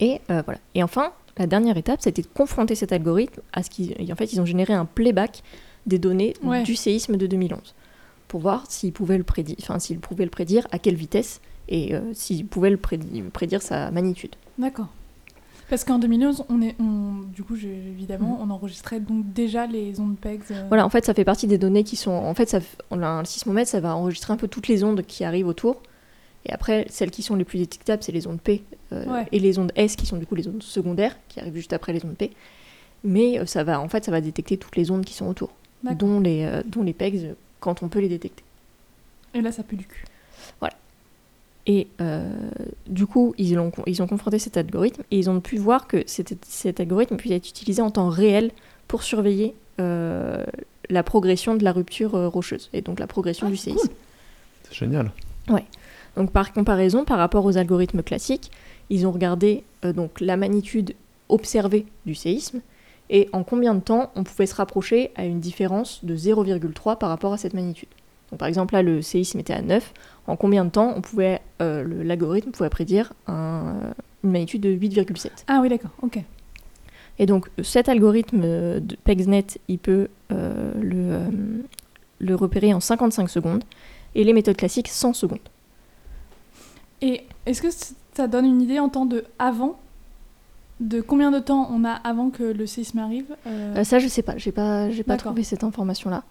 Et 0.00 0.20
euh, 0.30 0.42
voilà. 0.44 0.60
Et 0.74 0.82
enfin, 0.82 1.12
la 1.38 1.46
dernière 1.46 1.76
étape, 1.76 2.00
c'était 2.00 2.22
de 2.22 2.28
confronter 2.28 2.74
cet 2.74 2.92
algorithme 2.92 3.40
à 3.52 3.62
ce 3.62 3.70
qu'ils... 3.70 3.94
En 4.12 4.16
fait, 4.16 4.32
ils 4.32 4.40
ont 4.40 4.44
généré 4.46 4.72
un 4.74 4.84
playback 4.84 5.42
des 5.86 5.98
données 5.98 6.34
Ouais. 6.44 6.62
du 6.62 6.76
séisme 6.76 7.16
de 7.16 7.26
2011 7.26 7.74
pour 8.28 8.40
voir 8.40 8.64
s'il 8.70 8.92
pouvait 8.92 9.18
le 9.18 9.24
prédire, 9.24 9.56
enfin 9.60 9.78
s'il 9.78 9.98
pouvait 9.98 10.24
le 10.24 10.30
prédire 10.30 10.66
à 10.70 10.78
quelle 10.78 10.94
vitesse 10.94 11.40
et 11.68 11.94
euh, 11.94 12.00
s'il 12.14 12.46
pouvait 12.46 12.70
le 12.70 12.76
prédire, 12.76 13.24
prédire 13.32 13.60
sa 13.62 13.90
magnitude. 13.90 14.36
D'accord. 14.58 14.88
Parce 15.72 15.84
qu'en 15.84 15.98
2011, 15.98 16.44
on 16.50 16.60
est, 16.60 16.76
on, 16.78 17.22
du 17.34 17.42
coup, 17.42 17.56
évidemment, 17.56 18.38
on 18.42 18.50
enregistrait 18.50 19.00
donc 19.00 19.32
déjà 19.32 19.66
les 19.66 19.98
ondes 20.00 20.18
PEGS. 20.18 20.50
euh, 20.50 20.64
Voilà, 20.68 20.84
en 20.84 20.90
fait, 20.90 21.06
ça 21.06 21.14
fait 21.14 21.24
partie 21.24 21.46
des 21.46 21.56
données 21.56 21.82
qui 21.82 21.96
sont. 21.96 22.10
En 22.10 22.34
fait, 22.34 22.46
ça, 22.46 22.60
on 22.90 23.00
a 23.02 23.06
un 23.06 23.24
sismomètre, 23.24 23.70
ça 23.70 23.80
va 23.80 23.96
enregistrer 23.96 24.34
un 24.34 24.36
peu 24.36 24.48
toutes 24.48 24.68
les 24.68 24.84
ondes 24.84 25.00
qui 25.00 25.24
arrivent 25.24 25.46
autour. 25.46 25.80
Et 26.44 26.52
après, 26.52 26.84
celles 26.90 27.10
qui 27.10 27.22
sont 27.22 27.36
les 27.36 27.46
plus 27.46 27.58
détectables, 27.58 28.02
c'est 28.02 28.12
les 28.12 28.26
ondes 28.26 28.38
P 28.38 28.62
euh, 28.92 29.06
Ouais. 29.06 29.26
et 29.32 29.38
les 29.40 29.58
ondes 29.58 29.72
S 29.74 29.96
qui 29.96 30.04
sont 30.04 30.18
du 30.18 30.26
coup 30.26 30.34
les 30.34 30.46
ondes 30.46 30.62
secondaires 30.62 31.16
qui 31.28 31.40
arrivent 31.40 31.56
juste 31.56 31.72
après 31.72 31.94
les 31.94 32.04
ondes 32.04 32.16
P. 32.16 32.32
Mais 33.02 33.38
euh, 33.38 33.46
ça 33.46 33.64
va, 33.64 33.80
en 33.80 33.88
fait, 33.88 34.04
ça 34.04 34.10
va 34.10 34.20
détecter 34.20 34.58
toutes 34.58 34.76
les 34.76 34.90
ondes 34.90 35.06
qui 35.06 35.14
sont 35.14 35.26
autour, 35.26 35.52
dont 35.96 36.20
les, 36.20 36.44
euh, 36.44 36.62
dont 36.66 36.82
les 36.82 36.92
PEGs 36.92 37.34
quand 37.60 37.82
on 37.82 37.88
peut 37.88 38.00
les 38.00 38.10
détecter. 38.10 38.44
Et 39.32 39.40
là, 39.40 39.50
ça 39.52 39.62
pue 39.62 39.76
du 39.76 39.86
cul. 39.86 40.04
Et 41.66 41.86
euh, 42.00 42.28
du 42.88 43.06
coup, 43.06 43.34
ils 43.38 43.58
ont, 43.58 43.70
ils 43.86 44.02
ont 44.02 44.06
confronté 44.06 44.38
cet 44.38 44.56
algorithme 44.56 45.02
et 45.10 45.18
ils 45.18 45.30
ont 45.30 45.40
pu 45.40 45.58
voir 45.58 45.86
que 45.86 46.02
cet, 46.06 46.44
cet 46.44 46.80
algorithme 46.80 47.16
peut 47.16 47.30
être 47.30 47.48
utilisé 47.48 47.80
en 47.82 47.90
temps 47.90 48.08
réel 48.08 48.50
pour 48.88 49.02
surveiller 49.04 49.54
euh, 49.80 50.44
la 50.90 51.02
progression 51.02 51.54
de 51.54 51.64
la 51.64 51.72
rupture 51.72 52.14
euh, 52.14 52.28
rocheuse 52.28 52.68
et 52.72 52.82
donc 52.82 52.98
la 52.98 53.06
progression 53.06 53.46
Ah, 53.46 53.50
du 53.50 53.56
séisme. 53.56 53.88
C'est 54.64 54.74
génial. 54.74 55.10
Donc 56.16 56.30
par 56.30 56.52
comparaison, 56.52 57.04
par 57.04 57.18
rapport 57.18 57.44
aux 57.44 57.56
algorithmes 57.56 58.02
classiques, 58.02 58.50
ils 58.90 59.06
ont 59.06 59.12
regardé 59.12 59.64
euh, 59.84 59.92
donc 59.92 60.20
la 60.20 60.36
magnitude 60.36 60.94
observée 61.28 61.86
du 62.04 62.14
séisme 62.14 62.60
et 63.08 63.28
en 63.32 63.44
combien 63.44 63.74
de 63.74 63.80
temps 63.80 64.10
on 64.14 64.24
pouvait 64.24 64.46
se 64.46 64.54
rapprocher 64.54 65.10
à 65.16 65.24
une 65.24 65.40
différence 65.40 66.04
de 66.04 66.14
0,3 66.14 66.98
par 66.98 67.08
rapport 67.08 67.32
à 67.32 67.38
cette 67.38 67.54
magnitude. 67.54 67.88
Donc 68.30 68.38
par 68.38 68.48
exemple 68.48 68.74
là 68.74 68.82
le 68.82 69.00
séisme 69.00 69.38
était 69.38 69.54
à 69.54 69.62
9, 69.62 69.92
en 70.26 70.36
combien 70.36 70.64
de 70.64 70.70
temps 70.70 70.92
on 70.96 71.00
pouvait 71.00 71.40
euh, 71.60 71.84
l'algorithme 72.04 72.50
pouvait 72.50 72.68
prédire 72.70 73.12
un- 73.26 73.92
une 74.24 74.30
magnitude 74.30 74.60
de 74.62 74.70
8,7. 74.70 75.44
Ah 75.48 75.58
oui, 75.62 75.68
d'accord, 75.68 75.90
ok. 76.02 76.18
Et 77.18 77.26
donc 77.26 77.48
cet 77.62 77.88
algorithme 77.88 78.40
euh, 78.44 78.80
de 78.80 78.96
PEGSNet, 78.96 79.58
il 79.68 79.78
peut 79.78 80.08
euh, 80.30 80.72
le, 80.80 80.96
euh, 80.96 81.28
le 82.20 82.34
repérer 82.34 82.72
en 82.72 82.80
55 82.80 83.28
secondes 83.28 83.64
et 84.14 84.24
les 84.24 84.32
méthodes 84.32 84.56
classiques 84.56 84.88
100 84.88 85.12
secondes. 85.14 85.38
Et 87.00 87.22
est-ce 87.46 87.60
que 87.62 87.68
ça 88.14 88.26
donne 88.28 88.46
une 88.46 88.62
idée 88.62 88.78
en 88.78 88.88
temps 88.88 89.06
de 89.06 89.24
avant? 89.38 89.78
De 90.80 91.00
combien 91.00 91.30
de 91.30 91.38
temps 91.38 91.68
on 91.70 91.84
a 91.84 91.90
avant 91.92 92.30
que 92.30 92.42
le 92.42 92.66
séisme 92.66 92.98
arrive 92.98 93.26
euh, 93.46 93.76
Euh, 93.76 93.84
ça, 93.84 93.98
je 94.00 94.08
sais 94.08 94.22
pas. 94.22 94.36
J'ai 94.36 94.50
pas, 94.52 94.90
j'ai 94.90 95.04
pas 95.04 95.16
trouvé 95.16 95.44
cette 95.44 95.62
information-là. 95.64 96.24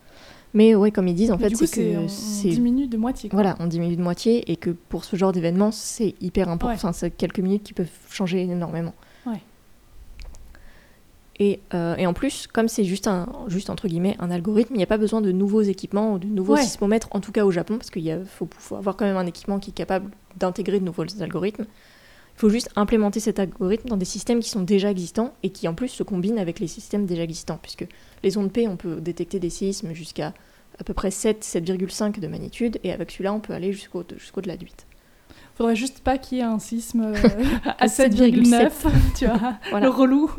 Mais 0.53 0.75
ouais, 0.75 0.91
comme 0.91 1.07
ils 1.07 1.13
disent, 1.15 1.31
en 1.31 1.37
mais 1.37 1.49
fait, 1.49 1.65
c'est 1.65 1.95
on, 1.97 2.03
que 2.03 2.07
c'est 2.11 2.49
diminue 2.49 2.87
de 2.87 2.97
moitié. 2.97 3.29
quoi. 3.29 3.37
voilà, 3.41 3.55
on 3.59 3.67
diminue 3.67 3.95
de 3.95 4.01
moitié 4.01 4.51
et 4.51 4.57
que 4.57 4.69
pour 4.69 5.05
ce 5.05 5.15
genre 5.15 5.31
d'événement, 5.31 5.71
c'est 5.71 6.13
hyper 6.19 6.49
important. 6.49 6.67
Ouais. 6.73 6.75
Enfin, 6.75 6.91
c'est 6.91 7.09
quelques 7.11 7.39
minutes 7.39 7.63
qui 7.63 7.73
peuvent 7.73 7.87
changer 8.09 8.41
énormément. 8.43 8.93
Ouais. 9.25 9.41
Et, 11.39 11.59
euh, 11.73 11.95
et 11.95 12.05
en 12.05 12.13
plus, 12.13 12.45
comme 12.47 12.67
c'est 12.67 12.83
juste 12.83 13.07
un, 13.07 13.27
juste 13.47 13.69
entre 13.69 13.87
guillemets, 13.87 14.15
un 14.19 14.29
algorithme, 14.29 14.73
il 14.75 14.77
n'y 14.77 14.83
a 14.83 14.87
pas 14.87 14.97
besoin 14.97 15.21
de 15.21 15.31
nouveaux 15.31 15.61
équipements 15.61 16.13
ou 16.13 16.19
de 16.19 16.27
nouveaux 16.27 16.53
Ouais. 16.55 16.61
sismomètres, 16.63 17.07
en 17.11 17.19
tout 17.19 17.31
cas 17.31 17.45
au 17.45 17.51
Japon, 17.51 17.77
parce 17.77 17.89
qu'il 17.89 18.19
faut 18.25 18.75
avoir 18.75 18.95
quand 18.97 19.05
même 19.05 19.17
un 19.17 19.25
équipement 19.25 19.57
qui 19.57 19.71
est 19.71 19.73
capable 19.73 20.11
d'intégrer 20.37 20.79
de 20.79 20.85
nouveaux 20.85 21.05
algorithmes. 21.21 21.65
Il 22.35 22.39
faut 22.41 22.49
juste 22.49 22.69
implémenter 22.75 23.19
cet 23.19 23.37
algorithme 23.39 23.89
dans 23.89 23.97
des 23.97 24.05
systèmes 24.05 24.39
qui 24.39 24.49
sont 24.49 24.61
déjà 24.63 24.89
existants 24.89 25.33
et 25.43 25.49
qui 25.49 25.67
en 25.67 25.73
plus 25.75 25.89
se 25.89 26.01
combinent 26.03 26.39
avec 26.39 26.59
les 26.59 26.67
systèmes 26.67 27.05
déjà 27.05 27.21
existants, 27.23 27.59
puisque 27.61 27.85
les 28.23 28.37
ondes 28.37 28.51
P, 28.51 28.67
on 28.67 28.77
peut 28.77 28.99
détecter 28.99 29.39
des 29.39 29.49
séismes 29.51 29.93
jusqu'à 29.93 30.33
à 30.79 30.83
peu 30.83 30.93
près 30.95 31.11
7, 31.11 31.43
7,5 31.45 32.19
de 32.19 32.27
magnitude, 32.27 32.79
et 32.83 32.91
avec 32.91 33.11
celui-là, 33.11 33.33
on 33.33 33.39
peut 33.39 33.53
aller 33.53 33.71
jusqu'au 33.73 34.03
jusqu'au-delà 34.17 34.57
de 34.57 34.63
8. 34.63 34.87
Faudrait 35.55 35.75
juste 35.75 35.99
pas 35.99 36.17
qu'il 36.17 36.39
y 36.39 36.41
ait 36.41 36.45
un 36.45 36.57
sisme 36.57 37.01
euh, 37.13 37.15
à 37.65 37.83
À 37.83 37.87
7,9, 37.87 38.71
tu 39.17 39.25
vois, 39.27 39.39
Voilà. 39.69 39.85
le 39.85 39.91
relou. 39.91 40.31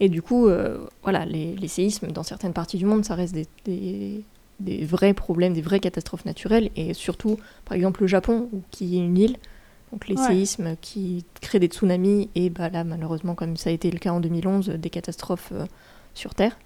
Et 0.00 0.08
du 0.08 0.22
coup, 0.22 0.48
euh, 0.48 0.78
voilà, 1.04 1.24
les, 1.24 1.54
les 1.56 1.68
séismes 1.68 2.08
dans 2.08 2.24
certaines 2.24 2.52
parties 2.52 2.76
du 2.78 2.84
monde, 2.84 3.04
ça 3.04 3.14
reste 3.14 3.32
des, 3.32 3.46
des- 3.64 4.24
des 4.60 4.84
vrais 4.84 5.14
problèmes, 5.14 5.52
des 5.52 5.62
vraies 5.62 5.80
catastrophes 5.80 6.24
naturelles. 6.24 6.70
Et 6.76 6.94
surtout, 6.94 7.38
par 7.64 7.74
exemple, 7.76 8.02
le 8.02 8.06
Japon, 8.06 8.48
qui 8.70 8.96
est 8.96 9.04
une 9.04 9.16
île, 9.18 9.36
donc 9.94 10.08
les 10.08 10.16
Ouais. 10.16 10.26
séismes 10.26 10.74
qui 10.80 11.24
créent 11.40 11.60
des 11.60 11.68
tsunamis, 11.68 12.28
et 12.34 12.50
bah, 12.50 12.68
là, 12.68 12.82
malheureusement, 12.84 13.34
comme 13.36 13.56
ça 13.56 13.70
a 13.70 13.72
été 13.72 13.90
le 13.90 13.98
cas 13.98 14.10
en 14.12 14.18
2011, 14.20 14.68
des 14.70 14.90
catastrophes 14.90 15.52
euh, 15.52 15.64
sur 16.14 16.34
Terre. 16.34 16.58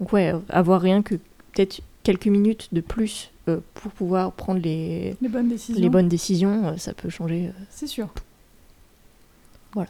Donc 0.00 0.12
ouais, 0.14 0.32
euh, 0.32 0.38
avoir 0.48 0.80
rien 0.80 1.02
que 1.02 1.16
peut-être 1.16 1.80
quelques 2.02 2.26
minutes 2.28 2.68
de 2.72 2.80
plus 2.80 3.30
euh, 3.48 3.58
pour 3.74 3.92
pouvoir 3.92 4.32
prendre 4.32 4.60
les, 4.60 5.14
Les 5.20 5.28
bonnes 5.28 5.48
décisions. 5.48 5.80
les 5.82 5.88
bonnes 5.90 6.08
décisions, 6.08 6.66
euh, 6.68 6.76
ça 6.78 6.94
peut 6.94 7.10
changer. 7.10 7.48
euh. 7.48 7.62
C'est 7.70 7.86
sûr. 7.86 8.08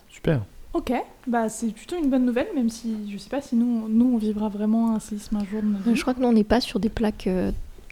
Super. 0.09 0.43
Ok, 0.75 0.93
bah 1.27 1.49
c'est 1.49 1.69
plutôt 1.69 1.97
une 1.99 2.09
bonne 2.09 2.25
nouvelle, 2.25 2.47
même 2.55 2.71
si 2.71 3.11
je 3.13 3.19
sais 3.19 3.29
pas 3.29 3.43
si 3.43 3.57
nous, 3.57 3.89
nous 3.89 4.15
on 4.15 4.17
vivra 4.17 4.49
vraiment 4.49 4.95
un 4.95 5.01
séisme 5.01 5.37
un 5.37 5.45
jour 5.45 5.61
de 5.63 5.67
notre 5.69 5.85
vie. 5.85 5.95
Je 5.97 6.01
crois 6.01 6.15
que 6.15 6.21
nous, 6.21 6.29
on 6.29 6.33
n'est 6.33 6.45
pas 6.45 6.61
sur 6.61 6.81
des 6.81 6.89
plaques. 6.89 7.29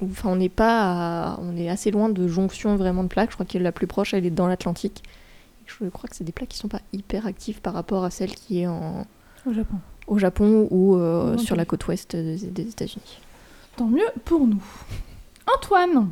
Enfin, 0.03 0.31
on 0.31 0.37
n'est 0.37 0.49
pas. 0.49 1.33
à- 1.35 1.41
on 1.41 1.57
est 1.57 1.69
assez 1.69 1.91
loin 1.91 2.09
de 2.09 2.27
jonction 2.29 2.77
vraiment 2.77 3.03
de 3.03 3.09
plaques. 3.09 3.31
Je 3.31 3.35
crois 3.37 3.47
que 3.47 3.59
la 3.59 3.73
plus 3.73 3.87
proche, 3.87 4.15
elle 4.15 4.25
est 4.27 4.31
dans 4.31 4.47
l'Atlantique. 4.49 5.03
Je 5.67 5.85
crois 5.89 6.09
que 6.09 6.17
c'est 6.17 6.25
des 6.25 6.33
plaques 6.33 6.49
qui 6.49 6.59
sont 6.59 6.69
pas 6.69 6.81
hyper 6.93 7.27
actives 7.27 7.61
par 7.61 7.75
rapport 7.75 8.05
à 8.05 8.11
celle 8.11 8.31
qui 8.35 8.61
est 8.61 8.67
en, 8.67 9.07
Au 9.47 9.53
Japon. 9.53 9.77
au 10.09 10.19
Japon 10.19 10.67
ou 10.71 10.97
euh, 10.97 11.37
sur 11.39 11.55
la 11.55 11.65
côte 11.65 11.87
ouest 11.87 12.17
des, 12.17 12.37
des 12.39 12.69
États-Unis. 12.69 13.21
Tant 13.77 13.87
mieux 13.87 14.07
pour 14.25 14.47
nous. 14.47 14.63
Antoine, 15.57 16.11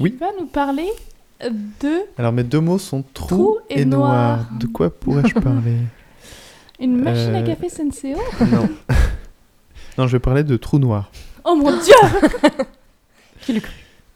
Oui. 0.00 0.12
tu 0.12 0.18
vas 0.18 0.30
nous 0.40 0.46
parler 0.46 0.88
de 1.48 2.00
Alors 2.18 2.32
mes 2.32 2.42
deux 2.44 2.60
mots 2.60 2.78
sont 2.78 3.04
trou, 3.14 3.26
Trou 3.28 3.58
et 3.70 3.82
et, 3.82 3.84
noir. 3.84 4.38
noir. 4.38 4.46
De 4.58 4.66
quoi 4.66 4.90
pourrais-je 4.90 5.34
parler? 5.40 5.76
Une 6.80 7.00
machine 7.00 7.34
à 7.34 7.38
Euh, 7.40 7.46
café 7.46 7.68
Senseo? 7.68 8.18
Non. 8.40 8.68
non, 9.98 10.06
je 10.06 10.12
vais 10.12 10.20
parler 10.20 10.42
de 10.44 10.56
trou 10.56 10.78
noir. 10.78 11.10
Oh 11.44 11.54
mon 11.54 11.70
dieu 11.70 11.94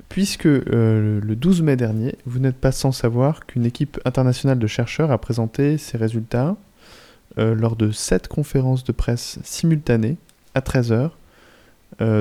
Puisque 0.08 0.46
euh, 0.46 1.20
le 1.22 1.36
12 1.36 1.62
mai 1.62 1.76
dernier, 1.76 2.16
vous 2.26 2.40
n'êtes 2.40 2.56
pas 2.56 2.72
sans 2.72 2.92
savoir 2.92 3.46
qu'une 3.46 3.64
équipe 3.64 4.00
internationale 4.04 4.58
de 4.58 4.66
chercheurs 4.66 5.12
a 5.12 5.18
présenté 5.18 5.78
ses 5.78 5.96
résultats 5.98 6.56
euh, 7.38 7.54
lors 7.54 7.76
de 7.76 7.92
sept 7.92 8.26
conférences 8.26 8.82
de 8.82 8.92
presse 8.92 9.38
simultanées 9.44 10.16
à 10.54 10.60
13h 10.60 11.10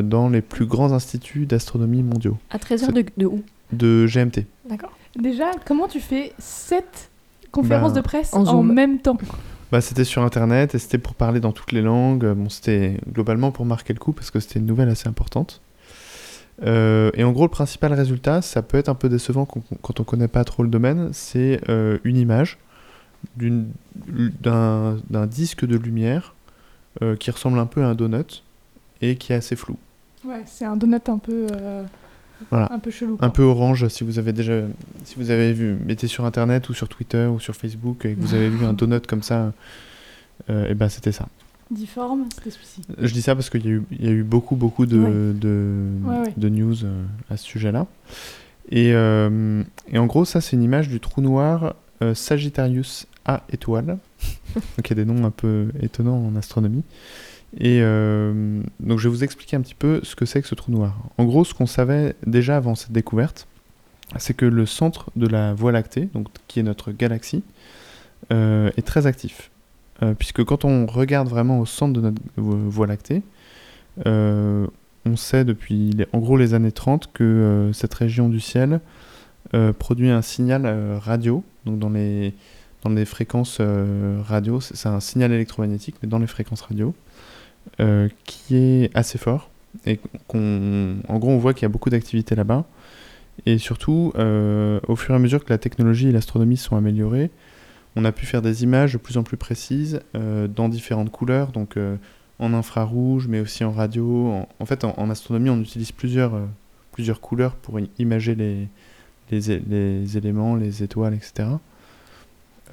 dans 0.04 0.30
les 0.30 0.42
plus 0.42 0.66
grands 0.66 0.92
instituts 0.94 1.46
d'astronomie 1.46 2.02
mondiaux, 2.02 2.38
À 2.50 2.58
13h 2.58 2.92
de, 2.92 3.06
de 3.18 3.26
où? 3.28 3.44
De 3.72 4.08
GMT. 4.08 4.46
D'accord. 4.68 4.92
Déjà, 5.18 5.52
comment 5.66 5.88
tu 5.88 6.00
fais 6.00 6.34
sept 6.40 7.10
conférences 7.52 7.94
Bah, 7.94 8.02
de 8.02 8.04
presse 8.04 8.34
en 8.34 8.46
en, 8.46 8.64
même 8.64 9.00
temps? 9.00 9.18
Bah, 9.72 9.80
c'était 9.82 10.04
sur 10.04 10.24
internet 10.24 10.74
et 10.76 10.80
c'était 10.80 10.98
pour 10.98 11.14
parler 11.14 11.40
dans 11.40 11.52
toutes 11.52 11.72
les 11.72 11.82
langues. 11.82 12.26
Bon, 12.34 12.50
c'était 12.50 12.98
globalement 13.12 13.52
pour 13.52 13.66
marquer 13.66 13.94
le 13.94 14.00
coup 14.00 14.12
parce 14.12 14.32
que 14.32 14.40
c'était 14.40 14.60
une 14.60 14.66
nouvelle 14.66 14.90
assez 14.90 15.08
importante. 15.08 15.62
Euh, 16.64 17.12
et 17.14 17.24
en 17.24 17.32
gros, 17.32 17.46
le 17.46 17.50
principal 17.52 17.94
résultat, 17.94 18.42
ça 18.42 18.62
peut 18.62 18.78
être 18.78 18.90
un 18.90 18.96
peu 18.96 19.10
décevant 19.10 19.46
quand, 19.46 20.00
on 20.00 20.04
connaît 20.04 20.28
pas 20.28 20.44
trop 20.44 20.64
le 20.64 20.70
domaine, 20.70 21.10
c'est 21.14 21.62
euh, 21.70 21.98
une 22.04 22.18
image 22.18 22.58
d'un 23.38 25.28
disque 25.28 25.66
de 25.66 25.78
lumière 25.78 26.36
euh, 27.02 27.16
qui 27.16 27.32
ressemble 27.32 27.60
un 27.60 27.66
peu 27.66 27.84
à 27.84 27.88
un 27.88 27.96
donut 27.96 28.44
et 29.02 29.16
qui 29.16 29.34
est 29.34 29.38
assez 29.38 29.56
flou. 29.56 29.78
Ouais, 30.26 30.44
c'est 30.46 30.66
un 30.66 30.76
donut 30.76 31.08
un 31.08 31.18
peu, 31.18 31.48
Voilà. 32.50 32.72
un 32.72 32.80
peu 32.80 32.92
chelou. 32.92 33.18
Un 33.22 33.30
peu 33.30 33.44
orange, 33.44 33.88
si 33.88 34.04
vous 34.04 34.20
avez 34.20 34.34
déjà, 34.34 34.54
si 35.06 35.16
vous 35.16 35.32
avez 35.32 35.54
vu, 35.54 35.78
mettez 35.86 36.08
sur 36.08 36.26
internet 36.26 36.68
ou 36.70 36.74
sur 36.74 36.90
Twitter 36.90 37.26
ou 37.26 37.40
sur 37.40 37.56
Facebook 37.56 38.06
et 38.06 38.16
que 38.16 38.20
vous 38.20 38.34
avez 38.34 38.50
vu 38.50 38.66
un 38.66 38.74
donut 38.74 39.06
comme 39.08 39.24
ça, 39.24 39.54
et 40.50 40.74
ben 40.74 40.90
c'était 40.90 41.12
ça. 41.14 41.28
Difforme, 41.72 42.26
c'était 42.36 42.50
celui-ci. 42.50 42.82
Je 42.98 43.14
dis 43.14 43.22
ça 43.22 43.36
parce 43.36 43.50
qu'il 43.50 43.64
y, 43.66 43.68
a 43.68 43.72
eu- 43.72 43.84
il 43.92 44.06
y 44.06 44.08
a 44.08 44.12
eu 44.12 44.24
beaucoup, 44.24 44.56
beaucoup 44.56 44.86
de, 44.88 44.98
Ouais. 44.98 45.34
de, 45.40 45.88
Ouais, 46.04 46.20
ouais. 46.22 46.34
de 46.36 46.50
news 46.50 46.84
euh, 46.84 47.04
à 47.30 47.38
ce 47.38 47.46
sujet-là. 47.46 47.86
Et, 48.72 48.92
euh, 48.94 49.64
et 49.88 49.98
en 50.00 50.06
gros, 50.08 50.26
ça, 50.26 50.42
c'est 50.42 50.56
une 50.56 50.64
image 50.64 50.90
du 50.90 51.00
trou 51.00 51.22
noir 51.22 51.76
euh, 52.02 52.16
Sagittarius 52.16 53.06
A 53.26 53.44
étoile. 53.52 53.98
donc, 54.56 54.86
il 54.86 54.90
y 54.90 54.92
a 54.94 54.96
des 54.96 55.06
noms 55.06 55.26
un 55.26 55.32
peu 55.32 55.68
étonnants 55.82 56.26
en 56.26 56.36
astronomie. 56.36 56.84
Et 57.60 57.82
euh, 57.82 58.62
donc, 58.80 58.98
je 59.00 59.08
vais 59.08 59.14
vous 59.16 59.24
expliquer 59.24 59.56
un 59.56 59.62
petit 59.62 59.76
peu 59.76 60.00
ce 60.04 60.16
que 60.16 60.26
c'est 60.26 60.42
que 60.42 60.48
ce 60.48 60.56
trou 60.56 60.72
noir. 60.72 60.98
En 61.20 61.26
gros, 61.26 61.44
ce 61.46 61.54
qu'on 61.54 61.66
savait 61.68 62.16
déjà 62.26 62.58
avant 62.58 62.74
cette 62.76 62.92
découverte, 62.92 63.48
c'est 64.18 64.34
que 64.36 64.46
le 64.46 64.66
centre 64.66 65.12
de 65.16 65.28
la 65.28 65.54
Voie 65.54 65.72
lactée, 65.72 66.10
donc, 66.16 66.28
qui 66.48 66.60
est 66.60 66.64
notre 66.64 66.92
galaxie, 66.92 67.44
est 68.32 68.86
très 68.86 69.06
actif. 69.08 69.50
Euh, 70.02 70.14
puisque 70.14 70.44
quand 70.44 70.66
on 70.66 70.86
regarde 70.86 71.28
vraiment 71.28 71.60
au 71.60 71.66
centre 71.66 71.94
de 71.94 72.02
notre 72.02 72.22
vo- 72.38 72.70
Voie 72.70 72.88
lactée, 72.88 73.22
euh, 74.06 74.66
on 75.06 75.16
sait 75.16 75.44
depuis 75.44 75.92
en 76.14 76.20
gros 76.20 76.38
les 76.38 76.54
années 76.54 76.72
30 76.72 77.12
que 77.14 77.24
euh, 77.24 77.74
cette 77.74 77.94
région 77.94 78.30
du 78.30 78.40
ciel 78.40 78.80
produit 79.80 80.12
un 80.12 80.22
signal 80.22 80.68
radio, 81.00 81.44
donc 81.66 81.80
dans 81.80 81.90
les, 81.90 82.36
dans 82.84 82.92
les 82.92 83.04
fréquences 83.06 83.60
radio, 83.60 84.62
c'est 84.62 84.88
un 84.88 85.00
signal 85.00 85.32
électromagnétique, 85.32 85.96
mais 86.04 86.08
dans 86.10 86.20
les 86.20 86.28
fréquences 86.28 86.62
radio, 86.62 86.94
qui 88.26 88.56
est 88.56 88.92
assez 88.96 89.18
fort 89.18 89.50
Et 89.88 90.00
qu'on, 90.28 90.98
en 91.08 91.18
gros, 91.18 91.32
on 91.32 91.40
voit 91.40 91.56
qu'il 91.56 91.64
y 91.64 91.66
a 91.66 91.70
beaucoup 91.70 91.90
d'activités 91.90 92.36
là-bas. 92.36 92.66
Et 93.48 93.58
surtout, 93.58 94.14
au 94.16 94.96
fur 94.96 95.14
et 95.14 95.18
à 95.18 95.20
mesure 95.20 95.44
que 95.44 95.50
la 95.52 95.58
technologie 95.58 96.10
et 96.10 96.12
l'astronomie 96.12 96.58
sont 96.58 96.76
améliorées, 96.76 97.32
on 97.96 98.06
a 98.06 98.12
pu 98.12 98.26
faire 98.26 98.42
des 98.42 98.64
images 98.64 98.94
de 98.94 98.98
plus 98.98 99.18
en 99.18 99.24
plus 99.24 99.38
précises 99.38 100.02
euh, 100.16 100.48
dans 100.48 100.70
différentes 100.70 101.12
couleurs, 101.12 101.52
donc 101.52 101.76
euh, 101.78 101.98
en 102.40 102.54
infrarouge, 102.54 103.28
mais 103.28 103.40
aussi 103.40 103.64
en 103.64 103.72
radio. 103.72 104.28
En, 104.32 104.48
en 104.60 104.66
fait, 104.66 104.84
en, 104.84 104.94
en 104.98 105.10
astronomie, 105.10 105.50
on 105.50 105.60
utilise 105.60 105.92
plusieurs, 105.92 106.36
euh, 106.36 106.46
plusieurs 106.92 107.20
couleurs 107.22 107.56
pour 107.56 107.80
imager 107.98 108.36
les, 108.36 108.68
les, 109.32 110.18
éléments, 110.18 110.56
les 110.56 110.84
étoiles, 110.84 111.14
etc. 111.16 111.50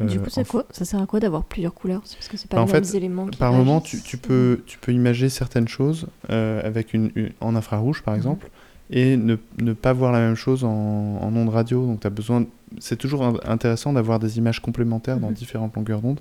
du 0.01 0.21
coup, 0.21 0.29
quoi 0.49 0.67
Ça 0.71 0.85
sert 0.85 1.01
à 1.01 1.07
quoi 1.07 1.21
d'avoir 1.21 1.43
plusieurs 1.45 1.73
couleurs? 1.75 2.03
Parce 2.03 2.29
que 2.29 2.37
c'est 2.37 2.49
pas 2.51 2.57
Bah, 2.59 2.63
en 2.63 2.67
les 2.67 2.73
mêmes 2.75 2.85
fait, 2.85 2.95
éléments 2.97 3.27
qui 3.27 3.39
Par 3.39 3.53
moment, 3.53 3.81
tu, 3.81 4.19
peux, 4.19 4.63
tu 4.67 4.79
peux 4.79 4.93
imager 4.93 5.29
certaines 5.31 5.69
choses 5.69 6.07
avec 6.29 6.93
une, 6.95 7.11
une- 7.15 7.33
en 7.41 7.57
infrarouge, 7.57 8.03
par 8.03 8.13
Mhm. 8.15 8.19
exemple, 8.19 8.51
et 8.91 9.17
ne, 9.17 9.37
ne 9.61 9.73
pas 9.73 9.93
voir 9.93 10.13
la 10.13 10.21
même 10.21 10.35
chose 10.37 10.65
en, 10.65 10.69
en 10.71 11.35
ondes 11.37 11.49
radio. 11.49 11.85
Donc, 11.87 12.01
tu 12.01 12.07
as 12.07 12.11
besoin. 12.11 12.45
C'est 12.79 12.97
toujours 12.97 13.25
in- 13.25 13.35
intéressant 13.45 13.93
d'avoir 13.93 14.19
des 14.19 14.39
images 14.39 14.61
complémentaires 14.61 15.19
dans 15.19 15.29
Mhm. 15.29 15.35
différentes 15.35 15.75
longueurs 15.77 16.01
d'onde 16.03 16.21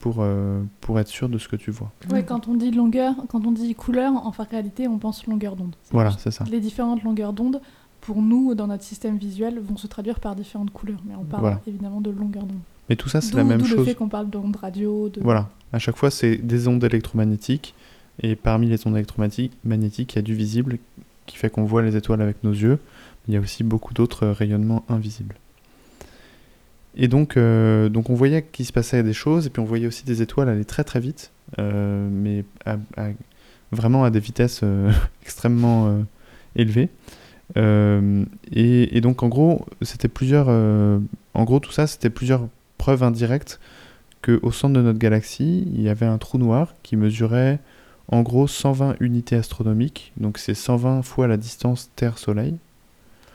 pour, 0.00 0.16
euh, 0.20 0.62
pour 0.80 0.98
être 1.00 1.08
sûr 1.08 1.28
de 1.28 1.38
ce 1.38 1.48
que 1.48 1.56
tu 1.56 1.70
vois. 1.70 1.90
Ouais, 2.10 2.24
quand 2.24 2.48
on 2.48 2.54
dit 2.54 2.70
longueur, 2.70 3.14
quand 3.28 3.44
on 3.46 3.52
dit 3.52 3.74
couleur, 3.74 4.12
en 4.14 4.30
réalité, 4.50 4.88
on 4.88 4.98
pense 4.98 5.26
longueur 5.26 5.56
d'onde. 5.56 5.74
Voilà, 5.90 6.12
c'est 6.18 6.30
ça. 6.30 6.44
Les 6.50 6.60
différentes 6.60 7.02
longueurs 7.02 7.32
d'onde, 7.32 7.60
pour 8.00 8.22
nous, 8.22 8.54
dans 8.54 8.66
notre 8.68 8.84
système 8.84 9.16
visuel, 9.16 9.58
vont 9.60 9.76
se 9.76 9.86
traduire 9.86 10.20
par 10.20 10.36
différentes 10.36 10.70
couleurs. 10.70 11.00
Mais 11.08 11.14
on 11.18 11.24
parle 11.24 11.40
Voilà. 11.42 11.60
évidemment 11.66 12.00
de 12.00 12.10
longueur 12.10 12.44
d'onde. 12.44 12.58
Mais 12.88 12.94
tout 12.94 13.08
ça, 13.08 13.20
c'est 13.20 13.34
la 13.34 13.42
même 13.42 13.58
d'où 13.60 13.64
le 13.68 13.76
chose. 13.76 13.84
fait 13.86 13.94
qu'on 13.96 14.08
parle 14.08 14.30
d'onde 14.30 14.54
radio. 14.56 15.08
De... 15.08 15.20
Voilà. 15.20 15.48
À 15.72 15.80
chaque 15.80 15.96
fois, 15.96 16.10
c'est 16.10 16.36
des 16.36 16.68
ondes 16.68 16.84
électromagnétiques. 16.84 17.74
Et 18.22 18.34
parmi 18.36 18.68
les 18.68 18.86
ondes 18.86 18.94
électromagnétiques, 18.94 19.52
magnétiques, 19.64 20.14
il 20.14 20.16
y 20.16 20.18
a 20.20 20.22
du 20.22 20.34
visible 20.34 20.78
qui 21.26 21.36
fait 21.36 21.50
qu'on 21.50 21.64
voit 21.64 21.82
les 21.82 21.96
étoiles 21.96 22.22
avec 22.22 22.42
nos 22.44 22.52
yeux. 22.52 22.78
Il 23.28 23.34
y 23.34 23.36
a 23.36 23.40
aussi 23.40 23.64
beaucoup 23.64 23.92
d'autres 23.92 24.26
euh, 24.26 24.32
rayonnements 24.32 24.84
invisibles. 24.88 25.36
Et 26.94 27.08
donc, 27.08 27.36
euh, 27.36 27.88
donc 27.88 28.08
on 28.08 28.14
voyait 28.14 28.42
qu'il 28.42 28.64
se 28.64 28.72
passait 28.72 29.02
des 29.02 29.12
choses, 29.12 29.46
et 29.46 29.50
puis 29.50 29.60
on 29.60 29.66
voyait 29.66 29.86
aussi 29.86 30.04
des 30.04 30.22
étoiles 30.22 30.48
aller 30.48 30.64
très 30.64 30.82
très 30.82 31.00
vite, 31.00 31.30
euh, 31.58 32.08
mais 32.10 32.44
vraiment 33.70 34.04
à 34.04 34.10
des 34.10 34.20
vitesses 34.20 34.62
extrêmement 35.22 36.02
élevées. 36.54 36.88
Et, 37.54 38.96
et 38.96 39.00
donc 39.02 39.22
en 39.22 39.28
gros, 39.28 39.66
c'était 39.82 40.08
plusieurs, 40.08 40.48
en 40.48 41.44
gros 41.44 41.60
tout 41.60 41.70
ça, 41.70 41.86
c'était 41.86 42.08
plusieurs 42.08 42.48
preuves 42.78 43.02
indirectes 43.02 43.60
que 44.22 44.40
au 44.42 44.50
centre 44.50 44.74
de 44.74 44.80
notre 44.80 44.98
galaxie, 44.98 45.68
il 45.72 45.82
y 45.82 45.90
avait 45.90 46.06
un 46.06 46.16
trou 46.16 46.38
noir 46.38 46.74
qui 46.82 46.96
mesurait 46.96 47.58
en 48.08 48.22
gros 48.22 48.46
120 48.46 48.96
unités 49.00 49.36
astronomiques, 49.36 50.12
donc 50.16 50.38
c'est 50.38 50.54
120 50.54 51.02
fois 51.02 51.26
la 51.26 51.36
distance 51.36 51.90
Terre-Soleil. 51.96 52.56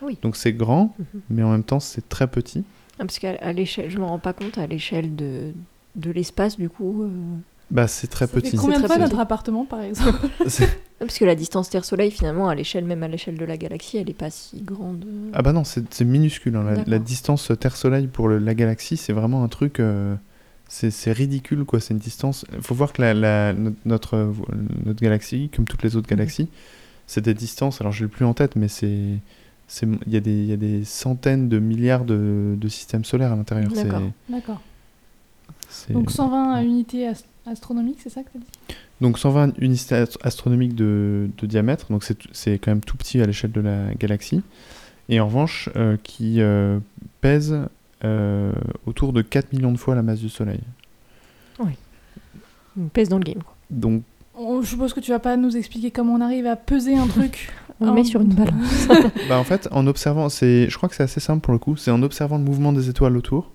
Oui. 0.01 0.17
Donc 0.21 0.35
c'est 0.35 0.53
grand, 0.53 0.95
Mhm. 0.97 1.21
mais 1.29 1.43
en 1.43 1.51
même 1.51 1.63
temps 1.63 1.79
c'est 1.79 2.07
très 2.09 2.27
petit. 2.27 2.63
Ah, 2.99 3.03
parce 3.05 3.19
qu'à 3.19 3.53
l'échelle, 3.53 3.89
je 3.89 3.97
me 3.97 4.03
rends 4.05 4.19
pas 4.19 4.33
compte 4.33 4.57
à 4.57 4.67
l'échelle 4.67 5.15
de, 5.15 5.51
de 5.95 6.11
l'espace, 6.11 6.57
du 6.57 6.69
coup. 6.69 7.03
euh, 7.03 7.09
Bah 7.71 7.87
c'est 7.87 8.07
très 8.07 8.25
Ça 8.27 8.33
fait 8.33 8.41
petit. 8.41 8.57
combien 8.57 8.79
de 8.79 8.85
fois 8.87 8.97
notre 8.97 9.19
appartement, 9.19 9.65
par 9.65 9.81
exemple 9.81 10.19
ah, 10.45 10.45
Parce 10.99 11.17
que 11.17 11.25
la 11.25 11.35
distance 11.35 11.69
Terre-Soleil, 11.69 12.11
finalement, 12.11 12.47
à 12.49 12.55
l'échelle, 12.55 12.85
même 12.85 13.01
à 13.03 13.07
l'échelle 13.07 13.37
de 13.37 13.45
la 13.45 13.57
galaxie, 13.57 13.97
elle 13.97 14.09
est 14.09 14.13
pas 14.13 14.29
si 14.29 14.61
grande. 14.61 15.05
ah 15.33 15.41
bah 15.41 15.51
non, 15.53 15.63
c'est 15.63 16.01
minuscule. 16.05 16.55
hein. 16.55 16.83
La, 16.87 16.99
distance 16.99 17.51
Terre-Soleil 17.59 18.07
pour 18.07 18.27
le- 18.27 18.37
la 18.39 18.53
galaxie, 18.55 18.97
c'est 18.97 19.13
vraiment 19.13 19.43
un 19.43 19.47
truc... 19.47 19.79
euh, 19.79 20.15
c'est 20.89 21.11
ridicule 21.11 21.65
quoi, 21.65 21.79
c'est 21.81 21.93
une 21.93 21.99
distance... 21.99 22.45
Il 22.53 22.61
faut 22.61 22.73
voir 22.75 22.93
que 22.93 23.01
la, 23.01 23.13
la- 23.13 23.53
no- 23.53 23.73
notre, 23.85 24.33
notre 24.85 25.01
galaxie, 25.01 25.49
comme 25.53 25.65
toutes 25.65 25.83
les 25.83 25.95
autres 25.97 26.07
Mhm. 26.09 26.17
galaxies, 26.17 26.47
c'est 27.07 27.21
des 27.21 27.33
distances, 27.33 27.81
alors 27.81 27.91
je 27.91 28.05
l'ai 28.05 28.09
plus 28.09 28.23
en 28.25 28.33
tête, 28.33 28.55
mais 28.55 28.69
c'est... 28.69 29.17
c'est- 29.67 29.87
Il 30.07 30.13
y, 30.13 30.17
a 30.17 30.21
des- 30.21 30.31
il 30.31 30.45
y 30.45 30.53
a 30.53 30.57
des 30.57 30.85
centaines 30.85 31.49
de 31.49 31.59
milliards 31.59 32.05
de, 32.05 32.55
de 32.57 32.67
systèmes 32.69 33.03
solaires 33.03 33.33
à 33.33 33.35
l'intérieur. 33.35 33.69
D'accord. 34.29 34.61
Donc 35.89 36.11
120 36.11 36.61
unités 36.63 37.07
ast- 37.07 37.25
astronomiques, 37.45 37.99
c'est 38.03 38.09
ça 38.09 38.23
que 38.23 38.29
tu 38.31 38.37
as 38.37 38.39
dit? 38.39 38.75
Donc 39.01 39.17
120 39.19 39.53
unités 39.59 39.95
ast- 39.95 40.17
astronomiques 40.21 40.75
de, 40.75 41.29
de 41.37 41.47
diamètre, 41.47 41.87
donc 41.91 42.03
c'est 42.03 42.17
c'est 42.33 42.59
quand 42.59 42.71
même 42.71 42.81
tout 42.81 42.97
petit 42.97 43.19
à 43.21 43.25
l'échelle 43.25 43.51
de 43.51 43.61
la 43.61 43.93
galaxie. 43.95 44.41
Et 45.09 45.19
en 45.19 45.25
revanche, 45.25 45.69
euh, 45.75 45.97
qui 46.03 46.39
euh, 46.41 46.79
pèse 47.21 47.55
euh, 48.03 48.51
autour 48.85 49.13
de 49.13 49.21
4 49.21 49.53
millions 49.53 49.71
de 49.71 49.77
fois 49.77 49.95
la 49.95 50.01
masse 50.01 50.19
du 50.19 50.29
Soleil. 50.29 50.59
On 52.79 52.87
pèse 52.87 53.09
dans 53.09 53.17
le 53.17 53.23
game. 53.23 53.41
Quoi. 53.43 53.53
Donc 53.69 54.03
On- 54.35 54.61
Je 54.61 54.67
suppose 54.69 54.93
que 54.93 54.99
tu 55.01 55.11
vas 55.11 55.19
pas 55.19 55.35
nous 55.37 55.57
expliquer 55.57 55.91
comment 55.91 56.13
on 56.13 56.21
arrive 56.21 56.47
à 56.47 56.55
peser 56.55 56.95
un 56.97 57.05
truc. 57.07 57.51
On 57.81 57.87
le 57.87 57.93
met 57.93 58.03
sur 58.03 58.21
une 58.21 58.33
balance. 58.33 58.87
bah 59.27 59.39
en 59.39 59.43
fait, 59.43 59.67
en 59.71 59.87
observant, 59.87 60.29
c'est, 60.29 60.69
je 60.69 60.77
crois 60.77 60.87
que 60.87 60.93
c'est 60.95 61.01
assez 61.03 61.19
simple 61.19 61.41
pour 61.41 61.51
le 61.51 61.57
coup, 61.59 61.75
c'est 61.75 61.89
en 61.91 62.01
observant 62.03 62.37
le 62.37 62.43
mouvement 62.43 62.71
des 62.73 62.89
étoiles 62.89 63.17
autour, 63.17 63.49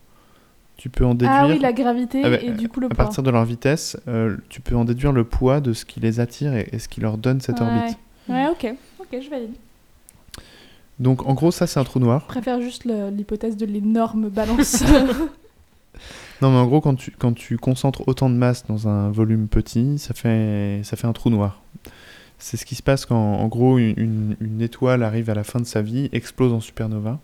tu 0.77 0.91
peux 0.91 1.05
en 1.07 1.15
déduire, 1.15 1.31
Ah 1.33 1.47
oui, 1.49 1.61
la 1.61 1.73
gravité 1.73 2.23
Ah 2.25 2.31
bah, 2.31 2.37
et 2.43 2.51
du 2.51 2.69
coup 2.69 2.81
le 2.81 2.87
à 2.87 2.89
poids. 2.91 3.05
partir 3.05 3.23
de 3.23 3.31
leur 3.31 3.45
vitesse, 3.45 3.97
euh, 4.09 4.37
tu 4.49 4.61
peux 4.61 4.75
en 4.75 4.85
déduire 4.85 5.13
le 5.13 5.23
poids 5.25 5.61
de 5.61 5.73
ce 5.73 5.85
qui 5.85 6.01
les 6.01 6.19
attire 6.19 6.55
et, 6.57 6.69
et 6.73 6.81
ce 6.81 6.89
qui 6.89 7.01
leur 7.01 7.19
donne 7.19 7.41
cette 7.41 7.61
ouais. 7.61 7.67
orbite. 7.67 7.97
Ouais, 8.29 8.49
ok. 8.49 8.75
Ok, 8.99 9.17
je 9.23 9.31
valide. 9.31 9.51
Donc 10.99 11.27
en 11.27 11.35
gros, 11.35 11.51
ça 11.51 11.67
c'est 11.67 11.79
un 11.81 11.85
trou 11.85 11.99
noir. 11.99 12.23
Je 12.23 12.27
préfère 12.29 12.61
juste 12.61 12.85
l'hypothèse 12.85 13.57
de 13.57 13.67
l'énorme 13.67 14.29
balance. 14.29 14.83
Non, 16.43 16.51
mais 16.51 16.59
en 16.59 16.67
gros, 16.67 16.83
quand 16.83 16.95
tu, 16.95 17.13
quand 17.13 17.33
tu 17.33 17.57
concentres 17.57 18.07
autant 18.07 18.29
de 18.29 18.35
masse 18.35 18.67
dans 18.67 18.89
un 18.89 19.11
volume 19.11 19.49
petit, 19.49 19.99
ça 19.99 20.13
fait, 20.13 20.83
ça 20.85 20.95
fait 20.97 21.07
un 21.07 21.15
trou 21.15 21.31
noir. 21.31 21.63
C'est 22.39 22.59
ce 22.59 22.67
qui 22.67 22.75
se 22.75 22.83
passe 22.83 23.07
quand, 23.07 23.17
en 23.17 23.49
gros, 23.49 23.79
une, 23.79 24.37
une- 24.41 24.61
étoile 24.61 25.03
arrive 25.03 25.31
à 25.31 25.35
la 25.35 25.45
fin 25.45 25.59
de 25.59 25.65
sa 25.65 25.81
vie, 25.81 26.11
explose 26.13 26.53
en 26.53 26.61
supernova, 26.61 27.19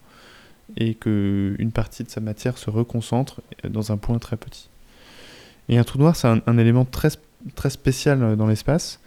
et 0.78 0.94
que 0.94 1.54
une 1.58 1.72
partie 1.72 2.02
de 2.04 2.08
sa 2.08 2.22
matière 2.22 2.56
se 2.56 2.70
reconcentre 2.70 3.42
dans 3.68 3.92
un 3.92 3.98
point 3.98 4.18
très 4.18 4.38
petit. 4.38 4.70
Et 5.68 5.76
un 5.76 5.84
trou 5.84 5.98
noir, 5.98 6.16
c'est 6.16 6.28
un, 6.28 6.40
un 6.46 6.56
élément 6.56 6.86
très, 6.86 7.10
très 7.54 7.68
spécial 7.68 8.36
dans 8.36 8.46
l'espace, 8.46 8.98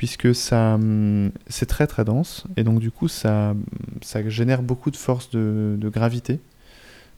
puisque 0.00 0.34
ça, 0.34 0.76
hum, 0.76 1.30
c'est 1.46 1.66
très 1.66 1.86
très 1.86 2.06
dense, 2.06 2.44
et 2.56 2.64
donc 2.64 2.78
du 2.80 2.90
coup, 2.90 3.06
ça, 3.06 3.54
ça 4.00 4.26
génère 4.30 4.62
beaucoup 4.62 4.90
de 4.90 4.96
force 4.96 5.28
de, 5.28 5.76
de 5.78 5.88
gravité. 5.90 6.40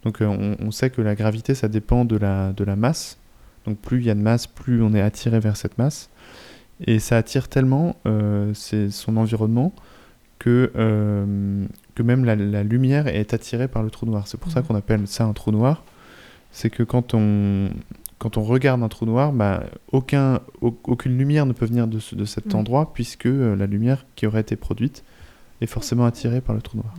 Donc 0.03 0.21
euh, 0.21 0.27
on, 0.27 0.57
on 0.59 0.73
sait 0.73 0.91
que 0.91 1.01
la 1.01 1.15
gravité, 1.15 1.55
ça 1.55 1.69
dépend 1.69 2.05
de 2.05 2.17
la, 2.17 2.53
de 2.53 2.65
la 2.65 2.75
masse. 2.75 3.19
Donc 3.67 3.79
plus 3.79 3.99
il 4.01 4.07
y 4.07 4.11
a 4.11 4.17
de 4.17 4.21
masse, 4.21 4.49
plus 4.49 4.83
on 4.83 4.95
est 4.95 5.01
attiré 5.01 5.39
vers 5.39 5.57
cette 5.57 5.79
masse. 5.79 6.11
Et 6.85 6.99
ça 6.99 7.17
attire 7.19 7.47
tellement 7.47 7.95
euh, 8.07 8.53
son 8.91 9.17
environnement 9.17 9.73
que, 10.41 10.73
euh, 10.75 11.65
que 11.95 12.03
même 12.03 12.25
la, 12.25 12.35
la 12.35 12.65
lumière 12.65 13.07
est 13.07 13.33
attirée 13.33 13.69
par 13.69 13.85
le 13.85 13.91
trou 13.91 14.07
noir. 14.07 14.27
C'est 14.27 14.41
pour 14.41 14.51
ça 14.51 14.59
Mhm. 14.63 14.67
qu'on 14.67 14.75
appelle 14.75 15.07
ça 15.07 15.23
un 15.23 15.35
trou 15.35 15.53
noir. 15.53 15.85
C'est 16.51 16.69
que 16.69 16.83
quand 16.83 17.15
on, 17.15 17.69
quand 18.23 18.37
on 18.37 18.45
regarde 18.45 18.81
un 18.85 18.89
trou 18.89 19.05
noir, 19.05 19.33
bah, 19.33 19.65
aucun, 19.91 20.39
au- 20.61 20.79
aucune 20.85 21.19
lumière 21.19 21.45
ne 21.45 21.53
peut 21.53 21.67
venir 21.67 21.89
de, 21.89 21.99
ce- 21.99 22.15
de 22.15 22.25
cet 22.25 22.47
Mhm. 22.55 22.61
endroit 22.61 22.93
puisque 22.95 23.27
euh, 23.27 23.57
la 23.57 23.67
lumière 23.67 24.07
qui 24.15 24.29
aurait 24.29 24.43
été 24.43 24.55
produite 24.55 25.03
est 25.61 25.67
forcément 25.67 26.05
attirée 26.05 26.41
par 26.41 26.55
le 26.55 26.63
trou 26.63 26.77
noir. 26.79 26.95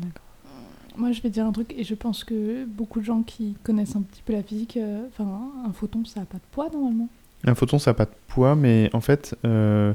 Moi, 0.97 1.13
je 1.13 1.21
vais 1.21 1.29
dire 1.29 1.45
un 1.45 1.51
truc, 1.53 1.73
et 1.77 1.85
je 1.85 1.95
pense 1.95 2.23
que 2.25 2.65
beaucoup 2.65 2.99
de 2.99 3.05
gens 3.05 3.21
qui 3.23 3.55
connaissent 3.63 3.95
un 3.95 4.01
petit 4.01 4.21
peu 4.25 4.33
la 4.33 4.43
physique, 4.43 4.75
euh, 4.77 5.07
un 5.19 5.71
photon, 5.73 6.03
ça 6.05 6.19
n'a 6.19 6.25
pas 6.25 6.37
de 6.37 6.43
poids 6.51 6.67
normalement. 6.73 7.07
Un 7.45 7.55
photon, 7.55 7.79
ça 7.79 7.91
n'a 7.91 7.95
pas 7.95 8.05
de 8.05 8.11
poids, 8.27 8.55
mais 8.55 8.89
en 8.93 9.01
fait, 9.01 9.35
euh, 9.45 9.93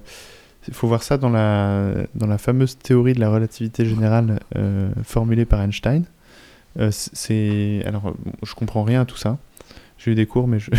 il 0.67 0.73
faut 0.75 0.89
voir 0.89 1.03
ça 1.03 1.17
dans 1.19 1.29
la, 1.31 1.93
dans 2.15 2.27
la 2.27 2.39
fameuse 2.39 2.79
théorie 2.79 3.13
de 3.13 3.21
la 3.21 3.31
relativité 3.31 3.85
générale 3.85 4.41
euh, 4.57 4.91
formulée 5.05 5.45
par 5.45 5.61
Einstein. 5.61 6.05
Euh, 6.81 6.89
c'est 6.91 7.83
alors, 7.87 8.03
bon, 8.03 8.33
je 8.43 8.55
comprends 8.55 8.83
rien 8.83 9.03
à 9.03 9.05
tout 9.05 9.17
ça. 9.17 9.39
J'ai 9.99 10.13
eu 10.13 10.15
des 10.15 10.27
cours, 10.27 10.47
mais 10.49 10.59
je... 10.59 10.71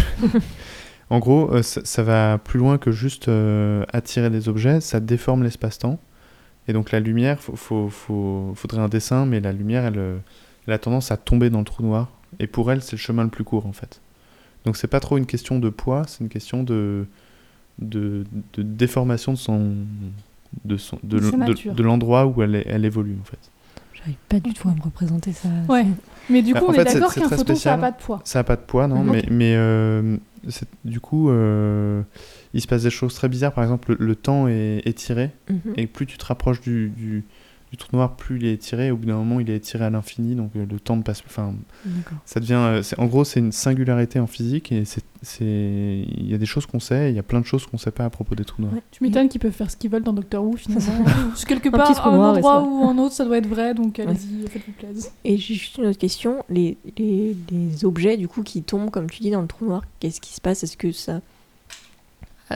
en 1.09 1.19
gros, 1.19 1.51
euh, 1.53 1.61
ça, 1.61 1.81
ça 1.83 2.03
va 2.03 2.37
plus 2.37 2.59
loin 2.59 2.77
que 2.77 2.91
juste 2.91 3.27
euh, 3.27 3.83
attirer 3.91 4.29
des 4.29 4.47
objets. 4.49 4.81
Ça 4.81 4.99
déforme 4.99 5.43
l'espace-temps. 5.43 5.99
Et 6.67 6.73
donc 6.73 6.91
la 6.91 6.99
lumière, 6.99 7.39
faut, 7.39 7.55
faut, 7.55 7.89
faut- 7.89 8.53
faudrait 8.55 8.81
un 8.81 8.89
dessin, 8.89 9.25
mais 9.25 9.39
la 9.39 9.51
lumière, 9.51 9.85
elle, 9.85 9.97
euh, 9.97 10.17
elle 10.67 10.73
a 10.73 10.77
tendance 10.79 11.11
à 11.11 11.17
tomber 11.17 11.49
dans 11.49 11.59
le 11.59 11.65
trou 11.65 11.83
noir. 11.83 12.09
Et 12.39 12.47
pour 12.47 12.71
elle, 12.71 12.81
c'est 12.81 12.93
le 12.93 12.99
chemin 12.99 13.23
le 13.23 13.29
plus 13.29 13.43
court, 13.43 13.65
en 13.65 13.73
fait. 13.73 14.01
Donc 14.65 14.77
c'est 14.77 14.87
pas 14.87 14.99
trop 14.99 15.17
une 15.17 15.25
question 15.25 15.57
de 15.57 15.69
poids, 15.69 16.03
c'est 16.07 16.19
une 16.23 16.29
question 16.29 16.63
de, 16.63 17.05
de, 17.79 18.25
de 18.53 18.61
déformation 18.61 19.31
de 19.33 19.37
son 19.37 19.75
de 20.65 20.77
son 20.77 20.99
l'endroit 21.83 22.25
où 22.25 22.41
elle 22.43 22.85
évolue 22.85 23.15
en 23.21 23.23
fait. 23.23 23.39
J'arrive 23.99 24.15
pas 24.29 24.39
du 24.39 24.53
tout 24.53 24.69
à 24.69 24.73
me 24.73 24.81
représenter 24.81 25.33
ça. 25.33 25.49
Ouais. 25.67 25.85
Mais 26.29 26.41
du 26.41 26.53
Ah, 26.55 26.59
coup, 26.59 26.65
on 26.69 26.73
fait, 26.73 26.81
est 26.81 26.89
c'est- 26.89 26.93
d'accord 26.99 27.13
qu'un 27.13 27.21
très 27.27 27.37
photon, 27.37 27.55
ça 27.55 27.71
n'a 27.71 27.77
pas 27.77 27.91
de 27.91 27.97
poids. 27.97 28.21
Ça 28.23 28.39
a 28.39 28.43
pas 28.43 28.55
de 28.55 28.61
poids 28.61 28.87
non, 28.87 29.03
Mhm. 29.03 29.11
mais 29.11 29.23
mais 29.29 29.53
euh, 29.55 30.17
c'est- 30.47 30.67
du 30.85 30.99
coup 30.99 31.29
euh, 31.29 32.01
il 32.53 32.61
se 32.61 32.67
passe 32.67 32.83
des 32.83 32.89
choses 32.89 33.13
très 33.13 33.27
bizarres. 33.27 33.53
Par 33.53 33.63
exemple, 33.63 33.95
le, 33.99 34.05
le 34.05 34.15
temps 34.15 34.47
est 34.47 34.81
étiré 34.85 35.31
Mhm. 35.49 35.73
et 35.75 35.87
plus 35.87 36.05
tu 36.05 36.17
te 36.17 36.25
rapproches 36.25 36.61
du, 36.61 36.89
du, 36.89 37.25
du 37.71 37.77
trou 37.77 37.95
noir, 37.95 38.15
plus 38.15 38.37
il 38.37 38.45
est 38.45 38.53
étiré. 38.53 38.89
Au 38.91 38.97
bout 38.97 39.05
d'un 39.05 39.15
moment, 39.17 39.39
il 39.39 39.49
est 39.49 39.55
étiré 39.57 39.85
à 39.85 39.89
l'infini, 39.91 40.33
donc 40.35 40.51
euh, 40.55 40.65
le 40.69 40.79
temps 40.79 40.95
ne 40.95 41.03
passe. 41.03 41.21
Enfin, 41.27 41.53
D'accord. 41.85 42.17
ça 42.25 42.39
devient. 42.39 42.53
euh, 42.55 42.81
en 42.97 43.05
gros, 43.05 43.23
c'est 43.23 43.39
une 43.39 43.51
singularité 43.51 44.19
en 44.19 44.25
physique 44.27 44.71
et 44.71 44.83
c'est, 44.85 45.01
il 45.45 46.27
y 46.27 46.33
a 46.33 46.37
des 46.37 46.45
choses 46.45 46.65
qu'on 46.65 46.79
sait, 46.79 47.11
il 47.11 47.15
y 47.15 47.19
a 47.19 47.23
plein 47.23 47.39
de 47.41 47.45
choses 47.45 47.65
qu'on 47.67 47.77
sait 47.77 47.91
pas 47.91 48.05
à 48.05 48.09
propos 48.09 48.33
des 48.35 48.43
trous 48.45 48.61
noirs. 48.61 48.73
Ouais. 48.73 48.81
Tu 48.91 49.03
m'étonnes 49.03 49.29
qu'ils 49.29 49.41
peuvent 49.41 49.51
faire 49.51 49.69
ce 49.69 49.77
qu'ils 49.77 49.91
veulent 49.91 50.03
dans 50.03 50.13
Doctor 50.13 50.43
Who 50.43 50.53
finalement. 50.57 51.03
Parce 51.03 51.43
que 51.45 51.49
quelque 51.49 51.67
Un 51.67 51.71
part, 51.71 51.87
petit 51.87 51.95
trou 51.99 52.09
un 52.09 52.15
noir 52.15 52.33
et 52.35 52.37
endroit 52.37 52.63
ou 52.63 52.85
un 52.87 52.97
autre, 52.97 53.13
ça 53.13 53.25
doit 53.25 53.37
être 53.37 53.47
vrai, 53.47 53.73
donc 53.73 53.99
allez-y, 53.99 54.47
faites-vous 54.47 54.71
plaisir. 54.73 55.11
Et 55.23 55.37
j'ai 55.37 55.53
juste 55.55 55.77
une 55.77 55.85
autre 55.85 55.99
question. 55.99 56.43
Les, 56.49 56.77
les, 56.97 57.35
les 57.51 57.85
objets, 57.85 58.17
du 58.17 58.27
coup, 58.27 58.41
qui 58.43 58.63
tombent, 58.63 58.89
comme 58.89 59.09
tu 59.09 59.21
dis, 59.21 59.29
dans 59.31 59.41
le 59.41 59.47
trou 59.47 59.65
noir, 59.65 59.83
qu'est-ce 59.99 60.21
qui 60.21 60.33
se 60.33 60.41
passe? 60.41 60.63
Est-ce 60.63 60.77
que 60.77 60.91
ça, 60.91 61.21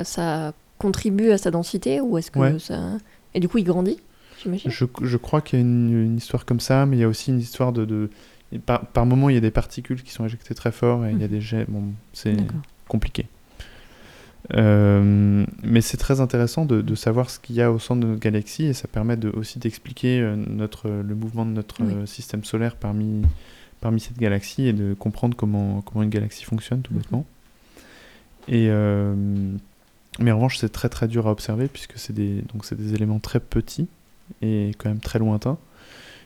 ça 0.03 0.53
contribue 0.79 1.31
à 1.31 1.37
sa 1.37 1.51
densité 1.51 2.01
ou 2.01 2.17
est-ce 2.17 2.31
que 2.31 2.39
Ouais. 2.39 2.59
ça... 2.59 2.97
Et 3.35 3.39
du 3.39 3.47
coup, 3.47 3.57
il 3.57 3.63
grandit, 3.63 3.97
j'imagine 4.43 4.69
Je, 4.71 4.85
je 5.01 5.17
crois 5.17 5.41
qu'il 5.41 5.59
y 5.59 5.61
a 5.61 5.65
une, 5.65 6.05
une 6.05 6.17
histoire 6.17 6.45
comme 6.45 6.59
ça, 6.59 6.85
mais 6.85 6.97
il 6.97 6.99
y 6.99 7.03
a 7.03 7.07
aussi 7.07 7.31
une 7.31 7.39
histoire 7.39 7.71
de. 7.73 7.85
de- 7.85 8.09
par, 8.65 8.85
par 8.85 9.05
moment, 9.07 9.29
il 9.29 9.33
y 9.33 9.37
a 9.37 9.41
des 9.41 9.49
particules 9.51 10.03
qui 10.03 10.11
sont 10.11 10.25
éjectées 10.25 10.53
très 10.53 10.71
fort 10.71 11.05
et 11.07 11.11
il 11.11 11.19
y 11.19 11.23
a 11.23 11.27
des 11.27 11.41
jets. 11.41 11.65
Bon, 11.67 11.83
c'est 12.13 12.37
compliqué. 12.87 13.25
Euh, 14.55 15.45
mais 15.63 15.81
c'est 15.81 15.97
très 15.97 16.19
intéressant 16.19 16.65
de, 16.65 16.81
de 16.81 16.95
savoir 16.95 17.29
ce 17.29 17.39
qu'il 17.39 17.55
y 17.55 17.61
a 17.61 17.71
au 17.71 17.79
centre 17.79 18.01
de 18.01 18.07
notre 18.07 18.19
galaxie 18.19 18.65
et 18.65 18.73
ça 18.73 18.87
permet 18.89 19.15
de, 19.15 19.29
aussi 19.29 19.57
d'expliquer 19.57 20.19
euh, 20.19 20.35
notre, 20.35 20.89
le 20.89 21.15
mouvement 21.15 21.45
de 21.45 21.51
notre 21.51 21.81
Oui. 21.81 21.93
euh, 21.93 22.05
système 22.05 22.43
solaire 22.43 22.75
parmi, 22.75 23.21
parmi 23.79 24.01
cette 24.01 24.17
galaxie 24.19 24.67
et 24.67 24.73
de 24.73 24.93
comprendre 24.93 25.35
comment, 25.37 25.81
comment 25.81 26.03
une 26.03 26.09
galaxie 26.09 26.43
fonctionne 26.43 26.81
tout 26.81 26.93
Mhm. 26.93 26.99
bêtement. 26.99 27.25
Et, 28.49 28.67
euh, 28.69 29.15
mais 30.19 30.31
en 30.31 30.35
revanche, 30.35 30.57
c'est 30.57 30.69
très 30.71 30.89
très 30.89 31.07
dur 31.07 31.27
à 31.27 31.31
observer 31.31 31.67
puisque 31.69 31.93
c'est 31.97 32.13
des, 32.13 32.41
donc 32.53 32.71
des 32.75 32.93
éléments 32.93 33.19
très 33.19 33.39
petits 33.39 33.87
et 34.41 34.71
quand 34.77 34.89
même 34.89 34.99
très 34.99 35.19
lointains. 35.19 35.57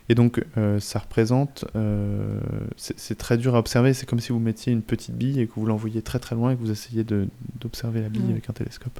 Et 0.09 0.15
donc, 0.15 0.41
euh, 0.57 0.79
ça 0.79 0.99
représente. 0.99 1.65
euh, 1.75 2.39
c'est 2.77 3.17
très 3.17 3.37
dur 3.37 3.55
à 3.55 3.59
observer. 3.59 3.93
C'est 3.93 4.05
comme 4.05 4.21
si 4.21 4.31
vous 4.31 4.39
mettiez 4.39 4.71
une 4.71 4.81
petite 4.81 5.15
bille 5.15 5.41
et 5.41 5.47
que 5.47 5.53
vous 5.57 5.65
l'envoyiez 5.65 6.01
très 6.01 6.19
très 6.19 6.33
loin 6.35 6.51
et 6.51 6.55
que 6.55 6.61
vous 6.61 6.71
essayiez 6.71 7.03
de- 7.03 7.27
d'observer 7.59 8.01
la 8.01 8.07
bille 8.09 8.31
avec 8.31 8.49
un 8.49 8.53
télescope. 8.53 8.99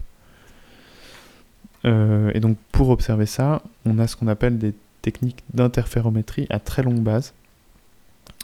Euh, 1.86 2.32
et 2.34 2.40
donc, 2.42 2.58
pour 2.74 2.90
observer 2.90 3.26
ça, 3.26 3.62
on 3.86 4.00
a 4.00 4.08
ce 4.08 4.18
qu'on 4.18 4.28
appelle 4.28 4.58
des 4.58 4.74
techniques 5.02 5.44
d'interférométrie 5.54 6.48
à 6.50 6.60
très 6.60 6.84
longue 6.84 7.02
base. 7.02 7.34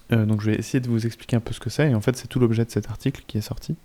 Donc, 0.09 0.41
je 0.41 0.51
vais 0.51 0.57
essayer 0.57 0.79
de 0.79 0.87
vous 0.87 1.05
expliquer 1.07 1.35
un 1.35 1.39
peu 1.39 1.53
ce 1.53 1.59
que 1.59 1.69
c'est. 1.71 1.89
Et 1.89 1.95
en 1.95 2.01
fait, 2.01 2.15
c'est 2.15 2.27
tout 2.27 2.39
l'objet 2.39 2.63
de 2.65 2.69
cet 2.71 2.87
article 2.89 3.23
qui 3.25 3.39
est 3.39 3.41
sorti. 3.41 3.75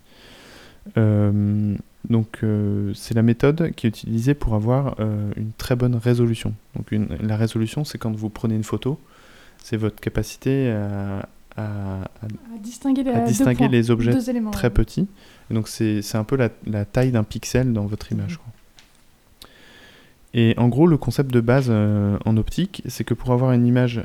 Donc, 2.09 2.39
euh, 2.43 2.93
c'est 2.95 3.15
la 3.15 3.23
méthode 3.23 3.73
qui 3.75 3.87
est 3.87 3.91
utilisée 3.91 4.35
pour 4.35 4.55
avoir 4.55 4.95
euh, 5.01 5.31
une 5.37 5.53
très 5.53 5.77
bonne 5.77 5.97
résolution. 5.97 6.55
Donc, 6.77 6.93
une- 6.93 7.09
la 7.21 7.37
résolution, 7.37 7.85
c'est 7.85 7.99
quand 7.99 8.15
vous 8.15 8.31
prenez 8.31 8.55
une 8.55 8.65
photo, 8.65 8.99
c'est 9.63 9.77
votre 9.77 10.01
capacité 10.01 10.71
à, 10.71 11.29
à- 11.57 12.03
à 12.03 12.05
À 12.55 12.59
distinguer 12.63 13.03
les, 13.03 13.11
À 13.11 13.21
deux 13.21 13.27
distinguer 13.27 13.57
points, 13.57 13.69
les 13.69 13.91
objets 13.91 14.31
éléments, 14.31 14.53
très 14.53 14.69
ouais. 14.69 14.75
petit. 14.75 15.07
Et 15.51 15.55
donc 15.55 15.67
c'est 15.69 16.03
c'est 16.03 16.17
un 16.17 16.25
peu 16.25 16.37
la, 16.37 16.51
la 16.67 16.85
taille 16.85 17.11
d'un 17.11 17.25
pixel 17.25 17.73
dans 17.73 17.87
votre 17.87 18.13
image. 18.13 18.37
quoi. 18.37 18.47
Et 20.35 20.55
en 20.59 20.69
gros, 20.69 20.87
le 20.87 20.99
concept 20.99 21.33
de 21.33 21.41
base 21.41 21.67
euh, 21.69 22.17
en 22.25 22.37
optique, 22.37 22.83
c'est 22.87 23.03
que 23.05 23.15
pour 23.15 23.33
avoir 23.33 23.53
une 23.53 23.67
image 23.67 24.05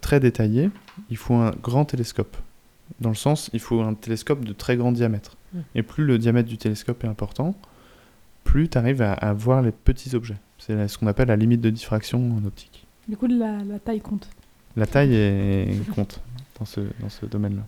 très 0.00 0.18
détaillée, 0.18 0.68
il 1.10 1.16
faut 1.16 1.34
un 1.34 1.52
grand 1.62 1.84
télescope. 1.84 2.36
Dans 3.00 3.08
le 3.10 3.14
sens, 3.14 3.50
il 3.52 3.60
faut 3.60 3.80
un 3.80 3.94
télescope 3.94 4.44
de 4.44 4.52
très 4.52 4.76
grand 4.76 4.90
diamètre. 4.90 5.36
Mm. 5.54 5.58
Et 5.74 5.82
plus 5.82 6.04
le 6.04 6.18
diamètre 6.18 6.48
du 6.48 6.58
télescope 6.58 7.02
est 7.04 7.08
important, 7.08 7.54
plus 8.44 8.68
tu 8.68 8.78
arrives 8.78 9.02
à, 9.02 9.12
à 9.12 9.32
voir 9.32 9.62
les 9.62 9.72
petits 9.72 10.14
objets. 10.14 10.36
C'est 10.58 10.88
ce 10.88 10.98
qu'on 10.98 11.06
appelle 11.06 11.28
la 11.28 11.36
limite 11.36 11.60
de 11.60 11.70
diffraction 11.70 12.36
en 12.36 12.44
optique. 12.44 12.86
Du 13.08 13.16
coup, 13.16 13.26
la, 13.26 13.58
la 13.64 13.78
taille 13.78 14.00
compte. 14.00 14.28
La 14.76 14.86
taille 14.86 15.14
est- 15.14 15.90
compte 15.94 16.20
dans 16.58 16.64
ce, 16.66 16.80
dans 17.00 17.08
ce 17.08 17.26
domaine-là. 17.26 17.62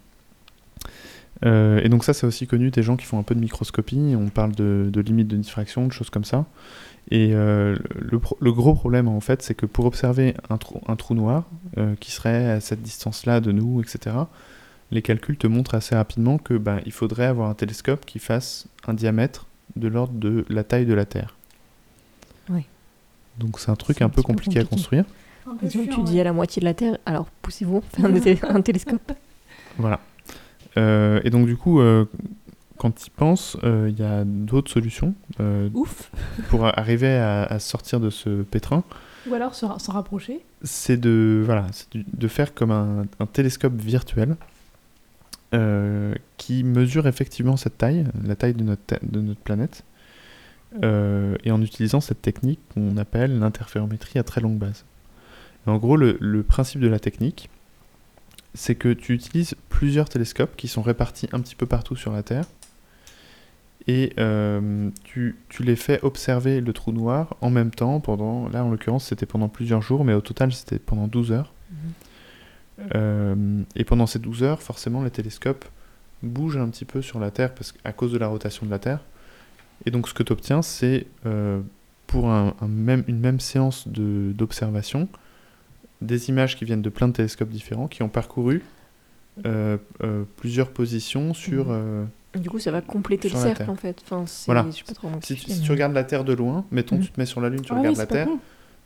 Euh, 1.45 1.81
et 1.83 1.89
donc 1.89 2.05
ça, 2.05 2.13
c'est 2.15 2.27
aussi 2.27 2.47
connu 2.47 2.71
des 2.71 2.83
gens 2.83 2.97
qui 2.97 3.05
font 3.07 3.19
un 3.19 3.23
peu 3.25 3.35
de 3.35 3.41
microscopie. 3.41 4.15
On 4.17 4.29
parle 4.29 4.53
de, 4.53 4.89
de 4.93 5.01
limite 5.01 5.27
de 5.29 5.37
diffraction, 5.37 5.87
de 5.87 5.93
choses 5.93 6.11
comme 6.11 6.25
ça. 6.25 6.47
Et 7.11 7.31
euh, 7.33 7.77
le, 7.99 8.19
pro- 8.21 8.37
le 8.41 8.53
gros 8.53 8.75
problème, 8.75 9.09
en 9.09 9.21
fait, 9.21 9.43
c'est 9.43 9.55
que 9.55 9.67
pour 9.67 9.87
observer 9.87 10.35
un 10.51 10.59
trou, 10.59 10.81
un 10.87 10.95
trou 10.95 11.15
noir 11.15 11.45
euh, 11.79 11.95
qui 11.99 12.13
serait 12.13 12.49
à 12.51 12.61
cette 12.61 12.83
distance-là 12.83 13.41
de 13.41 13.51
nous, 13.51 13.81
etc., 13.81 14.15
les 14.93 15.03
calculs 15.03 15.39
te 15.39 15.47
montrent 15.47 15.75
assez 15.75 15.95
rapidement 15.97 16.39
que 16.39 16.55
ben, 16.55 16.81
il 16.87 16.93
faudrait 16.93 17.25
avoir 17.25 17.49
un 17.49 17.55
télescope 17.55 18.05
qui 18.05 18.19
fasse 18.19 18.67
un 18.87 18.95
diamètre 18.95 19.47
de 19.75 19.89
l'ordre 19.89 20.13
de 20.15 20.45
la 20.49 20.65
taille 20.65 20.87
de 20.87 20.93
la 20.95 21.07
Terre. 21.07 21.35
Oui. 22.51 22.67
Donc 23.39 23.59
c'est 23.59 23.71
un 23.71 23.77
truc 23.77 24.03
un, 24.03 24.07
un 24.07 24.09
peu 24.11 24.23
compliqué 24.23 24.61
à 24.61 24.65
construire. 24.65 25.05
Peu 25.61 25.69
chiant, 25.69 25.83
tu 25.91 25.97
ouais. 25.97 26.05
dis 26.05 26.21
à 26.21 26.25
la 26.25 26.33
moitié 26.33 26.61
de 26.61 26.67
la 26.67 26.75
Terre, 26.75 26.99
alors 27.07 27.27
poussez-vous, 27.41 27.83
faites 28.23 28.45
un, 28.45 28.55
un 28.55 28.61
télescope. 28.61 29.13
Voilà. 29.79 30.01
Euh, 30.77 31.23
et 31.25 31.31
donc 31.31 31.47
du 31.47 31.57
coup, 31.57 31.81
euh, 31.81 32.05
quand 32.77 32.91
tu 32.91 33.07
y 33.07 33.11
penses, 33.11 33.57
euh, 33.65 33.89
il 33.91 33.99
y 33.99 34.05
a 34.05 34.23
d'autres 34.25 34.71
solutions 34.71 35.15
euh, 35.41 35.71
Ouf. 35.73 36.11
pour 36.51 36.67
arriver 36.67 37.17
à, 37.17 37.45
à 37.45 37.59
sortir 37.59 37.99
de 37.99 38.11
ce 38.11 38.43
pétrin. 38.43 38.85
Ou 39.31 39.33
alors 39.35 39.55
s'en 39.55 39.79
rapprocher. 39.93 40.41
C'est 40.63 40.99
de, 40.99 41.43
voilà, 41.43 41.69
de 41.95 42.29
faire 42.29 42.53
comme 42.53 42.71
un, 42.71 43.07
un 43.19 43.27
télescope 43.27 43.81
virtuel 43.81 44.37
euh, 45.55 46.15
qui 46.37 46.65
mesure 46.65 47.07
effectivement 47.07 47.57
cette 47.57 47.79
taille, 47.79 48.07
la 48.25 48.37
taille 48.37 48.55
de 48.55 48.65
notre, 48.65 49.41
planète, 49.43 49.85
euh, 50.83 51.37
et 51.45 51.51
en 51.51 51.61
utilisant 51.61 52.01
cette 52.01 52.23
technique 52.23 52.61
qu'on 52.75 52.97
appelle 52.97 53.39
l'interférométrie 53.39 54.19
à 54.19 54.23
très 54.23 54.41
longue 54.41 54.59
base. 54.59 54.85
En 55.67 55.77
gros, 55.77 55.97
le, 55.97 56.17
le 56.21 56.43
principe 56.43 56.81
de 56.81 56.89
la 56.89 56.99
technique, 56.99 57.51
c'est 58.55 58.75
que 58.75 58.93
tu 58.93 59.15
utilises 59.15 59.55
plusieurs 59.69 60.09
télescopes 60.09 60.57
qui 60.57 60.69
sont 60.69 60.83
répartis 60.83 61.29
un 61.33 61.41
petit 61.41 61.55
peu 61.55 61.67
partout 61.67 61.97
sur 61.97 62.13
la 62.13 62.23
Terre, 62.23 62.45
et 63.89 64.13
euh, 64.19 64.91
tu, 65.05 65.37
tu 65.49 65.63
les 65.65 65.77
fais 65.77 66.01
observer 66.03 66.61
le 66.61 66.73
trou 66.73 66.93
noir 66.93 67.37
en 67.41 67.51
même 67.51 67.71
temps 67.71 68.01
pendant, 68.01 68.49
là 68.49 68.65
en 68.65 68.71
l'occurrence 68.71 69.07
c'était 69.07 69.27
pendant 69.27 69.49
plusieurs 69.49 69.83
jours, 69.83 70.05
mais 70.05 70.15
au 70.15 70.21
total 70.21 70.53
c'était 70.53 70.79
pendant 70.79 71.09
12 71.09 71.33
heures. 71.33 71.53
Euh, 72.95 73.63
et 73.77 73.85
pendant 73.85 74.07
ces 74.07 74.19
12 74.19 74.43
heures, 74.43 74.63
forcément, 74.63 75.03
les 75.03 75.11
télescopes 75.11 75.65
bougent 76.23 76.57
un 76.57 76.69
petit 76.69 76.85
peu 76.85 77.03
sur 77.03 77.19
la 77.21 77.31
Terre 77.31 77.55
parce 77.55 77.73
qu'à 77.73 77.93
cause 77.93 78.13
de 78.13 78.19
la 78.19 78.29
rotation 78.29 78.67
de 78.67 78.71
la 78.71 78.79
Terre. 78.79 79.01
Et 79.87 79.91
donc, 79.91 80.09
ce 80.09 80.15
que 80.15 80.23
tu 80.23 80.33
obtiens, 80.33 80.63
c'est 80.63 81.07
euh, 81.27 81.61
pour 82.07 82.31
un, 82.31 82.55
un 82.61 82.69
même, 82.69 83.05
une 83.09 83.19
même 83.19 83.41
séance 83.41 83.89
de- 83.89 84.33
d'observation, 84.33 85.09
des 86.01 86.29
images 86.29 86.57
qui 86.57 86.65
viennent 86.65 86.83
de 86.83 86.89
plein 86.91 87.09
de 87.09 87.13
télescopes 87.13 87.49
différents 87.51 87.89
qui 87.89 88.03
ont 88.03 88.09
parcouru 88.09 88.63
euh, 89.47 89.79
euh, 90.03 90.25
plusieurs 90.37 90.71
positions 90.71 91.33
sur. 91.35 91.67
Mhm. 91.67 91.71
euh, 91.73 92.05
Du 92.39 92.51
coup, 92.51 92.59
ça 92.59 92.71
va 92.71 92.81
compléter 92.81 93.29
le 93.29 93.37
cercle 93.37 93.69
en 93.71 93.77
fait. 93.77 94.03
Enfin, 94.05 94.25
Voilà. 94.47 94.67
Je 94.71 94.77
sais 94.79 94.85
pas 94.85 94.95
trop 94.95 95.09
comment 95.09 95.21
si, 95.23 95.35
tu, 95.37 95.51
si 95.51 95.69
regardes 95.71 95.95
la 95.95 96.05
Terre 96.05 96.25
de 96.25 96.33
loin, 96.33 96.65
mettons, 96.71 96.97
Mhm. 96.97 97.03
tu 97.03 97.11
te 97.11 97.21
mets 97.21 97.27
sur 97.27 97.41
la 97.41 97.49
Lune, 97.49 97.63
tu 97.63 97.73
Ah 97.73 97.79
regardes 97.79 97.97
la 97.97 98.07
Terre. 98.07 98.29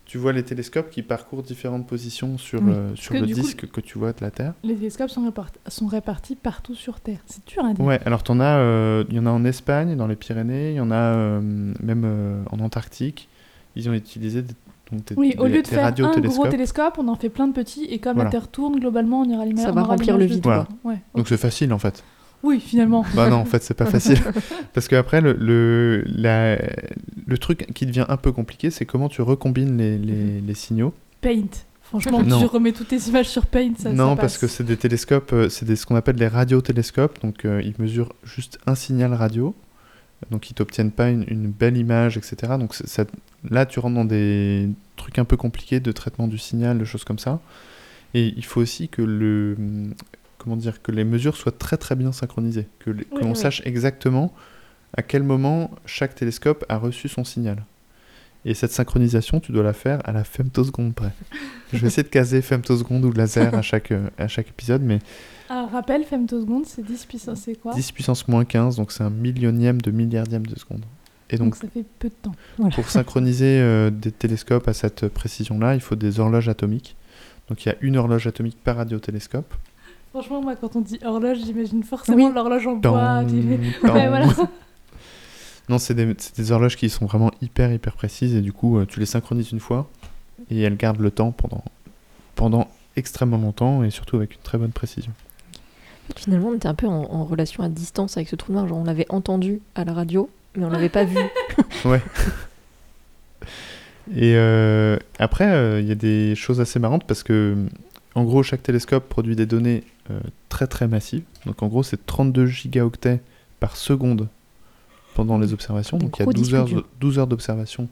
Tu 0.07 0.17
vois 0.17 0.31
les 0.31 0.43
télescopes 0.43 0.89
qui 0.89 1.03
parcourent 1.03 1.43
différentes 1.43 1.85
positions 1.85 2.37
sur, 2.37 2.61
Oui. 2.63 2.71
euh, 2.73 2.95
sur 2.95 3.13
que 3.13 3.19
le 3.19 3.27
coup- 3.27 3.33
disque 3.33 3.69
que 3.69 3.81
tu 3.81 3.97
vois 3.97 4.13
de 4.13 4.19
la 4.21 4.31
Terre. 4.31 4.53
Les 4.63 4.73
télescopes 4.75 5.09
sont, 5.09 5.23
répartis, 5.25 5.59
sont 5.67 5.87
répartis 5.87 6.35
partout 6.35 6.75
sur 6.75 6.99
Terre. 7.01 7.19
C'est 7.25 7.45
dur 7.45 7.65
à 7.65 7.73
dire. 7.73 7.83
Ouais, 7.85 7.99
alors 8.05 8.23
t'en 8.23 8.39
as, 8.39 8.57
euh, 8.57 9.03
il 9.09 9.15
y 9.15 9.19
en 9.19 9.25
a 9.25 9.29
en 9.31 9.43
Espagne, 9.43 9.95
dans 9.97 10.07
les 10.07 10.15
Pyrénées, 10.15 10.71
il 10.71 10.75
y 10.77 10.79
en 10.79 10.91
a 10.91 10.95
euh, 10.95 11.41
même 11.41 12.03
euh, 12.05 12.41
en 12.51 12.59
Antarctique. 12.61 13.27
Ils 13.75 13.89
ont 13.89 13.93
utilisé 13.93 14.41
des, 14.43 14.53
donc 14.91 15.03
des, 15.05 15.15
Oui, 15.15 15.35
au 15.37 15.43
des- 15.47 15.55
lieu 15.55 15.61
de 15.61 15.67
faire 15.67 15.85
un 15.85 15.91
gros 15.91 16.47
télescope, 16.47 16.95
on 16.97 17.07
en 17.09 17.15
fait 17.15 17.29
plein 17.29 17.47
de 17.47 17.53
petits, 17.53 17.83
et 17.85 17.99
comme 17.99 18.13
Voilà. 18.15 18.29
la 18.29 18.31
Terre 18.31 18.47
tourne, 18.47 18.79
globalement, 18.79 19.21
on 19.21 19.25
ira 19.29 19.45
l'image. 19.45 19.65
Ça 19.65 19.71
va 19.73 19.83
remplir 19.83 20.17
le 20.17 20.23
vide, 20.25 20.41
Voilà. 20.43 20.67
Ouais. 20.85 21.01
Donc 21.15 21.27
c'est 21.27 21.35
facile 21.37 21.73
en 21.73 21.79
fait. 21.79 22.01
Oui, 22.43 22.59
finalement. 22.59 23.03
bah 23.15 23.29
non, 23.29 23.37
en 23.37 23.45
fait 23.45 23.63
c'est 23.63 23.73
pas 23.73 23.85
facile. 23.97 24.19
Parce 24.73 24.87
qu'après, 24.87 25.21
le, 25.21 25.33
le, 25.33 26.03
la- 26.07 26.57
le 27.25 27.37
truc 27.37 27.67
qui 27.73 27.85
devient 27.85 28.05
un 28.09 28.17
peu 28.17 28.31
compliqué, 28.31 28.69
c'est 28.71 28.85
comment 28.85 29.09
tu 29.09 29.21
recombines 29.21 29.77
les, 29.77 29.97
les, 29.97 30.41
les 30.41 30.53
signaux. 30.53 30.93
Paint. 31.21 31.47
Franchement, 31.81 32.21
Non. 32.21 32.39
tu 32.39 32.45
remets 32.45 32.73
toutes 32.73 32.89
tes 32.89 32.99
images 33.07 33.29
sur 33.29 33.45
Paint, 33.45 33.71
ça 33.79 33.91
non, 33.93 34.15
ça 34.15 34.21
parce 34.21 34.37
que 34.37 34.47
c'est 34.47 34.65
des 34.65 34.75
télescopes, 34.75 35.31
euh, 35.31 35.47
c'est 35.49 35.65
des- 35.65 35.75
ce 35.77 35.85
qu'on 35.85 35.95
appelle 35.95 36.17
les 36.17 36.27
radiotélescopes. 36.27 37.21
Donc 37.21 37.45
euh, 37.45 37.61
ils 37.63 37.73
mesurent 37.79 38.13
juste 38.23 38.59
un 38.67 38.75
signal 38.75 39.13
radio. 39.13 39.55
Donc 40.31 40.49
ils 40.49 40.53
t'obtiennent 40.53 40.91
pas 40.91 41.09
une, 41.09 41.23
une 41.27 41.47
belle 41.47 41.77
image, 41.77 42.17
etc. 42.17 42.53
Donc 42.59 42.73
ça- 42.75 43.05
là, 43.49 43.65
tu 43.65 43.79
rentres 43.79 43.95
dans 43.95 44.03
des 44.05 44.67
trucs 44.97 45.17
un 45.17 45.25
peu 45.25 45.37
compliqués 45.37 45.79
de 45.79 45.91
traitement 45.93 46.27
du 46.27 46.37
signal, 46.37 46.77
de 46.77 46.85
choses 46.85 47.03
comme 47.05 47.19
ça. 47.19 47.39
Et 48.13 48.33
il 48.35 48.43
faut 48.43 48.59
aussi 48.61 48.89
que 48.89 49.01
le 49.01 49.55
comment 50.47 50.55
dire 50.57 50.81
que 50.81 50.93
les 50.93 51.03
mesures 51.03 51.35
soient 51.35 51.51
très 51.51 51.75
très 51.75 51.95
bien 51.95 52.13
synchronisées, 52.13 52.67
que, 52.79 52.91
Oui, 52.91 53.05
l'on 53.21 53.31
oui. 53.31 53.35
sache 53.35 53.61
exactement 53.65 54.33
à 54.95 55.01
quel 55.01 55.21
moment 55.23 55.71
chaque 55.85 56.15
télescope 56.15 56.63
a 56.69 56.77
reçu 56.77 57.09
son 57.09 57.25
signal. 57.25 57.65
Et 58.45 58.53
cette 58.53 58.71
synchronisation, 58.71 59.41
tu 59.41 59.51
dois 59.51 59.63
la 59.63 59.73
faire 59.73 59.99
à 60.05 60.13
la 60.13 60.23
femtoseconde 60.23 60.93
près. 60.95 61.11
Je 61.73 61.79
vais 61.79 61.87
essayer 61.87 62.03
de 62.03 62.07
caser 62.07 62.41
femtoseconde 62.41 63.03
ou 63.03 63.11
laser 63.11 63.53
à 63.53 63.61
chaque, 63.61 63.91
euh, 63.91 64.07
à 64.17 64.29
chaque 64.29 64.47
épisode, 64.47 64.81
mais 64.83 64.99
Un 65.49 65.65
rappel, 65.67 66.05
femtoseconde, 66.05 66.65
c'est 66.65 66.81
10 66.85 67.05
puissance, 67.07 67.41
c'est 67.41 67.55
quoi? 67.55 67.73
10 67.73 67.91
puissance 67.91 68.25
moins 68.29 68.45
15, 68.45 68.77
donc 68.77 68.93
c'est 68.93 69.03
un 69.03 69.09
millionième 69.09 69.81
de 69.81 69.91
milliardième 69.91 70.45
de 70.45 70.57
seconde. 70.57 70.85
Et 71.29 71.35
Donc 71.35 71.47
donc, 71.49 71.55
ça 71.57 71.67
fait 71.67 71.83
peu 71.99 72.07
de 72.07 72.13
temps. 72.13 72.69
pour 72.73 72.89
synchroniser 72.89 73.59
euh, 73.59 73.89
des 73.89 74.13
télescopes 74.13 74.69
à 74.69 74.73
cette 74.73 75.09
précision-là, 75.09 75.75
il 75.75 75.81
faut 75.81 75.95
des 75.95 76.21
horloges 76.21 76.47
atomiques. 76.47 76.95
Donc 77.49 77.65
il 77.65 77.69
y 77.69 77.71
a 77.73 77.75
une 77.81 77.97
horloge 77.97 78.27
atomique 78.27 78.57
par 78.63 78.77
radiotélescope. 78.77 79.53
Franchement, 80.17 80.41
moi, 80.41 80.55
quand 80.55 80.75
on 80.75 80.81
dit 80.81 80.97
horloge, 81.05 81.37
j'imagine 81.45 81.83
forcément 81.83 82.17
Oui. 82.25 82.33
l'horloge 82.33 82.65
en 82.65 82.77
bois. 82.77 83.23
Qui. 83.23 83.35
Ouais, 83.35 84.07
voilà. 84.07 84.25
Non, 85.69 85.77
c'est 85.77 85.93
des, 85.93 86.51
horloges 86.51 86.75
qui 86.75 86.89
sont 86.89 87.05
vraiment 87.05 87.29
hyper 87.41 87.71
hyper 87.73 87.93
précises 87.93 88.33
et 88.33 88.41
du 88.41 88.53
coup 88.53 88.79
euh, 88.79 88.85
tu 88.85 89.01
les 89.01 89.05
synchronises 89.05 89.51
une 89.51 89.59
fois 89.59 89.89
et 90.49 90.61
elles 90.61 90.77
gardent 90.77 91.01
le 91.01 91.11
temps 91.11 91.31
pendant, 91.31 91.61
pendant 92.35 92.69
extrêmement 92.95 93.37
longtemps 93.37 93.83
et 93.83 93.89
surtout 93.89 94.15
avec 94.15 94.33
une 94.33 94.41
très 94.41 94.57
bonne 94.57 94.71
précision. 94.71 95.11
Finalement, 96.15 96.47
on 96.47 96.55
était 96.55 96.69
un 96.69 96.73
peu 96.73 96.87
en, 96.87 97.03
en 97.11 97.25
relation 97.25 97.63
à 97.63 97.69
distance 97.69 98.15
avec 98.15 98.29
ce 98.29 98.37
trou 98.37 98.53
noir. 98.53 98.65
Genre, 98.67 98.77
on 98.77 98.85
l'avait 98.85 99.07
entendu 99.09 99.59
à 99.75 99.83
la 99.83 99.91
radio, 99.93 100.29
mais 100.55 100.65
on 100.65 100.69
l'avait 100.69 100.89
pas 100.89 101.03
vu. 101.03 101.19
Et 104.15 104.35
euh, 104.35 104.97
après, 105.19 105.51
euh, 105.51 105.81
il 105.81 105.87
y 105.87 105.91
a 105.91 105.95
des 105.95 106.33
choses 106.35 106.61
assez 106.61 106.79
marrantes 106.79 107.03
parce 107.05 107.23
que, 107.23 107.57
en 108.17 108.23
gros, 108.23 108.41
chaque 108.41 108.63
télescope 108.63 109.07
produit 109.07 109.35
des 109.35 109.45
données 109.45 109.83
euh, 110.09 110.19
très 110.49 110.65
très 110.65 110.87
massives. 110.87 111.21
Donc, 111.45 111.61
en 111.61 111.67
gros, 111.67 111.83
c'est 111.83 112.03
32 112.03 112.47
gigaoctets 112.47 113.21
par 113.59 113.77
seconde 113.77 114.27
pendant 115.13 115.37
les 115.37 115.53
observations. 115.53 115.99
Donc, 115.99 116.17
il 116.17 116.21
y 116.21 116.23
a 116.23 116.25
gros 116.25 116.33
12 116.33 116.41
disques 116.41 116.55
heures, 116.55 116.65
durs. 116.65 116.87
12 116.99 117.19
heures 117.19 117.27
d'observation 117.27 117.87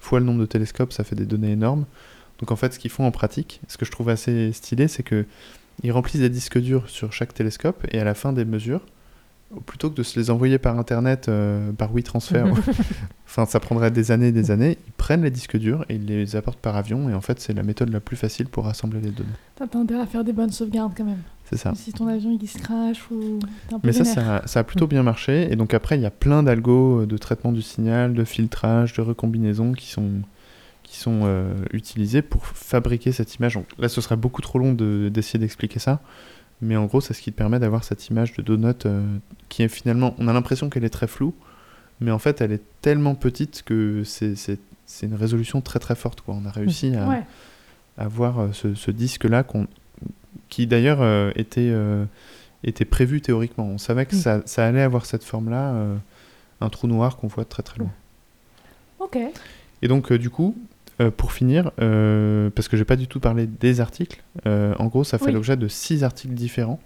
fois 0.00 0.18
le 0.18 0.26
nombre 0.26 0.40
de 0.40 0.46
télescopes, 0.46 0.92
ça 0.92 1.04
fait 1.04 1.14
des 1.14 1.26
données 1.26 1.52
énormes. 1.52 1.84
Donc, 2.40 2.50
en 2.50 2.56
fait, 2.56 2.74
ce 2.74 2.80
qu'ils 2.80 2.90
font 2.90 3.06
en 3.06 3.12
pratique, 3.12 3.60
ce 3.68 3.76
que 3.76 3.84
je 3.84 3.92
trouve 3.92 4.08
assez 4.08 4.50
stylé, 4.52 4.88
c'est 4.88 5.04
que 5.04 5.26
ils 5.84 5.92
remplissent 5.92 6.22
des 6.22 6.28
disques 6.28 6.58
durs 6.58 6.90
sur 6.90 7.12
chaque 7.12 7.32
télescope 7.32 7.86
et 7.92 8.00
à 8.00 8.04
la 8.04 8.14
fin 8.14 8.32
des 8.32 8.44
mesures, 8.44 8.80
plutôt 9.66 9.90
que 9.90 9.94
de 9.96 10.02
se 10.02 10.18
les 10.18 10.30
envoyer 10.30 10.58
par 10.58 10.78
internet, 10.78 11.28
euh, 11.28 11.72
par 11.72 11.92
WeTransfer, 11.94 12.44
enfin 13.26 13.46
ça 13.46 13.60
prendrait 13.60 13.90
des 13.90 14.10
années 14.10 14.28
et 14.28 14.32
des 14.32 14.50
années, 14.50 14.76
ils 14.86 14.92
prennent 14.92 15.22
les 15.22 15.30
disques 15.30 15.56
durs 15.56 15.84
et 15.88 15.94
ils 15.94 16.04
les 16.04 16.36
apportent 16.36 16.58
par 16.60 16.76
avion 16.76 17.08
et 17.08 17.14
en 17.14 17.20
fait 17.20 17.40
c'est 17.40 17.54
la 17.54 17.62
méthode 17.62 17.90
la 17.90 18.00
plus 18.00 18.16
facile 18.16 18.46
pour 18.46 18.64
rassembler 18.64 19.00
les 19.00 19.10
données. 19.10 19.28
T'as 19.56 19.64
intérêt 19.78 20.00
à 20.02 20.06
faire 20.06 20.24
des 20.24 20.32
bonnes 20.32 20.50
sauvegardes 20.52 20.92
quand 20.96 21.04
même. 21.04 21.22
C'est 21.50 21.56
ça. 21.56 21.72
Si 21.74 21.92
ton 21.94 22.06
avion 22.08 22.36
il 22.40 22.46
se 22.46 22.58
crash 22.58 23.10
ou. 23.10 23.38
t'es 23.68 23.74
un 23.74 23.78
peu 23.78 23.86
Mais 23.86 23.92
ça, 23.94 24.04
ça, 24.04 24.36
a- 24.36 24.46
ça 24.46 24.60
a 24.60 24.64
plutôt 24.64 24.86
bien 24.86 25.02
marché. 25.02 25.50
Et 25.50 25.56
donc 25.56 25.72
après, 25.72 25.96
il 25.96 26.02
y 26.02 26.06
a 26.06 26.10
plein 26.10 26.42
d'algos 26.42 27.00
euh, 27.02 27.06
de 27.06 27.16
traitement 27.16 27.52
du 27.52 27.62
signal, 27.62 28.12
de 28.12 28.24
filtrage, 28.24 28.92
de 28.92 29.00
recombinaison 29.00 29.72
qui 29.72 29.86
sont, 29.88 30.10
qui 30.82 30.98
sont 30.98 31.20
euh, 31.24 31.54
utilisés 31.72 32.20
pour 32.20 32.46
fabriquer 32.46 33.12
cette 33.12 33.34
image. 33.36 33.54
Donc, 33.54 33.64
là, 33.78 33.88
ce 33.88 34.02
serait 34.02 34.16
beaucoup 34.18 34.42
trop 34.42 34.58
long 34.58 34.74
de- 34.74 35.08
d'essayer 35.10 35.38
d'expliquer 35.38 35.78
ça. 35.78 36.00
Mais 36.60 36.76
en 36.76 36.86
gros, 36.86 37.00
c'est 37.00 37.14
ce 37.14 37.22
qui 37.22 37.30
te 37.32 37.36
permet 37.36 37.58
d'avoir 37.58 37.84
cette 37.84 38.08
image 38.08 38.32
de 38.34 38.42
donut 38.42 38.84
euh, 38.86 39.04
qui 39.48 39.62
est 39.62 39.68
finalement... 39.68 40.14
On 40.18 40.26
a 40.28 40.32
l'impression 40.32 40.68
qu'elle 40.68 40.84
est 40.84 40.88
très 40.90 41.06
floue, 41.06 41.34
mais 42.00 42.10
en 42.10 42.18
fait, 42.18 42.40
elle 42.40 42.52
est 42.52 42.62
tellement 42.82 43.14
petite 43.14 43.62
que 43.64 44.02
c'est 44.04 44.36
une 45.02 45.14
résolution 45.14 45.60
très 45.60 45.78
très 45.78 45.94
forte. 45.94 46.20
Quoi. 46.22 46.34
On 46.34 46.46
a 46.46 46.50
réussi 46.50 46.94
à, 46.96 47.06
Ouais. 47.08 47.22
à 47.96 48.08
voir 48.08 48.38
euh, 48.40 48.48
ce, 48.52 48.74
ce 48.74 48.90
disque-là, 48.90 49.44
qui 50.48 50.66
d'ailleurs 50.66 51.00
euh, 51.00 51.30
était, 51.36 51.70
euh, 51.70 52.04
était 52.64 52.84
prévu 52.84 53.20
théoriquement. 53.20 53.66
On 53.66 53.78
savait 53.78 54.06
que 54.06 54.16
Mm. 54.16 54.20
ça, 54.20 54.42
ça 54.46 54.66
allait 54.66 54.82
avoir 54.82 55.06
cette 55.06 55.24
forme-là, 55.24 55.74
un 56.60 56.68
trou 56.70 56.88
noir 56.88 57.16
qu'on 57.18 57.28
voit 57.28 57.44
très 57.44 57.62
très 57.62 57.78
loin. 57.78 57.90
Ok. 58.98 59.16
Et 59.82 59.86
donc, 59.86 60.12
du 60.12 60.28
coup, 60.28 60.56
euh, 61.00 61.10
pour 61.10 61.32
finir, 61.32 61.70
euh, 61.80 62.50
parce 62.50 62.68
que 62.68 62.76
j'ai 62.76 62.84
pas 62.84 62.96
du 62.96 63.06
tout 63.06 63.20
parlé 63.20 63.46
des 63.46 63.80
articles, 63.80 64.22
euh, 64.46 64.74
en 64.78 64.86
gros, 64.86 65.04
ça 65.04 65.18
fait 65.18 65.26
Oui. 65.26 65.32
l'objet 65.32 65.56
de 65.56 65.68
six 65.68 66.02
articles 66.04 66.34
différents 66.34 66.80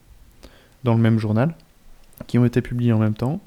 dans 0.85 0.95
le 0.95 1.01
même 1.01 1.19
journal, 1.19 1.55
qui 2.27 2.39
ont 2.39 2.45
été 2.45 2.61
publiés 2.63 2.93
en 2.93 2.99
même 2.99 3.15
temps. 3.15 3.41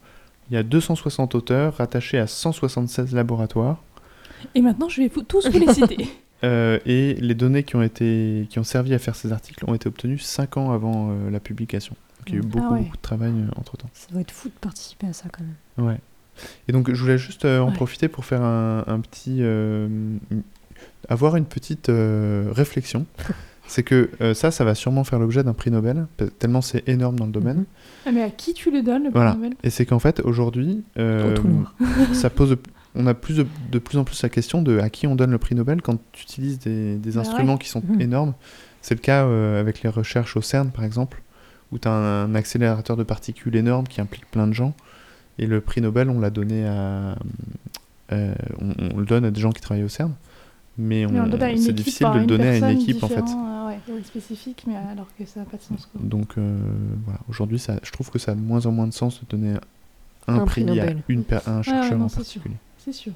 Il 0.49 0.53
y 0.53 0.57
a 0.57 0.63
260 0.63 1.35
auteurs 1.35 1.75
rattachés 1.77 2.17
à 2.19 2.27
176 2.27 3.13
laboratoires. 3.13 3.83
Et 4.53 4.61
maintenant, 4.61 4.89
je 4.89 5.01
vais 5.01 5.07
vous- 5.07 5.23
tous 5.23 5.47
vous 5.49 5.59
les 5.59 5.73
citer. 5.73 5.97
Et 6.43 7.15
les 7.19 7.33
données 7.33 7.63
qui 7.63 7.75
ont, 7.75 7.81
été, 7.81 8.45
qui 8.51 8.59
ont 8.59 8.63
servi 8.63 8.93
à 8.93 8.99
faire 8.99 9.15
ces 9.15 9.31
articles 9.31 9.65
ont 9.67 9.73
été 9.73 9.87
obtenues 9.87 10.19
5 10.19 10.57
ans 10.57 10.71
avant 10.71 11.11
la 11.31 11.39
publication. 11.39 11.95
Donc 12.19 12.29
il 12.29 12.33
y 12.33 12.37
a 12.37 12.39
eu 12.39 12.43
Ah 12.45 12.47
beaucoup, 12.47 12.73
ouais. 12.75 12.79
beaucoup 12.81 12.97
de 12.97 13.01
travail 13.01 13.31
euh, 13.31 13.47
entre-temps. 13.59 13.89
Ça 13.93 14.07
doit 14.11 14.21
être 14.21 14.31
fou 14.31 14.49
de 14.49 14.53
participer 14.61 15.07
à 15.07 15.13
ça 15.13 15.25
quand 15.31 15.43
même. 15.43 15.87
Ouais. 15.87 15.97
Et 16.67 16.71
donc 16.71 16.91
je 16.93 16.99
voulais 17.01 17.17
juste 17.17 17.45
euh, 17.45 17.59
en 17.59 17.67
Ouais. 17.69 17.73
profiter 17.73 18.07
pour 18.07 18.25
faire 18.25 18.41
un, 18.41 18.83
un 18.87 18.99
petit... 18.99 19.37
euh, 19.41 19.87
avoir 21.09 21.35
une 21.35 21.45
petite 21.45 21.89
euh, 21.89 22.49
réflexion. 22.51 23.05
C'est 23.67 23.81
que 23.81 24.11
euh, 24.21 24.35
ça, 24.35 24.51
ça 24.51 24.63
va 24.63 24.75
sûrement 24.75 25.03
faire 25.03 25.17
l'objet 25.17 25.43
d'un 25.43 25.53
prix 25.53 25.71
Nobel, 25.71 26.05
tellement 26.37 26.61
c'est 26.61 26.87
énorme 26.87 27.17
dans 27.17 27.25
le 27.25 27.31
domaine. 27.31 27.57
Mhm. 27.57 27.65
Ah, 28.05 28.11
mais 28.11 28.21
à 28.21 28.29
qui 28.29 28.53
tu 28.53 28.69
le 28.69 28.83
donnes, 28.83 29.05
le 29.05 29.09
prix 29.09 29.13
Voilà. 29.15 29.33
Nobel? 29.33 29.53
Et 29.63 29.71
c'est 29.71 29.87
qu'en 29.87 29.97
fait, 29.97 30.19
aujourd'hui, 30.19 30.83
euh, 30.99 31.35
ça 32.13 32.29
pose 32.29 32.57
on 32.93 33.07
a 33.07 33.15
plus 33.15 33.37
de, 33.37 33.47
de 33.71 33.79
plus 33.79 33.97
en 33.97 34.03
plus 34.03 34.21
la 34.21 34.29
question 34.29 34.61
de 34.61 34.77
à 34.77 34.89
qui 34.91 35.07
on 35.07 35.15
donne 35.15 35.31
le 35.31 35.39
prix 35.39 35.55
Nobel 35.55 35.81
quand 35.81 35.97
tu 36.11 36.21
utilises 36.23 36.59
des, 36.59 36.95
des 36.97 37.11
Bah 37.13 37.21
instruments 37.21 37.57
qui 37.57 37.67
sont 37.69 37.81
Mhm. 37.87 38.01
énormes. 38.01 38.33
C'est 38.83 38.93
le 38.93 39.01
cas 39.01 39.25
euh, 39.25 39.59
avec 39.59 39.81
les 39.81 39.89
recherches 39.89 40.37
au 40.37 40.41
CERN, 40.41 40.69
par 40.69 40.83
exemple, 40.85 41.23
où 41.71 41.79
tu 41.79 41.87
as 41.87 41.91
un, 41.91 42.25
un 42.25 42.35
accélérateur 42.35 42.95
de 42.97 43.03
particules 43.03 43.55
énorme 43.55 43.87
qui 43.87 43.99
implique 43.99 44.29
plein 44.29 44.45
de 44.45 44.53
gens. 44.53 44.75
Et 45.37 45.47
le 45.47 45.61
prix 45.61 45.81
Nobel, 45.81 46.09
on 46.09 46.19
l'a 46.19 46.29
donné 46.29 46.65
à. 46.65 47.15
euh, 48.11 48.33
on, 48.61 48.73
on 48.93 48.97
le 48.97 49.05
donne 49.05 49.25
à 49.25 49.31
des 49.31 49.39
gens 49.41 49.51
qui 49.51 49.61
travaillent 49.61 49.83
au 49.83 49.89
CERN. 49.89 50.13
Mais, 50.77 51.05
on- 51.05 51.11
Mais 51.11 51.19
on 51.21 51.23
le 51.25 51.29
donne 51.31 51.43
à 51.43 51.51
une 51.51 51.57
c'est 51.57 51.71
difficile 51.73 52.07
de 52.13 52.19
le 52.19 52.25
donner 52.25 52.47
à 52.49 52.57
une 52.57 52.79
équipe, 52.79 53.01
en 53.03 53.07
fait. 53.07 53.19
euh, 53.19 53.67
ouais, 53.67 53.79
oui, 53.89 54.03
spécifique, 54.03 54.63
mais 54.67 54.75
alors 54.75 55.07
que 55.17 55.25
ça 55.25 55.39
n'a 55.41 55.45
pas 55.45 55.55
de 55.57 55.61
sens. 55.61 55.85
Quoi. 55.85 56.01
Donc 56.03 56.37
euh, 56.37 56.57
voilà, 57.05 57.19
aujourd'hui, 57.29 57.59
ça- 57.59 57.79
je 57.83 57.91
trouve 57.91 58.09
que 58.11 58.19
ça 58.19 58.31
a 58.33 58.35
de 58.35 58.41
moins 58.41 58.65
en 58.65 58.71
moins 58.71 58.87
de 58.87 58.93
sens 58.93 59.21
de 59.21 59.25
donner 59.29 59.53
un, 60.27 60.35
Un 60.39 60.45
prix 60.45 60.63
prix, 60.65 60.79
à, 60.81 60.87
une 61.07 61.23
per- 61.23 61.39
à 61.45 61.57
un 61.57 61.61
chercheur 61.61 61.97
non, 61.97 62.05
en 62.05 62.09
c'est 62.09 62.15
sûr. 62.23 62.41
particulier. 62.41 62.55
C'est 62.79 62.91
sûr. 62.93 63.13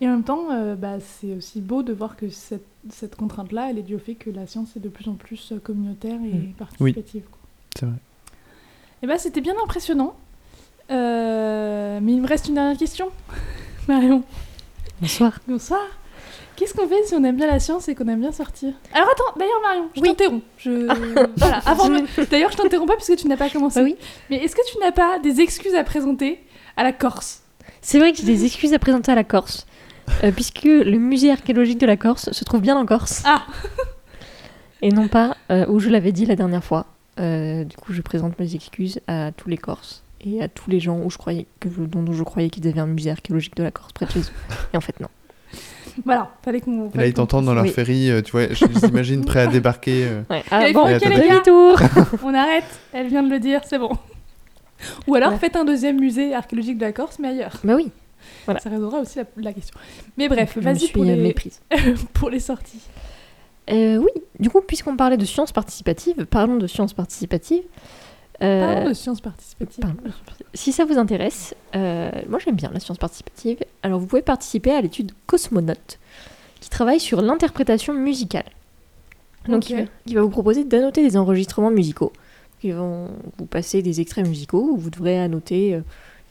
Et 0.00 0.08
en 0.08 0.10
même 0.10 0.24
temps, 0.24 0.50
euh, 0.50 0.74
bah, 0.74 0.98
c'est 1.00 1.34
aussi 1.34 1.60
beau 1.60 1.82
de 1.84 1.92
voir 1.92 2.16
que 2.16 2.28
cette, 2.28 2.66
cette 2.90 3.14
contrainte-là, 3.14 3.68
elle 3.70 3.78
est 3.78 3.82
due 3.82 3.94
au 3.94 3.98
fait 4.00 4.16
que 4.16 4.28
la 4.30 4.46
science 4.48 4.76
est 4.76 4.80
de 4.80 4.88
plus 4.88 5.08
en 5.08 5.14
plus 5.14 5.52
communautaire 5.62 6.18
et 6.24 6.34
Mm. 6.48 6.52
participative. 6.58 7.22
quoi. 7.30 7.38
C'est 7.78 7.86
vrai. 7.86 7.94
Et 9.02 9.06
bah, 9.06 9.18
c'était 9.18 9.40
bien 9.40 9.54
impressionnant. 9.62 10.16
Euh, 10.90 11.98
mais 12.02 12.12
il 12.12 12.20
me 12.20 12.26
reste 12.28 12.48
une 12.48 12.54
dernière 12.54 12.76
question. 12.76 13.08
Marion, 13.88 14.22
Bonsoir. 15.00 15.38
bonsoir. 15.48 15.80
Qu'est-ce 16.56 16.72
qu'on 16.72 16.86
fait 16.86 17.02
si 17.04 17.14
on 17.14 17.24
aime 17.24 17.36
bien 17.36 17.48
la 17.48 17.58
science 17.58 17.88
et 17.88 17.94
qu'on 17.96 18.06
aime 18.06 18.20
bien 18.20 18.30
sortir? 18.32 18.72
Alors 18.92 19.08
attends, 19.10 19.36
d'ailleurs 19.38 19.60
Marion, 19.62 19.88
je 19.94 20.00
Oui. 20.00 20.08
t'interromps. 20.08 20.42
Je... 20.58 20.70
voilà, 21.36 21.58
avant 21.66 21.88
de- 21.88 22.24
D'ailleurs, 22.30 22.52
je 22.52 22.56
t'interromps 22.56 22.88
pas 22.90 22.96
puisque 22.96 23.16
tu 23.16 23.26
n'as 23.26 23.36
pas 23.36 23.50
commencé. 23.50 23.80
Ah 23.80 23.82
oui. 23.82 23.96
Mais 24.30 24.36
est-ce 24.36 24.54
que 24.54 24.60
tu 24.70 24.78
n'as 24.78 24.92
pas 24.92 25.18
des 25.18 25.40
excuses 25.40 25.74
à 25.74 25.82
présenter 25.84 26.40
à 26.76 26.84
la 26.84 26.92
Corse? 26.92 27.42
C'est 27.82 27.98
vrai 27.98 28.12
que 28.12 28.18
j'ai 28.18 28.24
des 28.24 28.44
excuses 28.44 28.72
à 28.72 28.78
présenter 28.78 29.10
à 29.10 29.14
la 29.16 29.24
Corse, 29.24 29.66
euh, 30.22 30.30
puisque 30.30 30.62
le 30.64 30.96
musée 30.96 31.30
archéologique 31.32 31.78
de 31.78 31.86
la 31.86 31.96
Corse 31.96 32.30
se 32.30 32.44
trouve 32.44 32.60
bien 32.60 32.76
en 32.76 32.86
Corse. 32.86 33.22
Ah. 33.26 33.42
Et 34.80 34.90
non 34.90 35.08
pas 35.08 35.36
euh, 35.50 35.66
où 35.68 35.80
je 35.80 35.88
l'avais 35.90 36.12
dit 36.12 36.24
la 36.24 36.36
dernière 36.36 36.62
fois. 36.62 36.86
Euh, 37.20 37.64
du 37.64 37.76
coup, 37.76 37.92
je 37.92 38.00
présente 38.00 38.38
mes 38.38 38.54
excuses 38.54 39.00
à 39.08 39.32
tous 39.32 39.48
les 39.48 39.58
Corses 39.58 40.03
et 40.26 40.42
à 40.42 40.48
tous 40.48 40.70
les 40.70 40.80
gens 40.80 40.98
où 40.98 41.10
je 41.10 41.18
croyais 41.18 41.46
que 41.60 41.68
je- 41.70 41.82
dont 41.82 42.12
je 42.12 42.22
croyais 42.22 42.50
qu'ils 42.50 42.66
avaient 42.68 42.80
un 42.80 42.86
musée 42.86 43.10
archéologique 43.10 43.56
de 43.56 43.62
la 43.62 43.70
Corse 43.70 43.92
près 43.92 44.06
de 44.06 44.10
chez 44.10 44.20
eux. 44.20 44.32
Et 44.74 44.76
en 44.76 44.80
fait, 44.80 44.98
non. 45.00 45.08
Voilà, 46.04 46.30
fallait 46.44 46.60
qu'on. 46.60 46.90
Là, 46.94 47.06
ils 47.06 47.14
t'entendent 47.14 47.44
dans 47.44 47.54
leur 47.54 47.62
Oui. 47.64 47.70
ferry, 47.70 48.10
euh, 48.10 48.20
tu 48.20 48.32
vois, 48.32 48.48
je 48.52 48.64
les 48.64 48.88
imagine 48.88 49.24
prêts 49.24 49.40
à 49.42 49.46
débarquer. 49.46 50.04
euh. 50.06 50.22
Ouais. 50.28 50.42
Ah, 50.50 50.72
bon, 50.72 50.86
gars, 50.88 50.98
demi-tour 50.98 51.78
on 52.24 52.34
arrête. 52.34 52.64
Elle 52.92 53.06
vient 53.06 53.22
de 53.22 53.30
le 53.30 53.38
dire, 53.38 53.60
c'est 53.64 53.78
bon. 53.78 53.90
Ou 55.06 55.14
alors 55.14 55.30
Ouais. 55.32 55.38
faites 55.38 55.54
un 55.56 55.64
deuxième 55.64 56.00
musée 56.00 56.34
archéologique 56.34 56.78
de 56.78 56.84
la 56.84 56.92
Corse, 56.92 57.18
mais 57.20 57.28
ailleurs. 57.28 57.58
Bah 57.62 57.76
oui, 57.76 57.90
Voilà. 58.44 58.58
Ça 58.60 58.70
résoudra 58.70 58.98
aussi 58.98 59.18
la, 59.18 59.24
la 59.36 59.52
question. 59.52 59.78
Mais 60.18 60.28
bref, 60.28 60.58
vas-y 60.58 60.88
pour 60.88 61.02
euh, 61.02 61.06
les, 61.06 61.16
méprise. 61.16 61.60
pour 62.12 62.28
les 62.28 62.40
sorties. 62.40 62.80
Euh, 63.70 63.96
oui, 63.98 64.10
du 64.40 64.50
coup, 64.50 64.60
puisqu'on 64.60 64.96
parlait 64.96 65.16
de 65.16 65.24
sciences 65.24 65.52
participatives, 65.52 66.26
parlons 66.26 66.56
de 66.56 66.66
sciences 66.66 66.92
participatives. 66.92 67.62
Euh, 68.42 68.66
Parlons 68.74 68.88
de 68.88 68.94
sciences 68.94 69.20
participatives. 69.20 69.84
Si 70.54 70.72
ça 70.72 70.84
vous 70.84 70.98
intéresse, 70.98 71.54
euh, 71.76 72.10
moi 72.28 72.38
j'aime 72.44 72.56
bien 72.56 72.70
la 72.72 72.80
science 72.80 72.98
participative. 72.98 73.58
Alors 73.82 74.00
vous 74.00 74.06
pouvez 74.06 74.22
participer 74.22 74.72
à 74.72 74.80
l'étude 74.80 75.12
Cosmonaute, 75.26 75.98
qui 76.60 76.68
travaille 76.68 76.98
sur 77.00 77.22
l'interprétation 77.22 77.94
musicale. 77.94 78.46
Donc 79.46 79.58
Ok. 79.64 79.70
il, 79.70 79.76
va, 79.76 79.82
il 80.06 80.14
va 80.16 80.22
vous 80.22 80.30
proposer 80.30 80.64
d'annoter 80.64 81.02
des 81.02 81.16
enregistrements 81.16 81.70
musicaux. 81.70 82.12
Ils 82.62 82.74
vont 82.74 83.08
vous 83.38 83.46
passer 83.46 83.82
des 83.82 84.00
extraits 84.00 84.26
musicaux 84.26 84.70
où 84.72 84.76
vous 84.78 84.90
devrez 84.90 85.18
annoter 85.20 85.74
euh, 85.74 85.80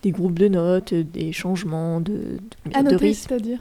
des 0.01 0.11
groupes 0.11 0.37
de 0.39 0.47
notes, 0.49 0.93
des 0.93 1.31
changements 1.31 2.01
de, 2.01 2.11
de, 2.13 2.71
de 2.71 2.75
Annoter, 2.77 2.95
rythme. 2.97 3.27
c'est-à-dire? 3.29 3.59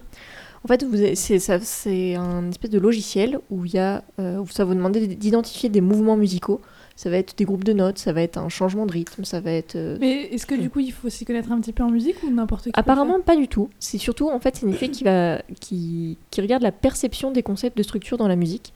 En 0.64 0.68
fait, 0.68 0.84
c'est 1.14 2.14
un 2.14 2.49
espèce 2.51 2.70
de 2.70 2.78
logiciel 2.78 3.38
où 3.51 3.64
il 3.64 3.74
y 3.74 3.78
a, 3.78 4.03
euh, 4.18 4.38
où 4.38 4.47
ça 4.49 4.64
va 4.64 4.68
vous 4.68 4.76
demander 4.76 5.07
d'identifier 5.07 5.68
des 5.68 5.80
mouvements 5.80 6.16
musicaux. 6.16 6.61
Ça 6.95 7.09
va 7.11 7.16
être 7.16 7.36
des 7.38 7.45
groupes 7.45 7.64
de 7.64 7.72
notes, 7.72 7.99
ça 7.99 8.12
va 8.12 8.22
être 8.22 8.36
un 8.38 8.49
changement 8.49 8.84
de 8.86 8.93
rythme, 8.93 9.24
ça 9.24 9.40
va 9.40 9.51
être 9.53 9.76
euh, 9.76 9.97
Mais 10.01 10.24
est-ce 10.24 10.45
que 10.47 10.55
du 10.55 10.68
coup 10.70 10.80
il 10.80 10.93
faut 10.93 11.09
s'y 11.09 11.24
connaître 11.24 11.51
un 11.51 11.61
petit 11.61 11.72
peu 11.72 11.82
en 11.82 11.90
musique 11.90 12.22
ou 12.22 12.30
n'importe 12.30 12.64
qui 12.64 12.70
Apparemment 12.74 13.20
pas 13.20 13.34
du 13.36 13.49
tout. 13.49 13.70
C'est 13.80 13.99
surtout 13.99 14.28
en 14.30 14.38
fait 14.40 14.57
c'est 14.57 14.66
une 14.66 14.74
étude 14.74 14.90
qui 14.93 15.05
va 15.05 15.40
qui, 15.61 16.18
qui 16.30 16.40
regarde 16.43 16.62
la 16.62 16.70
perception 16.72 17.30
des 17.30 17.43
concepts 17.43 17.76
de 17.78 17.82
structure 17.82 18.18
dans 18.18 18.28
la 18.28 18.36
musique. 18.36 18.72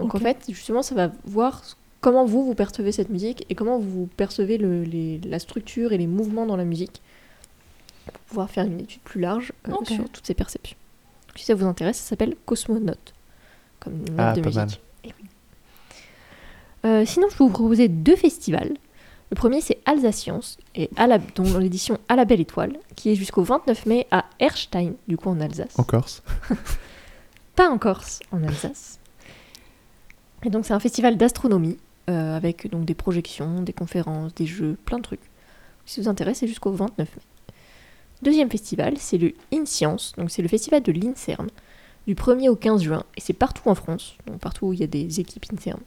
Donc 0.00 0.14
en 0.14 0.18
fait 0.18 0.38
justement 0.48 0.82
ça 0.82 0.94
va 0.96 1.12
voir 1.24 1.62
comment 2.00 2.24
vous 2.24 2.44
vous 2.44 2.54
percevez 2.56 2.90
cette 2.90 3.10
musique 3.10 3.46
et 3.48 3.54
comment 3.54 3.78
vous 3.78 4.08
percevez 4.16 4.58
le, 4.58 4.82
les- 4.82 5.20
la 5.24 5.38
structure 5.38 5.92
et 5.92 5.98
les 5.98 6.08
mouvements 6.08 6.46
dans 6.46 6.56
la 6.56 6.64
musique. 6.64 7.00
pour 8.06 8.14
pouvoir 8.28 8.50
faire 8.50 8.64
une 8.66 8.80
étude 8.80 9.00
plus 9.02 9.20
large 9.20 9.52
euh, 9.68 9.72
sur 9.84 10.08
toutes 10.10 10.26
ces 10.26 10.34
perceptions. 10.34 10.76
Si 11.36 11.44
ça 11.44 11.54
vous 11.54 11.64
intéresse, 11.64 11.96
ça 11.98 12.08
s'appelle 12.10 12.34
Cosmonaute, 12.44 13.14
comme 13.78 13.98
note 14.00 14.10
Ah, 14.18 14.32
de 14.34 14.40
pas 14.40 14.46
musique. 14.46 14.56
mal. 14.56 14.68
Euh, 16.84 17.04
sinon, 17.06 17.28
je 17.30 17.36
peux 17.36 17.44
vous 17.44 17.50
proposer 17.50 17.88
deux 17.88 18.16
festivals. 18.16 18.74
Le 19.30 19.34
premier, 19.34 19.60
c'est 19.60 19.78
Alsacience, 19.86 20.58
et 20.74 20.90
à 20.96 21.06
la, 21.06 21.18
dont 21.18 21.58
l'édition 21.58 21.98
À 22.08 22.16
la 22.16 22.24
Belle 22.24 22.40
Étoile, 22.40 22.76
qui 22.96 23.10
est 23.10 23.14
jusqu'au 23.14 23.42
29 23.42 23.86
mai 23.86 24.06
à 24.10 24.26
Erstein, 24.40 24.92
du 25.08 25.16
coup 25.16 25.30
en 25.30 25.40
Alsace. 25.40 25.78
En 25.78 25.84
Corse. 25.84 26.22
Pas 27.56 27.70
en 27.70 27.78
Corse, 27.78 28.20
en 28.30 28.42
Alsace. 28.42 28.98
Et 30.44 30.50
donc 30.50 30.66
c'est 30.66 30.74
un 30.74 30.80
festival 30.80 31.16
d'astronomie 31.16 31.78
euh, 32.10 32.36
avec 32.36 32.68
donc 32.68 32.84
des 32.84 32.94
projections, 32.94 33.62
des 33.62 33.72
conférences, 33.72 34.34
des 34.34 34.44
jeux, 34.44 34.76
plein 34.84 34.98
de 34.98 35.02
trucs. 35.02 35.30
Si 35.86 35.94
ça 35.94 36.02
vous 36.02 36.08
intéresse, 36.08 36.38
c'est 36.40 36.46
jusqu'au 36.46 36.72
29 36.72 36.98
mai. 36.98 37.22
Deuxième 38.20 38.50
festival, 38.50 38.98
c'est 38.98 39.18
le 39.18 39.32
InScience, 39.52 40.12
donc 40.18 40.30
c'est 40.30 40.42
le 40.42 40.48
festival 40.48 40.82
de 40.82 40.92
l'INSERM, 40.92 41.48
du 42.06 42.14
1er 42.14 42.50
au 42.50 42.56
15 42.56 42.82
juin, 42.82 43.04
et 43.16 43.20
c'est 43.20 43.32
partout 43.32 43.68
en 43.68 43.74
France, 43.74 44.16
donc 44.26 44.40
partout 44.40 44.66
où 44.66 44.72
il 44.74 44.80
y 44.80 44.84
a 44.84 44.88
des 44.88 45.20
équipes 45.20 45.46
INSERM 45.52 45.80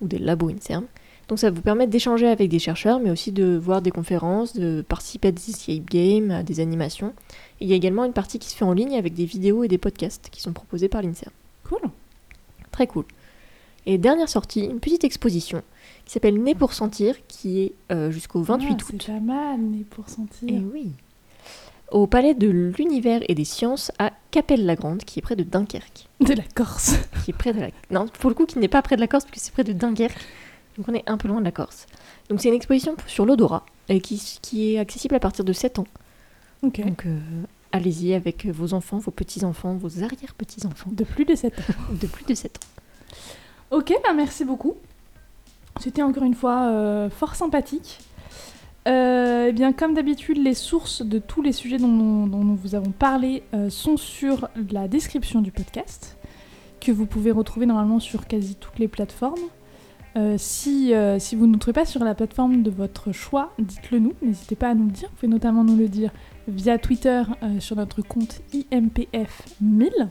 ou 0.00 0.08
des 0.08 0.18
labos 0.18 0.50
INSERM. 0.50 0.84
Donc 1.28 1.38
ça 1.40 1.50
vous 1.50 1.60
permettre 1.62 1.90
d'échanger 1.90 2.28
avec 2.28 2.48
des 2.48 2.60
chercheurs, 2.60 3.00
mais 3.00 3.10
aussi 3.10 3.32
de 3.32 3.56
voir 3.56 3.82
des 3.82 3.90
conférences, 3.90 4.54
de 4.54 4.84
participer 4.88 5.28
à 5.28 5.32
des 5.32 5.50
escape 5.50 5.84
games, 5.90 6.30
à 6.30 6.42
des 6.44 6.60
animations. 6.60 7.12
Et 7.60 7.64
il 7.64 7.68
y 7.68 7.72
a 7.72 7.76
également 7.76 8.04
une 8.04 8.12
partie 8.12 8.38
qui 8.38 8.48
se 8.48 8.56
fait 8.56 8.64
en 8.64 8.72
ligne 8.72 8.96
avec 8.96 9.14
des 9.14 9.24
vidéos 9.24 9.64
et 9.64 9.68
des 9.68 9.78
podcasts 9.78 10.28
qui 10.30 10.40
sont 10.40 10.52
proposés 10.52 10.88
par 10.88 11.02
l'INSERM. 11.02 11.32
Cool. 11.64 11.80
Très 12.70 12.86
cool. 12.86 13.04
Et 13.86 13.98
dernière 13.98 14.28
sortie, 14.28 14.64
une 14.64 14.80
petite 14.80 15.04
exposition 15.04 15.62
qui 16.04 16.12
s'appelle 16.12 16.40
Né 16.40 16.54
pour 16.54 16.72
sentir, 16.72 17.14
qui 17.26 17.60
est 17.60 17.72
euh, 17.92 18.10
jusqu'au 18.10 18.42
28 18.42 18.66
Ah, 18.68 18.72
août. 18.74 19.00
C'est 19.00 19.12
pas 19.12 19.20
mal, 19.20 19.60
mais 19.60 19.84
pour 19.84 20.08
sentir. 20.08 20.48
Et 20.48 20.58
oui. 20.60 20.92
Au 21.92 22.06
Palais 22.06 22.34
de 22.34 22.48
l'Univers 22.48 23.20
et 23.28 23.34
des 23.34 23.44
Sciences 23.44 23.92
à 23.98 24.12
Capelle-la-Grande, 24.32 25.04
qui 25.04 25.20
est 25.20 25.22
près 25.22 25.36
de 25.36 25.44
Dunkerque. 25.44 26.08
De 26.20 26.34
la 26.34 26.42
Corse. 26.54 26.96
Qui 27.24 27.30
est 27.30 27.34
près 27.34 27.52
de 27.52 27.60
la... 27.60 27.68
Non, 27.90 28.06
pour 28.08 28.28
le 28.28 28.34
coup, 28.34 28.44
qui 28.44 28.58
n'est 28.58 28.68
pas 28.68 28.82
près 28.82 28.96
de 28.96 29.00
la 29.00 29.06
Corse, 29.06 29.24
parce 29.24 29.36
que 29.36 29.40
c'est 29.40 29.52
près 29.52 29.64
de 29.64 29.72
Dunkerque. 29.72 30.18
Donc 30.76 30.88
on 30.88 30.94
est 30.94 31.04
un 31.06 31.16
peu 31.16 31.28
loin 31.28 31.38
de 31.38 31.44
la 31.44 31.52
Corse. 31.52 31.86
Donc 32.28 32.40
c'est 32.40 32.48
une 32.48 32.54
exposition 32.54 32.96
sur 33.06 33.24
l'odorat, 33.24 33.64
et 33.88 34.00
qui, 34.00 34.38
qui 34.42 34.74
est 34.74 34.78
accessible 34.78 35.14
à 35.14 35.20
partir 35.20 35.44
de 35.44 35.52
7 35.52 35.78
ans. 35.78 35.86
Ok. 36.62 36.80
Donc 36.84 37.06
euh, 37.06 37.18
allez-y 37.72 38.14
avec 38.14 38.46
vos 38.46 38.74
enfants, 38.74 38.98
vos 38.98 39.12
petits-enfants, 39.12 39.76
vos 39.76 40.02
arrière-petits-enfants 40.02 40.90
De 40.92 41.04
plus 41.04 41.24
de 41.24 41.34
7 41.34 41.58
ans. 41.58 41.92
de 41.92 42.06
plus 42.06 42.24
de 42.24 42.34
7 42.34 42.58
ans. 42.58 43.76
Ok, 43.76 43.92
bah 44.04 44.12
merci 44.14 44.44
beaucoup. 44.44 44.74
C'était 45.80 46.02
encore 46.02 46.24
une 46.24 46.34
fois 46.34 46.68
euh, 46.68 47.10
fort 47.10 47.34
sympathique. 47.34 48.00
Euh, 48.86 49.46
eh 49.48 49.52
bien, 49.52 49.72
comme 49.72 49.94
d'habitude, 49.94 50.38
les 50.38 50.54
sources 50.54 51.02
de 51.02 51.18
tous 51.18 51.42
les 51.42 51.52
sujets 51.52 51.78
dont 51.78 51.88
nous, 51.88 52.56
vous 52.56 52.74
avons 52.76 52.92
parlé 52.92 53.42
euh, 53.52 53.68
sont 53.68 53.96
sur 53.96 54.48
la 54.70 54.86
description 54.86 55.40
du 55.40 55.50
podcast, 55.50 56.16
que 56.80 56.92
vous 56.92 57.06
pouvez 57.06 57.32
retrouver 57.32 57.66
normalement 57.66 57.98
sur 57.98 58.26
quasi 58.28 58.54
toutes 58.54 58.78
les 58.78 58.86
plateformes. 58.86 59.40
Euh, 60.16 60.36
si, 60.38 60.94
si 61.18 61.36
vous 61.36 61.46
ne 61.46 61.52
nous 61.52 61.58
trouvez 61.58 61.74
pas 61.74 61.84
sur 61.84 62.02
la 62.02 62.14
plateforme 62.14 62.62
de 62.62 62.70
votre 62.70 63.12
choix, 63.12 63.52
dites-le 63.58 63.98
nous, 63.98 64.14
n'hésitez 64.22 64.56
pas 64.56 64.68
à 64.68 64.74
nous 64.74 64.86
le 64.86 64.92
dire. 64.92 65.08
Vous 65.10 65.16
pouvez 65.16 65.32
notamment 65.32 65.64
nous 65.64 65.76
le 65.76 65.88
dire 65.88 66.10
via 66.48 66.78
Twitter 66.78 67.22
sur 67.58 67.76
notre 67.76 68.02
compte 68.02 68.40
IMPF1000. 68.54 70.08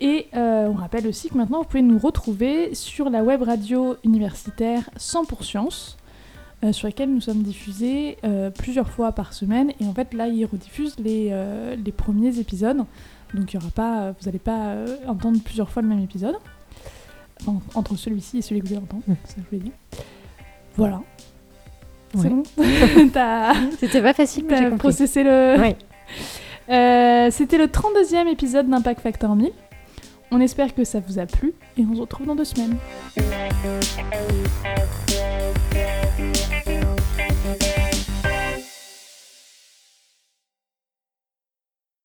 Et 0.00 0.26
on 0.32 0.72
rappelle 0.72 1.06
aussi 1.06 1.28
que 1.28 1.36
maintenant 1.36 1.58
vous 1.58 1.68
pouvez 1.68 1.82
nous 1.82 1.98
retrouver 1.98 2.74
sur 2.74 3.10
la 3.10 3.22
web 3.22 3.42
radio 3.42 3.94
universitaire 4.02 4.90
100 4.96 5.26
pour 5.26 5.44
science, 5.44 5.96
euh, 6.64 6.72
sur 6.72 6.88
laquelle 6.88 7.12
nous 7.14 7.20
sommes 7.20 7.42
diffusés 7.42 8.16
euh, 8.24 8.50
plusieurs 8.50 8.88
fois 8.90 9.12
par 9.12 9.32
semaine. 9.32 9.70
Et 9.80 9.84
en 9.86 9.94
fait 9.94 10.12
là 10.14 10.26
ils 10.28 10.44
rediffusent 10.46 10.96
les, 10.98 11.28
euh, 11.30 11.76
les 11.76 11.92
premiers 11.92 12.38
épisodes. 12.40 12.78
Donc 13.34 13.52
il 13.52 13.54
y 13.54 13.58
aura 13.58 13.70
pas, 13.70 14.10
vous 14.12 14.26
n'allez 14.26 14.38
pas 14.38 14.68
euh, 14.70 14.96
entendre 15.06 15.38
plusieurs 15.44 15.68
fois 15.70 15.82
le 15.82 15.88
même 15.88 16.00
épisode. 16.02 16.36
Enfin, 17.46 17.60
entre 17.74 17.96
celui-ci 17.96 18.38
et 18.38 18.42
celui 18.42 18.60
que 18.62 18.66
vous 18.68 18.72
allez 18.74 18.82
entendre, 18.82 19.02
Mm. 19.06 19.14
c'est 19.24 19.30
ça 19.36 19.42
je 19.44 19.56
voulais 19.56 19.62
dire. 19.68 19.72
Voilà. 20.76 21.00
C'est 22.16 22.22
Ouais. 22.22 22.30
bon 22.30 22.42
C'était 23.78 24.02
pas 24.02 24.12
facile, 24.14 24.44
mais 24.48 24.56
j'ai 24.58 24.70
processé 24.76 25.22
le... 25.24 25.56
Ouais. 25.60 25.76
Euh, 26.70 27.28
C'était 27.30 27.58
le 27.58 27.66
32e 27.66 28.26
épisode 28.26 28.70
d'Impact 28.70 29.00
Factor 29.02 29.36
1000. 29.36 29.50
On 30.30 30.40
espère 30.40 30.74
que 30.74 30.82
ça 30.84 30.98
vous 31.06 31.18
a 31.18 31.26
plu 31.26 31.52
et 31.76 31.84
on 31.84 31.94
se 31.94 32.00
retrouve 32.00 32.26
dans 32.26 32.34
deux 32.34 32.46
semaines. 32.46 32.78